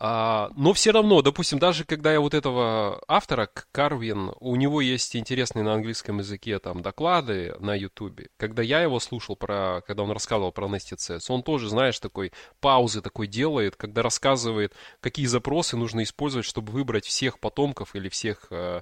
А, 0.05 0.51
но 0.57 0.73
все 0.73 0.91
равно, 0.91 1.21
допустим, 1.21 1.59
даже 1.59 1.85
когда 1.85 2.11
я 2.11 2.19
вот 2.19 2.33
этого 2.33 3.01
автора, 3.07 3.49
Карвин, 3.71 4.33
у 4.41 4.57
него 4.57 4.81
есть 4.81 5.15
интересные 5.15 5.63
на 5.63 5.75
английском 5.75 6.17
языке 6.17 6.59
там 6.59 6.81
доклады 6.81 7.55
на 7.59 7.73
ютубе. 7.73 8.27
Когда 8.35 8.61
я 8.61 8.81
его 8.81 8.99
слушал, 8.99 9.37
про, 9.37 9.81
когда 9.87 10.03
он 10.03 10.11
рассказывал 10.11 10.51
про 10.51 10.67
Nested 10.67 11.21
он 11.29 11.41
тоже, 11.41 11.69
знаешь, 11.69 11.97
такой 11.99 12.33
паузы 12.59 13.01
такой 13.01 13.27
делает, 13.27 13.77
когда 13.77 14.01
рассказывает, 14.01 14.73
какие 14.99 15.25
запросы 15.25 15.77
нужно 15.77 16.03
использовать, 16.03 16.45
чтобы 16.45 16.73
выбрать 16.73 17.05
всех 17.05 17.39
потомков 17.39 17.95
или 17.95 18.09
всех 18.09 18.47
э, 18.49 18.81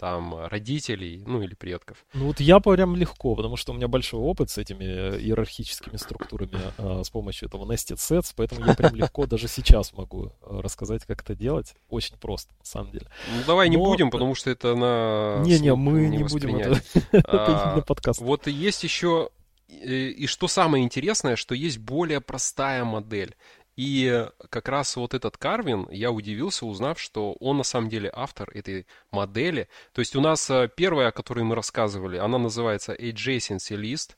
там 0.00 0.46
родителей, 0.46 1.22
ну 1.26 1.42
или 1.42 1.54
предков. 1.54 2.06
Ну 2.14 2.28
вот 2.28 2.40
я 2.40 2.58
прям 2.58 2.96
легко, 2.96 3.34
потому 3.36 3.56
что 3.56 3.72
у 3.72 3.74
меня 3.74 3.86
большой 3.86 4.18
опыт 4.18 4.48
с 4.48 4.56
этими 4.56 4.84
э, 4.84 5.20
иерархическими 5.20 5.98
структурами 5.98 6.58
а, 6.78 7.04
с 7.04 7.10
помощью 7.10 7.48
этого 7.48 7.70
nested 7.70 7.96
sets, 7.96 8.32
поэтому 8.34 8.64
я 8.64 8.74
прям 8.74 8.94
легко 8.94 9.26
даже 9.26 9.46
сейчас 9.46 9.92
могу 9.92 10.32
э, 10.40 10.60
рассказать, 10.60 11.04
как 11.04 11.20
это 11.20 11.34
делать. 11.34 11.74
Очень 11.90 12.16
просто, 12.16 12.54
на 12.58 12.64
самом 12.64 12.92
деле. 12.92 13.08
Ну 13.28 13.42
давай 13.46 13.68
Но... 13.68 13.72
не 13.72 13.76
будем, 13.76 14.10
потому 14.10 14.34
что 14.34 14.48
это 14.48 14.74
на... 14.74 15.42
Не-не, 15.44 15.74
мы 15.74 16.06
не, 16.06 16.16
не 16.16 16.24
будем 16.24 16.56
это, 16.56 16.80
это 17.12 17.74
на 17.76 17.82
подкаст. 17.82 18.22
Вот 18.22 18.46
есть 18.46 18.82
еще 18.82 19.28
и 19.68 20.26
что 20.26 20.48
самое 20.48 20.82
интересное, 20.82 21.36
что 21.36 21.54
есть 21.54 21.78
более 21.78 22.20
простая 22.20 22.84
модель. 22.84 23.36
И 23.80 24.28
как 24.50 24.68
раз 24.68 24.94
вот 24.96 25.14
этот 25.14 25.38
Карвин, 25.38 25.88
я 25.90 26.10
удивился, 26.10 26.66
узнав, 26.66 27.00
что 27.00 27.32
он 27.40 27.56
на 27.56 27.62
самом 27.62 27.88
деле 27.88 28.10
автор 28.12 28.50
этой 28.52 28.86
модели. 29.10 29.70
То 29.94 30.00
есть 30.00 30.14
у 30.14 30.20
нас 30.20 30.50
э, 30.50 30.68
первая, 30.76 31.08
о 31.08 31.12
которой 31.12 31.44
мы 31.44 31.54
рассказывали, 31.54 32.18
она 32.18 32.36
называется 32.36 32.92
Adjacency 32.92 33.80
List. 33.80 34.16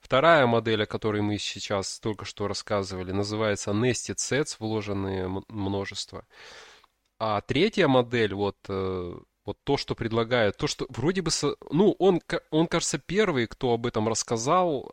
Вторая 0.00 0.46
модель, 0.46 0.84
о 0.84 0.86
которой 0.86 1.20
мы 1.20 1.36
сейчас 1.36 2.00
только 2.00 2.24
что 2.24 2.48
рассказывали, 2.48 3.12
называется 3.12 3.72
Nested 3.72 4.16
Sets, 4.16 4.56
вложенные 4.58 5.42
множество. 5.46 6.24
А 7.18 7.42
третья 7.42 7.88
модель, 7.88 8.32
вот, 8.32 8.56
э, 8.70 9.14
вот 9.44 9.58
то, 9.62 9.76
что 9.76 9.94
предлагает, 9.94 10.56
то, 10.56 10.66
что 10.66 10.86
вроде 10.88 11.20
бы, 11.20 11.30
ну, 11.70 11.94
он, 11.98 12.22
он 12.50 12.66
кажется, 12.66 12.96
первый, 12.96 13.46
кто 13.46 13.74
об 13.74 13.84
этом 13.84 14.08
рассказал, 14.08 14.88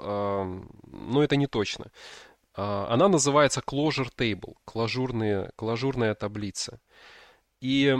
но 0.87 1.23
это 1.23 1.35
не 1.35 1.45
точно. 1.45 1.91
А, 2.53 2.87
она 2.93 3.07
называется 3.07 3.61
Closure 3.65 4.09
Table, 4.15 4.55
клажурная, 4.65 5.51
клажурная 5.55 6.15
таблица. 6.15 6.79
И 7.61 7.95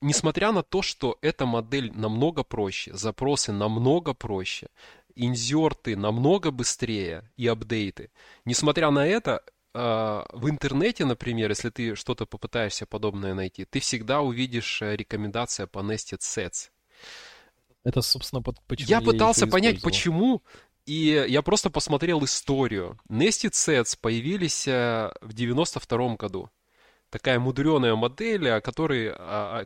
несмотря 0.00 0.52
на 0.52 0.62
то, 0.62 0.82
что 0.82 1.18
эта 1.20 1.46
модель 1.46 1.92
намного 1.92 2.42
проще, 2.42 2.94
запросы 2.94 3.52
намного 3.52 4.14
проще, 4.14 4.68
инзерты 5.14 5.96
намного 5.96 6.50
быстрее 6.50 7.30
и 7.36 7.46
апдейты. 7.46 8.10
Несмотря 8.44 8.90
на 8.90 9.06
это, 9.06 9.42
а, 9.74 10.26
в 10.32 10.48
интернете, 10.48 11.04
например, 11.04 11.50
если 11.50 11.70
ты 11.70 11.94
что-то 11.96 12.26
попытаешься 12.26 12.86
подобное 12.86 13.34
найти, 13.34 13.64
ты 13.64 13.80
всегда 13.80 14.20
увидишь 14.20 14.80
э, 14.82 14.96
рекомендация 14.96 15.66
по 15.66 15.80
Nested 15.80 16.20
Sets. 16.20 16.70
Это, 17.84 18.02
собственно, 18.02 18.42
почему 18.42 18.88
я, 18.88 18.98
я 18.98 19.02
пытался 19.02 19.46
понять, 19.46 19.80
почему, 19.80 20.42
и 20.86 21.26
я 21.28 21.42
просто 21.42 21.70
посмотрел 21.70 22.24
историю. 22.24 22.98
Nested 23.10 23.52
Sets 23.52 23.98
появились 24.00 24.66
э, 24.68 25.12
в 25.20 25.32
92 25.32 26.16
году 26.16 26.50
такая 27.10 27.38
мудреная 27.38 27.94
модель, 27.94 28.60
которой, 28.60 29.14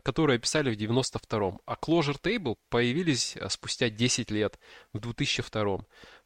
которую 0.01 0.37
описали 0.37 0.73
в 0.73 0.77
92-м. 0.77 1.59
А 1.65 1.73
Closure 1.73 2.19
Table 2.21 2.55
появились 2.69 3.35
э, 3.35 3.49
спустя 3.49 3.89
10 3.89 4.31
лет, 4.31 4.59
в 4.93 4.99
2002 4.99 5.79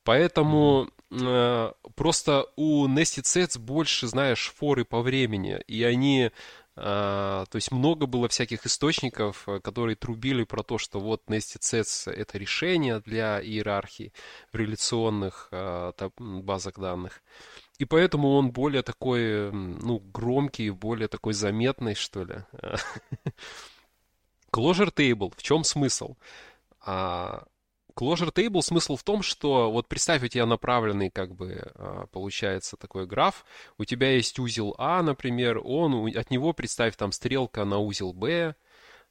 Поэтому 0.03 0.87
э, 1.09 1.71
просто 1.95 2.45
у 2.55 2.87
Nested 2.87 3.23
Sets 3.23 3.57
больше, 3.57 4.07
знаешь, 4.07 4.53
форы 4.55 4.85
по 4.85 5.01
времени. 5.01 5.59
И 5.67 5.83
они 5.83 6.31
то 6.75 7.47
есть 7.53 7.71
много 7.71 8.05
было 8.05 8.27
всяких 8.27 8.65
источников, 8.65 9.47
э, 9.47 9.61
которые 9.61 9.95
трубили 9.95 10.43
про 10.43 10.61
то, 10.61 10.77
что 10.77 10.99
вот 10.99 11.23
Nested 11.27 11.61
Sets 11.61 12.11
это 12.11 12.37
решение 12.37 12.99
для 12.99 13.41
иерархии 13.41 14.11
в 14.51 14.57
реляционных 14.57 15.47
uh, 15.51 16.11
базах 16.17 16.77
данных. 16.77 17.21
И 17.77 17.85
поэтому 17.85 18.33
он 18.35 18.51
более 18.51 18.83
такой, 18.83 19.51
ну, 19.51 19.99
громкий, 19.99 20.69
более 20.69 21.07
такой 21.07 21.33
заметный, 21.33 21.95
что 21.95 22.23
ли. 22.23 22.35
Closure 24.51 24.93
Table, 24.93 25.33
в 25.35 25.43
чем 25.43 25.63
смысл? 25.63 26.15
А, 26.79 27.43
Closure 27.97 28.33
Table 28.33 28.61
смысл 28.61 28.95
в 28.95 29.03
том, 29.03 29.21
что 29.21 29.71
вот 29.71 29.87
представь, 29.87 30.23
у 30.23 30.27
тебя 30.27 30.45
направленный, 30.45 31.09
как 31.09 31.33
бы, 31.33 31.71
а, 31.75 32.07
получается 32.07 32.77
такой 32.77 33.05
граф, 33.07 33.45
у 33.77 33.85
тебя 33.85 34.11
есть 34.11 34.37
узел 34.39 34.75
А, 34.77 35.01
например, 35.01 35.59
он, 35.63 36.07
от 36.15 36.29
него 36.29 36.53
представь 36.53 36.95
там 36.95 37.11
стрелка 37.11 37.65
на 37.65 37.79
узел 37.79 38.13
Б, 38.13 38.55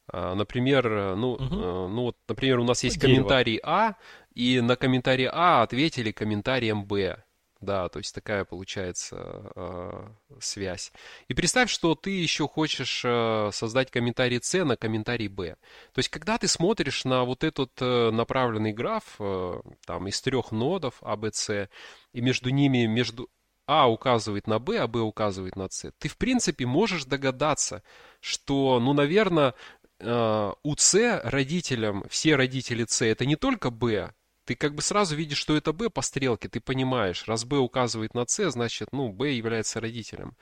а, 0.06 0.34
Например, 0.34 1.16
ну, 1.16 1.32
угу. 1.32 1.54
ну 1.88 2.02
вот, 2.02 2.16
например, 2.28 2.58
у 2.58 2.64
нас 2.64 2.84
есть 2.84 3.00
Дерево. 3.00 3.16
комментарий 3.16 3.60
А, 3.62 3.94
и 4.34 4.60
на 4.60 4.76
комментарий 4.76 5.28
А 5.32 5.62
ответили 5.62 6.12
комментарием 6.12 6.84
Б. 6.84 7.23
Да, 7.64 7.88
то 7.88 7.98
есть 7.98 8.14
такая 8.14 8.44
получается 8.44 9.50
э, 9.56 10.08
связь. 10.38 10.92
И 11.28 11.34
представь, 11.34 11.70
что 11.70 11.94
ты 11.94 12.10
еще 12.10 12.46
хочешь 12.46 13.02
э, 13.04 13.50
создать 13.52 13.90
комментарий 13.90 14.40
С 14.42 14.64
на 14.64 14.76
комментарий 14.76 15.28
Б. 15.28 15.56
То 15.94 15.98
есть 15.98 16.10
когда 16.10 16.36
ты 16.36 16.46
смотришь 16.46 17.04
на 17.04 17.24
вот 17.24 17.42
этот 17.42 17.70
э, 17.80 18.10
направленный 18.10 18.74
граф, 18.74 19.16
э, 19.18 19.60
там 19.86 20.08
из 20.08 20.20
трех 20.20 20.52
нодов 20.52 20.96
А, 21.00 21.16
Б, 21.16 21.30
С, 21.32 21.68
и 22.12 22.20
между 22.20 22.50
ними, 22.50 22.84
между 22.84 23.30
а 23.66 23.90
указывает 23.90 24.46
на 24.46 24.58
Б, 24.58 24.78
а 24.78 24.86
Б 24.86 25.00
указывает 25.00 25.56
на 25.56 25.68
С. 25.70 25.90
Ты, 25.98 26.08
в 26.08 26.18
принципе, 26.18 26.66
можешь 26.66 27.06
догадаться, 27.06 27.82
что, 28.20 28.78
ну, 28.78 28.92
наверное, 28.92 29.54
э, 30.00 30.52
у 30.62 30.76
С 30.76 31.20
родителям, 31.24 32.04
все 32.10 32.36
родители 32.36 32.84
С 32.86 33.02
это 33.02 33.24
не 33.24 33.36
только 33.36 33.70
Б, 33.70 34.12
ты 34.44 34.54
как 34.54 34.74
бы 34.74 34.82
сразу 34.82 35.16
видишь, 35.16 35.38
что 35.38 35.56
это 35.56 35.72
Б 35.72 35.90
по 35.90 36.02
стрелке, 36.02 36.48
ты 36.48 36.60
понимаешь, 36.60 37.26
раз 37.26 37.44
Б 37.44 37.56
указывает 37.58 38.14
на 38.14 38.26
С, 38.26 38.50
значит, 38.50 38.88
ну, 38.92 39.10
Б 39.12 39.32
является 39.32 39.80
родителем. 39.80 40.36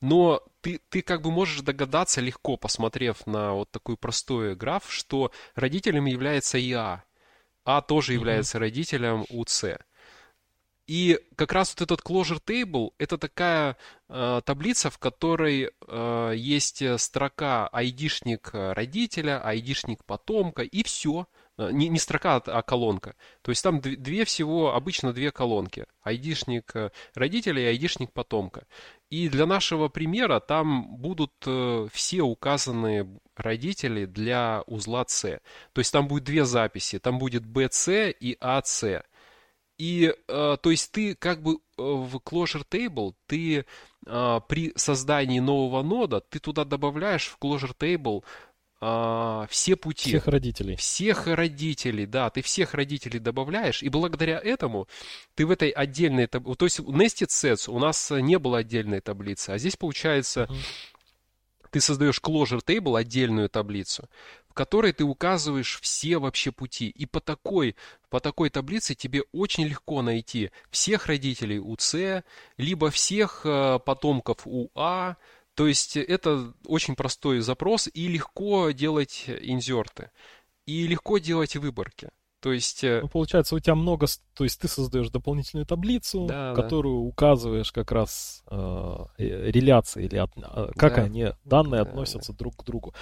Но 0.00 0.42
ты, 0.62 0.80
ты 0.88 1.00
как 1.00 1.22
бы 1.22 1.30
можешь 1.30 1.60
догадаться 1.60 2.20
легко, 2.20 2.56
посмотрев 2.56 3.24
на 3.26 3.52
вот 3.52 3.70
такой 3.70 3.96
простой 3.96 4.56
граф, 4.56 4.84
что 4.88 5.30
родителем 5.54 6.06
является 6.06 6.58
и 6.58 6.72
А. 6.72 7.04
А 7.64 7.80
тоже 7.82 8.14
является 8.14 8.58
mm-hmm. 8.58 8.60
родителем 8.60 9.26
у 9.28 9.46
С. 9.46 9.78
И 10.88 11.20
как 11.36 11.52
раз 11.52 11.74
вот 11.74 11.82
этот 11.82 12.04
closure 12.04 12.42
table 12.44 12.90
это 12.98 13.16
такая 13.16 13.76
э, 14.08 14.42
таблица, 14.44 14.90
в 14.90 14.98
которой 14.98 15.70
э, 15.70 16.32
есть 16.36 16.82
строка 17.00 17.68
айдишник 17.68 18.50
родителя, 18.52 19.40
айдишник 19.46 20.04
потомка, 20.04 20.62
и 20.62 20.82
все. 20.82 21.28
Не, 21.58 21.88
не 21.88 21.98
строка, 21.98 22.36
а, 22.36 22.42
а 22.58 22.62
колонка. 22.62 23.14
То 23.42 23.50
есть 23.50 23.62
там 23.62 23.80
две 23.80 24.24
всего, 24.24 24.74
обычно 24.74 25.12
две 25.12 25.30
колонки. 25.30 25.86
Айдишник 26.02 26.74
э, 26.74 26.90
родителя 27.14 27.62
и 27.62 27.66
айдишник 27.66 28.12
потомка. 28.12 28.66
И 29.10 29.28
для 29.28 29.46
нашего 29.46 29.88
примера 29.88 30.40
там 30.40 30.96
будут 30.96 31.32
э, 31.46 31.88
все 31.92 32.22
указаны 32.22 33.20
родители 33.36 34.06
для 34.06 34.62
узла 34.66 35.04
C. 35.06 35.40
То 35.72 35.80
есть 35.80 35.92
там 35.92 36.08
будет 36.08 36.24
две 36.24 36.44
записи. 36.44 36.98
Там 36.98 37.18
будет 37.18 37.44
BC 37.44 38.12
и 38.18 38.36
AC. 38.40 39.02
И, 39.78 40.14
то 40.26 40.60
есть 40.64 40.92
ты 40.92 41.16
как 41.16 41.42
бы 41.42 41.58
в 41.76 42.16
Closure 42.16 42.64
Table, 42.70 43.14
ты 43.26 43.64
при 44.04 44.72
создании 44.76 45.40
нового 45.40 45.82
нода, 45.82 46.20
ты 46.20 46.38
туда 46.38 46.64
добавляешь 46.64 47.26
в 47.26 47.38
Closure 47.42 47.74
Table 47.76 48.22
а, 48.84 49.46
все 49.48 49.76
пути. 49.76 50.10
Всех 50.10 50.26
родителей. 50.26 50.74
Всех 50.74 51.28
родителей, 51.28 52.04
да, 52.04 52.30
ты 52.30 52.42
всех 52.42 52.74
родителей 52.74 53.20
добавляешь, 53.20 53.80
и 53.80 53.88
благодаря 53.88 54.40
этому 54.40 54.88
ты 55.36 55.46
в 55.46 55.52
этой 55.52 55.70
отдельной 55.70 56.26
таблице, 56.26 56.58
то 56.58 56.64
есть 56.64 56.80
Nested 56.80 57.28
Sets 57.28 57.70
у 57.70 57.78
нас 57.78 58.10
не 58.10 58.40
было 58.40 58.58
отдельной 58.58 59.00
таблицы, 59.00 59.50
а 59.50 59.58
здесь 59.58 59.76
получается, 59.76 60.48
uh-huh. 60.50 61.68
ты 61.70 61.80
создаешь 61.80 62.20
Closure 62.20 62.60
Table, 62.60 62.98
отдельную 62.98 63.48
таблицу, 63.48 64.08
в 64.48 64.52
которой 64.52 64.92
ты 64.92 65.04
указываешь 65.04 65.78
все 65.80 66.18
вообще 66.18 66.50
пути, 66.50 66.88
и 66.88 67.06
по 67.06 67.20
такой, 67.20 67.76
по 68.10 68.18
такой 68.18 68.50
таблице 68.50 68.96
тебе 68.96 69.22
очень 69.30 69.64
легко 69.64 70.02
найти 70.02 70.50
всех 70.72 71.06
родителей 71.06 71.60
у 71.60 71.76
С, 71.78 72.24
либо 72.56 72.90
всех 72.90 73.42
э, 73.44 73.78
потомков 73.78 74.38
у 74.44 74.70
А, 74.74 75.14
то 75.54 75.66
есть 75.66 75.96
это 75.96 76.52
очень 76.66 76.96
простой 76.96 77.40
запрос 77.40 77.88
и 77.92 78.08
легко 78.08 78.70
делать 78.70 79.24
инзерты. 79.28 80.10
И 80.66 80.86
легко 80.86 81.18
делать 81.18 81.56
выборки. 81.56 82.08
То 82.40 82.52
есть... 82.52 82.82
Э, 82.82 83.00
ну, 83.02 83.08
получается, 83.08 83.54
у 83.54 83.60
тебя 83.60 83.74
много... 83.74 84.06
То 84.34 84.44
есть 84.44 84.60
ты 84.60 84.68
создаешь 84.68 85.10
дополнительную 85.10 85.66
таблицу, 85.66 86.26
да, 86.26 86.54
которую 86.54 87.02
да. 87.02 87.08
указываешь 87.08 87.70
как 87.70 87.92
раз 87.92 88.42
э, 88.50 88.96
э 89.18 89.50
реляции, 89.50 90.04
или 90.04 90.16
от, 90.16 90.30
э, 90.36 90.70
как 90.76 90.96
да. 90.96 91.02
они, 91.02 91.28
данные 91.44 91.84
да, 91.84 91.90
относятся 91.90 92.32
да. 92.32 92.38
друг 92.38 92.56
к 92.56 92.64
другу. 92.64 92.94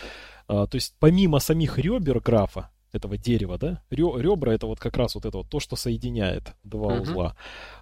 А, 0.47 0.67
то 0.67 0.75
есть 0.75 0.95
помимо 0.99 1.39
самих 1.39 1.79
ребер 1.79 2.21
графа, 2.21 2.71
этого 2.93 3.17
дерева, 3.17 3.57
да, 3.57 3.83
ребра 3.91 4.53
это 4.53 4.67
вот 4.67 4.81
как 4.81 4.97
раз 4.97 5.15
вот 5.15 5.25
это 5.25 5.39
вот 5.39 5.49
то, 5.49 5.61
что 5.61 5.77
соединяет 5.77 6.55
два 6.65 6.97
uh-huh. 6.97 7.03
узла. 7.03 7.37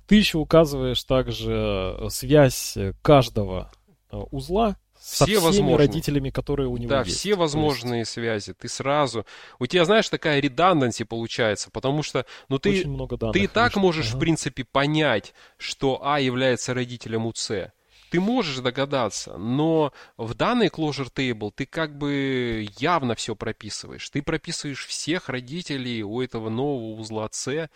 Ты 0.06 0.16
еще 0.16 0.36
указываешь 0.36 1.02
также 1.02 2.08
связь 2.10 2.76
каждого 3.00 3.70
Э, 3.72 3.77
узла 4.10 4.76
со 5.00 5.24
все 5.24 5.36
всеми 5.36 5.44
возможные. 5.44 5.76
родителями, 5.76 6.30
которые 6.30 6.68
у 6.68 6.76
него 6.76 6.90
да, 6.90 6.98
есть. 7.00 7.10
Да, 7.10 7.16
все 7.16 7.34
возможные 7.34 8.00
есть... 8.00 8.10
связи. 8.10 8.52
Ты 8.52 8.68
сразу... 8.68 9.24
У 9.58 9.66
тебя, 9.66 9.84
знаешь, 9.84 10.08
такая 10.08 10.40
реданданси 10.40 11.04
получается, 11.04 11.70
потому 11.70 12.02
что 12.02 12.26
ну, 12.48 12.58
ты, 12.58 12.70
Очень 12.70 12.90
много 12.90 13.16
данных, 13.16 13.34
ты 13.34 13.44
и 13.44 13.46
так 13.46 13.74
конечно. 13.74 13.80
можешь, 13.80 14.08
ага. 14.08 14.16
в 14.16 14.20
принципе, 14.20 14.64
понять, 14.64 15.34
что 15.56 16.00
А 16.04 16.20
является 16.20 16.74
родителем 16.74 17.26
у 17.26 17.32
С. 17.34 17.72
Ты 18.10 18.20
можешь 18.20 18.58
догадаться, 18.58 19.36
но 19.36 19.92
в 20.16 20.32
данный 20.34 20.68
closure 20.68 21.12
table 21.12 21.52
ты 21.54 21.66
как 21.66 21.96
бы 21.96 22.66
явно 22.78 23.14
все 23.14 23.36
прописываешь. 23.36 24.08
Ты 24.08 24.22
прописываешь 24.22 24.86
всех 24.86 25.28
родителей 25.28 26.02
у 26.02 26.22
этого 26.22 26.48
нового 26.48 26.98
узла 26.98 27.28
С, 27.30 27.68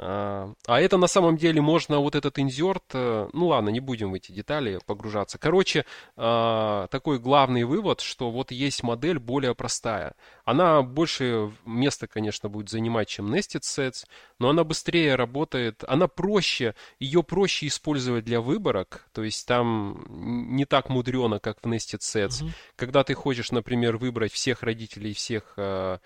а, 0.00 0.54
а 0.66 0.80
это 0.80 0.96
на 0.96 1.08
самом 1.08 1.36
деле 1.36 1.60
можно 1.60 1.98
вот 1.98 2.14
этот 2.14 2.38
инзерт, 2.38 2.84
э, 2.94 3.28
ну 3.32 3.48
ладно, 3.48 3.70
не 3.70 3.80
будем 3.80 4.12
в 4.12 4.14
эти 4.14 4.30
детали 4.30 4.78
погружаться. 4.86 5.38
Короче, 5.38 5.84
а, 6.16 6.86
такой 6.86 7.18
главный 7.18 7.64
вывод, 7.64 8.00
что 8.00 8.30
вот 8.30 8.52
есть 8.52 8.84
модель 8.84 9.18
более 9.18 9.56
простая. 9.56 10.14
Она 10.44 10.82
больше 10.82 11.52
места, 11.64 12.06
конечно, 12.06 12.48
будет 12.48 12.70
занимать, 12.70 13.08
чем 13.08 13.34
Nested 13.34 13.62
Sets, 13.62 14.06
но 14.38 14.50
она 14.50 14.62
быстрее 14.62 15.16
работает, 15.16 15.82
она 15.88 16.06
проще, 16.06 16.76
ее 17.00 17.24
проще 17.24 17.66
использовать 17.66 18.24
для 18.24 18.40
выборок, 18.40 19.08
то 19.12 19.24
есть 19.24 19.48
там 19.48 20.04
не 20.08 20.64
так 20.64 20.90
мудрено, 20.90 21.40
как 21.40 21.58
в 21.60 21.66
Nested 21.66 22.00
Sets. 22.00 22.44
Mm-hmm. 22.44 22.50
Когда 22.76 23.02
ты 23.02 23.14
хочешь, 23.14 23.50
например, 23.50 23.96
выбрать 23.96 24.32
всех 24.32 24.62
родителей, 24.62 25.12
всех 25.12 25.54
а, 25.56 25.98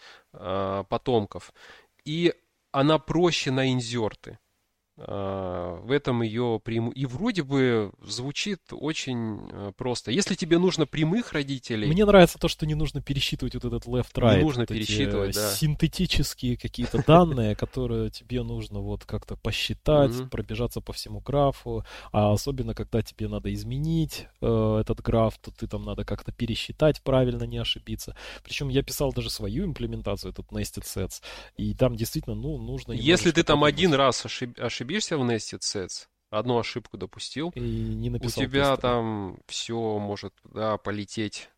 потомков, 0.85 1.53
и 2.05 2.35
она 2.73 2.99
проще 2.99 3.51
на 3.51 3.73
инзерты. 3.73 4.39
А, 4.99 5.81
в 5.81 5.91
этом 5.91 6.21
ее 6.23 6.61
преимущество. 6.63 7.01
И 7.01 7.07
вроде 7.07 7.43
бы 7.43 7.93
звучит 8.03 8.61
очень 8.73 9.49
э, 9.51 9.73
просто. 9.75 10.11
Если 10.11 10.35
тебе 10.35 10.59
нужно 10.59 10.87
прямых 10.87 11.33
родителей... 11.33 11.89
Мне 11.89 12.05
нравится 12.05 12.39
то, 12.39 12.49
что 12.49 12.67
не 12.67 12.75
нужно 12.75 13.01
пересчитывать 13.01 13.55
вот 13.55 13.65
этот 13.65 13.87
left-right. 13.87 14.37
Не 14.37 14.43
нужно 14.43 14.67
пересчитывать, 14.67 15.35
да. 15.35 15.51
Синтетические 15.53 16.59
какие-то 16.59 17.03
данные, 17.07 17.57
которые 17.57 18.11
тебе 18.11 18.43
нужно 18.43 18.81
вот 18.81 19.05
как-то 19.05 19.37
посчитать, 19.37 20.31
пробежаться 20.31 20.83
по 20.83 20.93
всему 20.93 21.21
графу. 21.21 21.87
А 22.13 22.33
особенно, 22.33 22.75
когда 22.75 23.01
тебе 23.01 23.29
надо 23.29 23.53
изменить 23.55 24.27
э, 24.43 24.79
этот 24.81 25.01
граф, 25.01 25.39
то 25.39 25.51
ты 25.51 25.67
там 25.69 25.85
надо 25.85 26.05
как-то 26.05 26.33
пересчитать 26.33 27.01
правильно, 27.03 27.45
не 27.45 27.57
ошибиться. 27.57 28.15
Причем 28.45 28.69
я 28.69 28.83
писал 28.83 29.13
даже 29.15 29.31
свою 29.31 29.65
имплементацию, 29.65 30.33
этот 30.33 30.53
nested 30.53 30.85
sets, 30.85 31.23
и 31.57 31.73
там 31.75 31.97
действительно, 31.97 32.37
ну, 32.37 32.59
нужно... 32.59 32.93
Если 32.93 33.31
ты 33.31 33.43
там 33.43 33.65
один 33.65 33.95
раз 33.95 34.27
ошиб 34.27 34.59
ошибишься 34.83 35.17
в 35.17 35.23
nested 35.23 35.61
sets, 35.61 36.07
одну 36.31 36.59
ошибку 36.59 36.97
допустил, 36.97 37.53
и 37.55 37.61
не 37.61 38.11
написал 38.11 38.43
у 38.43 38.47
тебя 38.47 38.71
тесты. 38.71 38.83
там 38.83 39.39
все 39.47 39.99
может 39.99 40.35
да, 40.45 40.77
полететь. 40.77 41.49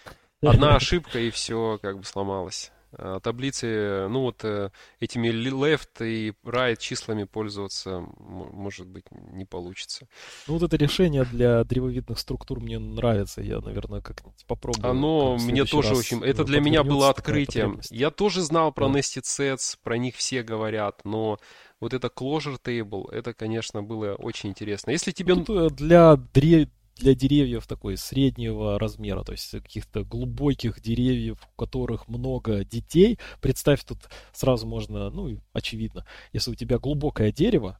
Одна 0.42 0.76
ошибка 0.76 1.18
и 1.18 1.30
все 1.30 1.78
как 1.80 1.98
бы 1.98 2.04
сломалось. 2.04 2.70
А, 2.96 3.18
таблицы, 3.20 4.06
ну 4.08 4.20
вот 4.20 4.44
э, 4.44 4.70
этими 5.00 5.28
left 5.28 6.06
и 6.06 6.34
right 6.44 6.76
числами 6.76 7.24
пользоваться, 7.24 8.04
может 8.18 8.86
быть, 8.86 9.04
не 9.10 9.46
получится. 9.46 10.06
Ну 10.46 10.54
вот 10.54 10.62
это 10.62 10.76
решение 10.76 11.24
для 11.24 11.64
древовидных 11.64 12.18
структур 12.18 12.60
мне 12.60 12.78
нравится, 12.78 13.40
я, 13.40 13.60
наверное, 13.60 14.00
как-нибудь 14.00 14.44
попробую. 14.46 14.88
Оно 14.88 15.36
мне 15.38 15.64
тоже 15.64 15.96
очень... 15.96 16.22
Это 16.22 16.44
для 16.44 16.60
меня 16.60 16.84
было 16.84 17.08
открытием. 17.08 17.80
Я 17.90 18.10
тоже 18.10 18.42
знал 18.42 18.70
про 18.70 18.88
да. 18.88 18.98
nested 18.98 19.22
sets, 19.22 19.78
про 19.82 19.96
них 19.96 20.14
все 20.16 20.42
говорят, 20.42 21.00
но 21.04 21.38
вот 21.84 21.92
это 21.92 22.08
closure 22.08 22.58
table, 22.62 23.10
это, 23.12 23.34
конечно, 23.34 23.82
было 23.82 24.14
очень 24.14 24.48
интересно. 24.48 24.90
Если 24.90 25.12
тебе... 25.12 25.34
Тут 25.34 25.74
для, 25.74 26.16
дре... 26.16 26.70
для 26.96 27.14
деревьев 27.14 27.66
такой 27.66 27.98
среднего 27.98 28.78
размера, 28.78 29.22
то 29.22 29.32
есть 29.32 29.50
каких-то 29.50 30.02
глубоких 30.02 30.80
деревьев, 30.80 31.38
у 31.52 31.60
которых 31.60 32.08
много 32.08 32.64
детей, 32.64 33.18
представь, 33.42 33.84
тут 33.84 33.98
сразу 34.32 34.66
можно, 34.66 35.10
ну, 35.10 35.38
очевидно, 35.52 36.06
если 36.32 36.52
у 36.52 36.54
тебя 36.54 36.78
глубокое 36.78 37.30
дерево, 37.30 37.78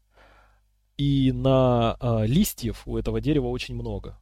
и 0.99 1.33
на 1.33 1.97
э, 1.99 2.27
листьев 2.27 2.87
у 2.87 2.99
этого 2.99 3.23
дерева 3.23 3.47
очень 3.47 3.75
много, 3.75 4.21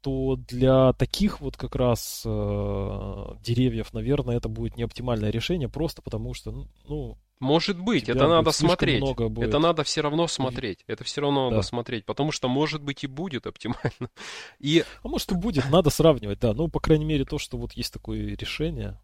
то 0.00 0.36
для 0.36 0.94
таких 0.94 1.42
вот 1.42 1.58
как 1.58 1.76
раз 1.76 2.22
э, 2.24 3.24
деревьев, 3.42 3.92
наверное, 3.92 4.38
это 4.38 4.48
будет 4.48 4.78
не 4.78 4.84
оптимальное 4.84 5.30
решение, 5.30 5.68
просто 5.68 6.00
потому 6.00 6.32
что, 6.32 6.66
ну, 6.88 7.18
может 7.38 7.78
быть, 7.78 8.08
это 8.08 8.28
надо 8.28 8.50
смотреть. 8.50 9.02
Это 9.38 9.58
надо 9.58 9.84
все 9.84 10.00
равно 10.00 10.26
смотреть. 10.26 10.84
Это 10.86 11.04
все 11.04 11.20
равно 11.20 11.50
да. 11.50 11.56
надо 11.56 11.66
смотреть, 11.66 12.04
потому 12.04 12.32
что 12.32 12.48
может 12.48 12.82
быть 12.82 13.04
и 13.04 13.06
будет 13.06 13.46
оптимально. 13.46 14.10
И... 14.58 14.84
А 15.02 15.08
может 15.08 15.30
и 15.32 15.34
будет, 15.34 15.68
надо 15.70 15.90
сравнивать, 15.90 16.40
да. 16.40 16.54
Ну, 16.54 16.68
по 16.68 16.80
крайней 16.80 17.04
мере, 17.04 17.24
то, 17.24 17.38
что 17.38 17.58
вот 17.58 17.72
есть 17.72 17.92
такое 17.92 18.36
решение. 18.36 18.98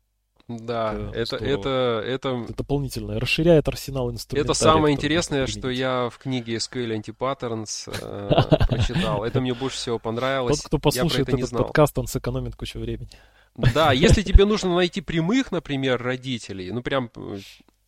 Да, 0.49 0.95
это, 1.15 1.37
это, 1.37 1.39
это, 1.39 2.03
это 2.05 2.55
дополнительное, 2.55 3.21
расширяет 3.21 3.69
арсенал 3.69 4.11
инструментов. 4.11 4.57
Это 4.57 4.59
самое 4.59 4.95
интересное, 4.95 5.47
что 5.47 5.71
я 5.71 6.11
в 6.11 6.19
книге 6.19 6.57
SQL 6.57 7.01
Anti-Patterns 7.01 7.89
э, 8.03 8.67
прочитал. 8.69 9.25
Это 9.25 9.41
мне 9.41 9.55
больше 9.55 9.77
всего 9.77 9.99
понравилось. 9.99 10.59
Тот, 10.59 10.67
кто 10.67 10.79
послушает 10.79 11.29
этот 11.29 11.51
подкаст, 11.51 11.97
он 11.99 12.07
сэкономит 12.07 12.57
кучу 12.57 12.79
времени. 12.81 13.11
Да, 13.55 13.93
если 13.93 14.23
тебе 14.23 14.45
нужно 14.45 14.75
найти 14.75 15.01
прямых, 15.01 15.53
например, 15.53 16.03
родителей, 16.03 16.73
ну 16.73 16.83
прям 16.83 17.11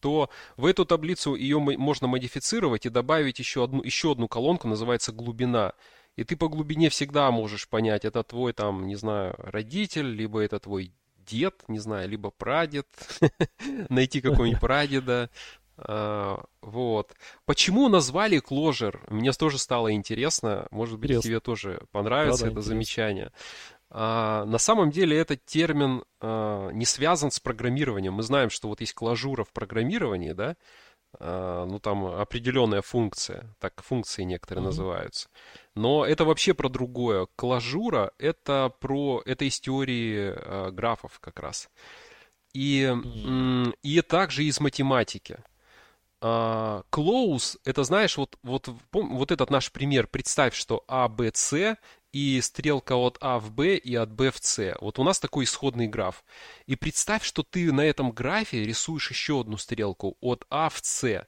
то 0.04 0.28
в 0.58 0.66
эту 0.66 0.84
таблицу 0.84 1.34
ее 1.34 1.58
можно 1.58 2.06
модифицировать 2.06 2.84
и 2.84 2.90
добавить 2.90 3.38
еще 3.38 3.64
одну, 3.64 3.82
еще 3.82 4.12
одну 4.12 4.28
колонку, 4.28 4.68
называется 4.68 5.12
глубина. 5.12 5.72
И 6.16 6.24
ты 6.24 6.36
по 6.36 6.50
глубине 6.50 6.90
всегда 6.90 7.30
можешь 7.30 7.66
понять, 7.66 8.04
это 8.04 8.22
твой 8.22 8.52
там, 8.52 8.86
не 8.86 8.96
знаю, 8.96 9.34
родитель, 9.38 10.14
либо 10.14 10.40
это 10.40 10.58
твой 10.58 10.92
дед, 11.26 11.54
не 11.68 11.78
знаю, 11.78 12.06
либо 12.10 12.30
прадед, 12.30 12.86
найти 13.88 14.20
какого-нибудь 14.20 14.60
прадеда. 14.60 15.30
А, 15.78 16.44
вот. 16.60 17.14
Почему 17.46 17.88
назвали 17.88 18.42
Clojure? 18.42 19.00
Мне 19.08 19.32
тоже 19.32 19.58
стало 19.58 19.90
интересно. 19.92 20.66
Может 20.70 20.98
быть, 20.98 21.12
интересно. 21.12 21.28
тебе 21.28 21.40
тоже 21.40 21.80
понравится 21.92 22.40
да, 22.40 22.44
да, 22.44 22.50
это 22.50 22.60
интересно. 22.60 22.68
замечание. 22.68 23.32
А, 23.96 24.44
на 24.44 24.58
самом 24.58 24.90
деле 24.90 25.16
этот 25.16 25.44
термин 25.44 26.02
а, 26.20 26.70
не 26.70 26.84
связан 26.84 27.30
с 27.30 27.38
программированием. 27.38 28.12
Мы 28.12 28.24
знаем, 28.24 28.50
что 28.50 28.66
вот 28.66 28.80
есть 28.80 28.92
клажура 28.92 29.44
в 29.44 29.52
программировании, 29.52 30.32
да, 30.32 30.56
а, 31.20 31.64
ну 31.64 31.78
там 31.78 32.04
определенная 32.06 32.82
функция, 32.82 33.54
так 33.60 33.80
функции 33.84 34.24
некоторые 34.24 34.62
mm-hmm. 34.62 34.66
называются. 34.66 35.28
Но 35.76 36.04
это 36.04 36.24
вообще 36.24 36.54
про 36.54 36.68
другое. 36.68 37.28
Клажура 37.36 38.10
это 38.18 38.72
про 38.80 39.22
это 39.24 39.44
из 39.44 39.60
теории 39.60 40.72
графов 40.72 41.20
как 41.20 41.38
раз. 41.38 41.70
И, 42.52 42.92
mm-hmm. 42.92 43.76
и 43.82 44.02
также 44.02 44.42
из 44.42 44.58
математики. 44.58 45.38
Close, 46.20 47.58
это 47.66 47.84
знаешь, 47.84 48.16
вот, 48.16 48.38
вот, 48.42 48.70
вот 48.92 49.30
этот 49.30 49.50
наш 49.50 49.70
пример, 49.70 50.06
представь, 50.06 50.54
что 50.54 50.82
А, 50.88 51.06
Б, 51.06 51.30
С 51.34 51.76
и 52.14 52.40
стрелка 52.40 52.94
от 52.94 53.18
А 53.20 53.40
в 53.40 53.50
Б 53.50 53.76
и 53.76 53.96
от 53.96 54.12
Б 54.12 54.30
в 54.30 54.38
С. 54.38 54.76
Вот 54.80 55.00
у 55.00 55.04
нас 55.04 55.18
такой 55.18 55.44
исходный 55.44 55.88
граф. 55.88 56.24
И 56.66 56.76
представь, 56.76 57.24
что 57.24 57.42
ты 57.42 57.72
на 57.72 57.80
этом 57.80 58.12
графе 58.12 58.62
рисуешь 58.64 59.10
еще 59.10 59.40
одну 59.40 59.56
стрелку 59.56 60.16
от 60.20 60.46
А 60.48 60.68
в 60.68 60.78
С. 60.80 61.26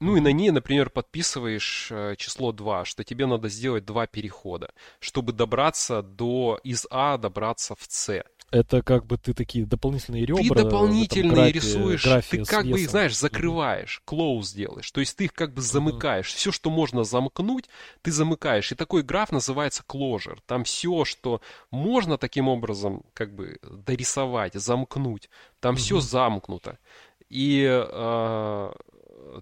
Ну 0.00 0.16
и 0.16 0.20
на 0.20 0.32
ней, 0.32 0.50
например, 0.50 0.90
подписываешь 0.90 1.88
э, 1.90 2.14
число 2.16 2.52
2, 2.52 2.84
что 2.86 3.04
тебе 3.04 3.26
надо 3.26 3.48
сделать 3.48 3.84
два 3.84 4.06
перехода, 4.06 4.72
чтобы 4.98 5.32
добраться 5.32 6.02
до 6.02 6.58
из 6.64 6.86
А 6.90 7.18
добраться 7.18 7.74
в 7.74 7.84
С 7.88 8.24
это 8.50 8.82
как 8.82 9.06
бы 9.06 9.16
ты 9.16 9.32
такие 9.32 9.64
дополнительные 9.64 10.26
ребра. 10.26 10.42
Ты 10.42 10.64
дополнительные 10.64 11.52
графе, 11.52 11.52
рисуешь, 11.52 12.02
ты 12.28 12.44
как 12.44 12.66
бы 12.66 12.80
их, 12.80 12.90
знаешь, 12.90 13.16
закрываешь, 13.16 14.02
close 14.06 14.54
делаешь. 14.54 14.90
То 14.90 15.00
есть 15.00 15.16
ты 15.16 15.24
их 15.24 15.32
как 15.32 15.54
бы 15.54 15.62
замыкаешь. 15.62 16.26
Uh-huh. 16.26 16.36
Все, 16.36 16.52
что 16.52 16.70
можно 16.70 17.04
замкнуть, 17.04 17.66
ты 18.02 18.10
замыкаешь. 18.10 18.72
И 18.72 18.74
такой 18.74 19.02
граф 19.02 19.30
называется 19.30 19.84
closure. 19.86 20.38
Там 20.46 20.64
все, 20.64 21.04
что 21.04 21.40
можно 21.70 22.18
таким 22.18 22.48
образом 22.48 23.04
как 23.14 23.34
бы 23.34 23.58
дорисовать, 23.62 24.54
замкнуть, 24.54 25.30
там 25.60 25.76
uh-huh. 25.76 25.78
все 25.78 26.00
замкнуто. 26.00 26.78
И 27.28 27.64
э, 27.64 28.72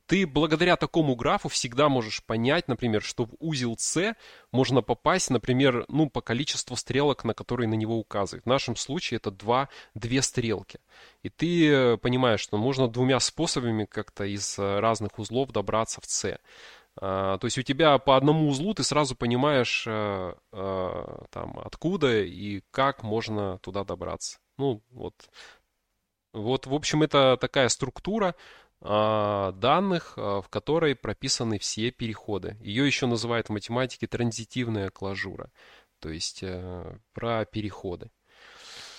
ты 0.06 0.26
благодаря 0.26 0.76
такому 0.76 1.14
графу 1.16 1.48
всегда 1.48 1.88
можешь 1.88 2.22
понять, 2.24 2.68
например, 2.68 3.02
что 3.02 3.24
в 3.24 3.34
узел 3.38 3.76
С 3.78 4.14
можно 4.52 4.82
попасть, 4.82 5.30
например, 5.30 5.84
ну, 5.88 6.08
по 6.08 6.20
количеству 6.20 6.76
стрелок, 6.76 7.24
на 7.24 7.34
которые 7.34 7.68
на 7.68 7.74
него 7.74 7.96
указывает. 7.98 8.44
В 8.44 8.48
нашем 8.48 8.76
случае 8.76 9.18
это 9.18 9.30
два, 9.30 9.68
две 9.94 10.22
стрелки. 10.22 10.80
И 11.22 11.28
ты 11.28 11.96
понимаешь, 11.98 12.40
что 12.40 12.58
можно 12.58 12.88
двумя 12.88 13.20
способами 13.20 13.84
как-то 13.84 14.24
из 14.24 14.58
разных 14.58 15.18
узлов 15.18 15.50
добраться 15.52 16.00
в 16.00 16.06
С. 16.06 16.38
А, 17.00 17.38
то 17.38 17.46
есть 17.46 17.58
у 17.58 17.62
тебя 17.62 17.98
по 17.98 18.16
одному 18.16 18.48
узлу 18.48 18.74
ты 18.74 18.82
сразу 18.82 19.14
понимаешь, 19.14 19.84
а, 19.86 20.36
а, 20.52 21.24
там, 21.30 21.58
откуда 21.64 22.22
и 22.22 22.62
как 22.70 23.02
можно 23.02 23.58
туда 23.58 23.84
добраться. 23.84 24.38
Ну, 24.56 24.82
вот. 24.90 25.14
Вот, 26.32 26.66
в 26.66 26.74
общем, 26.74 27.02
это 27.02 27.36
такая 27.40 27.68
структура, 27.68 28.34
данных, 28.80 30.14
а, 30.16 30.40
в 30.40 30.48
которой 30.48 30.94
прописаны 30.94 31.58
все 31.58 31.90
переходы. 31.90 32.56
Ее 32.60 32.86
еще 32.86 33.06
называют 33.06 33.48
в 33.48 33.52
математике 33.52 34.06
транзитивная 34.06 34.90
клажура, 34.90 35.50
то 35.98 36.10
есть 36.10 36.42
э, 36.42 36.98
про 37.12 37.44
переходы. 37.44 38.10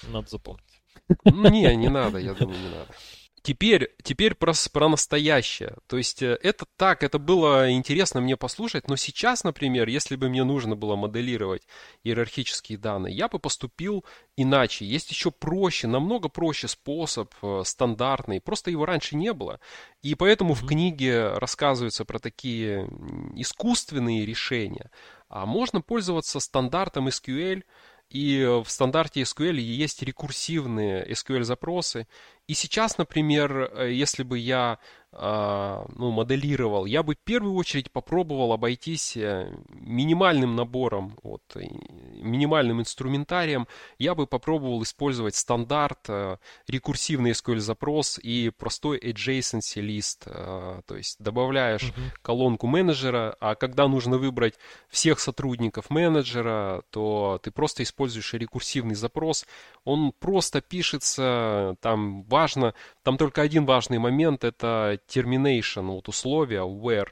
Надо 0.04 0.30
запомнить. 0.30 0.82
Не, 1.26 1.76
не 1.76 1.90
надо, 1.90 2.18
я 2.18 2.34
думаю, 2.34 2.60
не 2.60 2.70
надо. 2.70 2.94
Теперь, 3.42 3.96
теперь 4.04 4.36
про, 4.36 4.54
про 4.72 4.90
настоящее. 4.90 5.76
То 5.88 5.98
есть 5.98 6.22
э, 6.22 6.38
это 6.44 6.66
так, 6.76 7.04
это 7.04 7.20
было 7.20 7.72
интересно 7.72 8.22
мне 8.22 8.36
послушать, 8.36 8.88
но 8.88 8.96
сейчас, 8.96 9.44
например, 9.44 9.88
если 9.88 10.16
бы 10.16 10.30
мне 10.30 10.44
нужно 10.44 10.76
было 10.76 10.96
моделировать 10.96 11.68
иерархические 12.04 12.78
данные, 12.78 13.16
я 13.16 13.30
бы 13.30 13.40
поступил 13.40 14.04
иначе. 14.36 14.86
Есть 14.86 15.12
еще 15.12 15.32
проще, 15.32 15.88
намного 15.88 16.28
проще 16.28 16.68
способ, 16.68 17.34
э, 17.42 17.62
стандартный, 17.66 18.42
просто 18.42 18.72
его 18.72 18.86
раньше 18.86 19.16
не 19.16 19.32
было. 19.32 19.60
И 20.02 20.16
поэтому 20.16 20.54
в 20.54 20.66
книге 20.66 21.30
рассказывается 21.38 22.06
про 22.06 22.20
такие 22.20 22.88
искусственные 23.36 24.26
решения. 24.26 24.92
А 25.30 25.46
можно 25.46 25.82
пользоваться 25.82 26.40
стандартом 26.40 27.08
SQL, 27.08 27.64
и 28.10 28.44
в 28.66 28.70
стандарте 28.70 29.22
SQL 29.22 29.58
есть 29.58 30.02
рекурсивные 30.02 31.06
SQL-запросы. 31.12 32.08
И 32.50 32.56
сейчас, 32.56 32.97
например, 32.97 33.70
э, 33.76 33.91
если 33.93 34.24
бы 34.24 34.39
я 34.39 34.80
ну, 35.12 36.12
моделировал, 36.12 36.86
я 36.86 37.01
бы 37.01 37.16
в 37.16 37.18
первую 37.18 37.55
очередь 37.55 37.91
попробовал 37.91 38.53
обойтись 38.53 39.18
э, 39.18 39.51
минимальным 39.70 40.55
набором, 40.55 41.18
вот, 41.24 41.41
минимальным 41.55 42.82
инструментарием. 42.82 43.68
Я 43.97 44.14
бы 44.14 44.28
попробовал 44.28 44.84
использовать 44.84 45.36
стандарт, 45.36 45.99
э, 46.10 46.38
рекурсивный 46.68 47.32
SQL 47.32 47.57
запрос 47.57 48.20
и 48.22 48.51
простой 48.55 48.99
adjacency 48.99 49.82
лист. 49.82 50.24
Э, 50.28 50.82
то 50.86 50.95
есть 50.95 51.18
добавляешь 51.20 51.86
uh-huh. 51.89 52.20
колонку 52.22 52.68
менеджера, 52.68 53.36
а 53.39 53.55
когда 53.55 53.88
нужно 53.88 54.18
выбрать 54.18 54.55
всех 54.89 55.20
сотрудников 55.20 55.89
менеджера, 55.89 56.84
то 56.91 57.39
ты 57.41 57.51
просто 57.51 57.84
используешь 57.84 58.34
рекурсивный 58.34 58.95
запрос. 58.95 59.45
Он 59.86 60.12
просто 60.12 60.62
пишется, 60.62 61.76
там 61.82 62.24
важно, 62.24 62.74
там 63.03 63.18
только 63.18 63.41
один 63.41 63.66
важный 63.66 63.97
момент, 63.97 64.43
это 64.43 64.99
termination, 65.08 65.88
вот 65.88 66.08
условия, 66.08 66.62
where, 66.62 67.10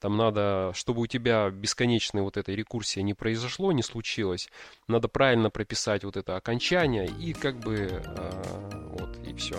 там 0.00 0.16
надо, 0.16 0.72
чтобы 0.74 1.02
у 1.02 1.06
тебя 1.06 1.50
бесконечной 1.50 2.22
вот 2.22 2.36
этой 2.36 2.54
рекурсии 2.54 3.00
не 3.00 3.14
произошло, 3.14 3.72
не 3.72 3.82
случилось, 3.82 4.48
надо 4.86 5.08
правильно 5.08 5.50
прописать 5.50 6.04
вот 6.04 6.16
это 6.16 6.36
окончание 6.36 7.06
и 7.06 7.32
как 7.32 7.58
бы 7.58 7.74
э, 7.90 8.96
вот 8.98 9.18
и 9.26 9.34
все. 9.34 9.56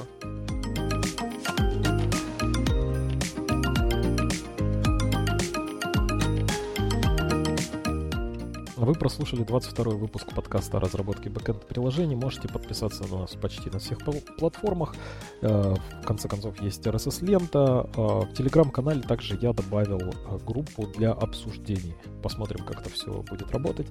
Вы 8.80 8.93
прослушали 8.93 9.43
22 9.43 9.95
выпуск 9.95 10.34
подкаста 10.34 10.77
о 10.77 10.80
разработке 10.80 11.30
бэкэнд-приложений. 11.30 12.15
Можете 12.15 12.47
подписаться 12.47 13.03
на 13.09 13.19
нас 13.19 13.36
почти 13.36 13.69
на 13.69 13.80
всех 13.80 13.97
платформах. 14.38 14.95
Э, 15.41 15.75
в 16.01 16.05
конце 16.05 16.30
концов, 16.30 16.61
есть 16.61 16.88
RSS-лента. 16.88 17.89
Э, 17.93 18.01
в 18.21 18.34
телеграм-канале 18.34 19.01
также 19.01 19.38
я 19.41 19.51
добавил 19.51 19.99
э, 19.99 20.38
группу 20.45 20.88
для 20.88 21.11
обсуждений. 21.11 21.93
Посмотрим, 22.23 22.63
как 22.65 22.80
это 22.80 22.89
все 22.89 23.21
будет 23.30 23.51
работать. 23.51 23.88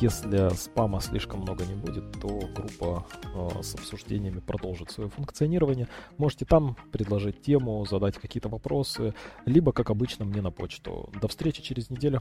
Если 0.00 0.52
спама 0.56 1.00
слишком 1.00 1.42
много 1.42 1.64
не 1.64 1.74
будет, 1.74 2.10
то 2.20 2.40
группа 2.52 3.06
с 3.62 3.76
обсуждениями 3.76 4.40
продолжит 4.40 4.90
свое 4.90 5.08
функционирование. 5.08 5.86
Можете 6.18 6.46
там 6.46 6.76
предложить 6.90 7.42
тему, 7.42 7.86
задать 7.88 8.18
какие-то 8.18 8.48
вопросы, 8.48 9.14
либо, 9.44 9.70
как 9.70 9.90
обычно, 9.90 10.24
мне 10.24 10.42
на 10.42 10.50
почту. 10.50 11.10
До 11.22 11.28
встречи 11.28 11.62
через 11.62 11.90
неделю. 11.90 12.20